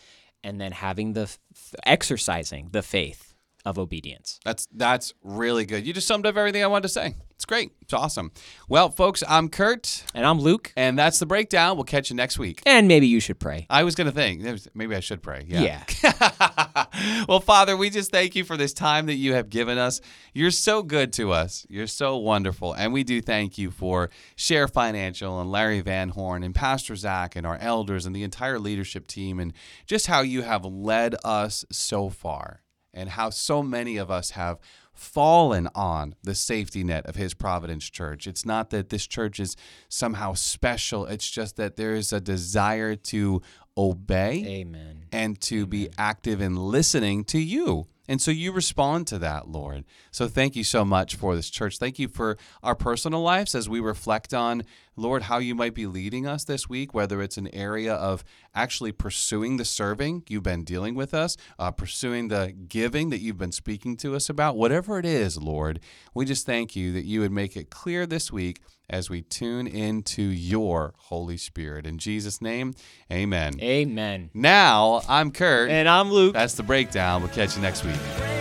and 0.42 0.58
then 0.58 0.72
having 0.72 1.12
the 1.12 1.24
f- 1.24 1.74
exercising 1.84 2.70
the 2.72 2.80
faith 2.80 3.27
of 3.64 3.78
obedience. 3.78 4.40
That's 4.44 4.68
that's 4.74 5.14
really 5.22 5.66
good. 5.66 5.86
You 5.86 5.92
just 5.92 6.06
summed 6.06 6.26
up 6.26 6.36
everything 6.36 6.62
I 6.62 6.66
wanted 6.68 6.82
to 6.82 6.88
say. 6.88 7.14
It's 7.34 7.44
great. 7.44 7.70
It's 7.82 7.92
awesome. 7.92 8.32
Well, 8.68 8.90
folks, 8.90 9.22
I'm 9.28 9.48
Kurt, 9.48 10.02
And 10.12 10.26
I'm 10.26 10.40
Luke, 10.40 10.72
and 10.76 10.98
that's 10.98 11.20
the 11.20 11.26
breakdown. 11.26 11.76
We'll 11.76 11.84
catch 11.84 12.10
you 12.10 12.16
next 12.16 12.36
week. 12.36 12.62
and 12.66 12.88
maybe 12.88 13.06
you 13.06 13.20
should 13.20 13.38
pray. 13.38 13.64
I 13.70 13.84
was 13.84 13.94
going 13.94 14.06
to 14.06 14.12
think 14.12 14.42
maybe 14.74 14.96
I 14.96 15.00
should 15.00 15.22
pray. 15.22 15.44
Yeah. 15.46 15.84
well, 17.28 17.38
Father, 17.38 17.76
we 17.76 17.90
just 17.90 18.10
thank 18.10 18.34
you 18.34 18.42
for 18.42 18.56
this 18.56 18.72
time 18.72 19.06
that 19.06 19.14
you 19.14 19.34
have 19.34 19.50
given 19.50 19.78
us. 19.78 20.00
You're 20.34 20.50
so 20.50 20.82
good 20.82 21.12
to 21.12 21.30
us. 21.30 21.64
You're 21.68 21.86
so 21.86 22.16
wonderful. 22.16 22.72
And 22.72 22.92
we 22.92 23.04
do 23.04 23.20
thank 23.20 23.56
you 23.56 23.70
for 23.70 24.10
Share 24.34 24.66
Financial 24.66 25.40
and 25.40 25.48
Larry 25.48 25.80
Van 25.80 26.08
Horn 26.08 26.42
and 26.42 26.52
Pastor 26.54 26.96
Zach 26.96 27.36
and 27.36 27.46
our 27.46 27.58
elders 27.58 28.04
and 28.04 28.16
the 28.16 28.24
entire 28.24 28.58
leadership 28.58 29.06
team 29.06 29.38
and 29.38 29.52
just 29.86 30.08
how 30.08 30.22
you 30.22 30.42
have 30.42 30.64
led 30.64 31.14
us 31.24 31.64
so 31.70 32.08
far 32.08 32.62
and 32.98 33.10
how 33.10 33.30
so 33.30 33.62
many 33.62 33.96
of 33.96 34.10
us 34.10 34.30
have 34.30 34.58
fallen 34.92 35.68
on 35.76 36.14
the 36.24 36.34
safety 36.34 36.82
net 36.82 37.06
of 37.06 37.14
his 37.14 37.32
providence 37.32 37.88
church 37.88 38.26
it's 38.26 38.44
not 38.44 38.70
that 38.70 38.88
this 38.88 39.06
church 39.06 39.38
is 39.38 39.56
somehow 39.88 40.34
special 40.34 41.06
it's 41.06 41.30
just 41.30 41.56
that 41.56 41.76
there 41.76 41.94
is 41.94 42.12
a 42.12 42.20
desire 42.20 42.96
to 42.96 43.40
obey 43.78 44.44
Amen. 44.46 45.04
and 45.12 45.40
to 45.42 45.64
be 45.64 45.88
active 45.96 46.42
in 46.42 46.56
listening 46.56 47.24
to 47.24 47.38
you. 47.38 47.86
And 48.10 48.20
so 48.20 48.30
you 48.30 48.52
respond 48.52 49.06
to 49.08 49.18
that, 49.18 49.48
Lord. 49.48 49.84
So 50.10 50.28
thank 50.28 50.56
you 50.56 50.64
so 50.64 50.84
much 50.84 51.14
for 51.14 51.36
this 51.36 51.50
church. 51.50 51.78
Thank 51.78 51.98
you 51.98 52.08
for 52.08 52.38
our 52.62 52.74
personal 52.74 53.20
lives 53.20 53.54
as 53.54 53.68
we 53.68 53.80
reflect 53.80 54.34
on, 54.34 54.64
Lord, 54.98 55.22
how 55.22 55.38
you 55.38 55.54
might 55.54 55.74
be 55.74 55.86
leading 55.86 56.26
us 56.26 56.44
this 56.44 56.68
week, 56.68 56.92
whether 56.92 57.22
it's 57.22 57.36
an 57.36 57.48
area 57.54 57.94
of 57.94 58.24
actually 58.54 58.92
pursuing 58.92 59.56
the 59.56 59.64
serving 59.64 60.24
you've 60.28 60.42
been 60.42 60.64
dealing 60.64 60.94
with 60.94 61.14
us, 61.14 61.36
uh, 61.58 61.70
pursuing 61.70 62.28
the 62.28 62.52
giving 62.68 63.10
that 63.10 63.20
you've 63.20 63.38
been 63.38 63.52
speaking 63.52 63.96
to 63.98 64.14
us 64.16 64.28
about, 64.28 64.56
whatever 64.56 64.98
it 64.98 65.06
is, 65.06 65.40
Lord. 65.40 65.80
We 66.14 66.24
just 66.24 66.44
thank 66.44 66.74
you 66.74 66.92
that 66.92 67.04
you 67.04 67.20
would 67.20 67.32
make 67.32 67.56
it 67.56 67.70
clear 67.70 68.06
this 68.06 68.32
week 68.32 68.60
as 68.90 69.08
we 69.08 69.22
tune 69.22 69.66
into 69.66 70.22
your 70.22 70.94
Holy 70.96 71.36
Spirit. 71.36 71.86
In 71.86 71.98
Jesus' 71.98 72.40
name, 72.40 72.74
amen. 73.12 73.60
Amen. 73.60 74.30
Now, 74.34 75.02
I'm 75.08 75.30
Kurt. 75.30 75.70
And 75.70 75.88
I'm 75.88 76.10
Luke. 76.10 76.32
That's 76.32 76.54
the 76.54 76.62
breakdown. 76.62 77.22
We'll 77.22 77.30
catch 77.30 77.54
you 77.54 77.62
next 77.62 77.84
week. 77.84 78.37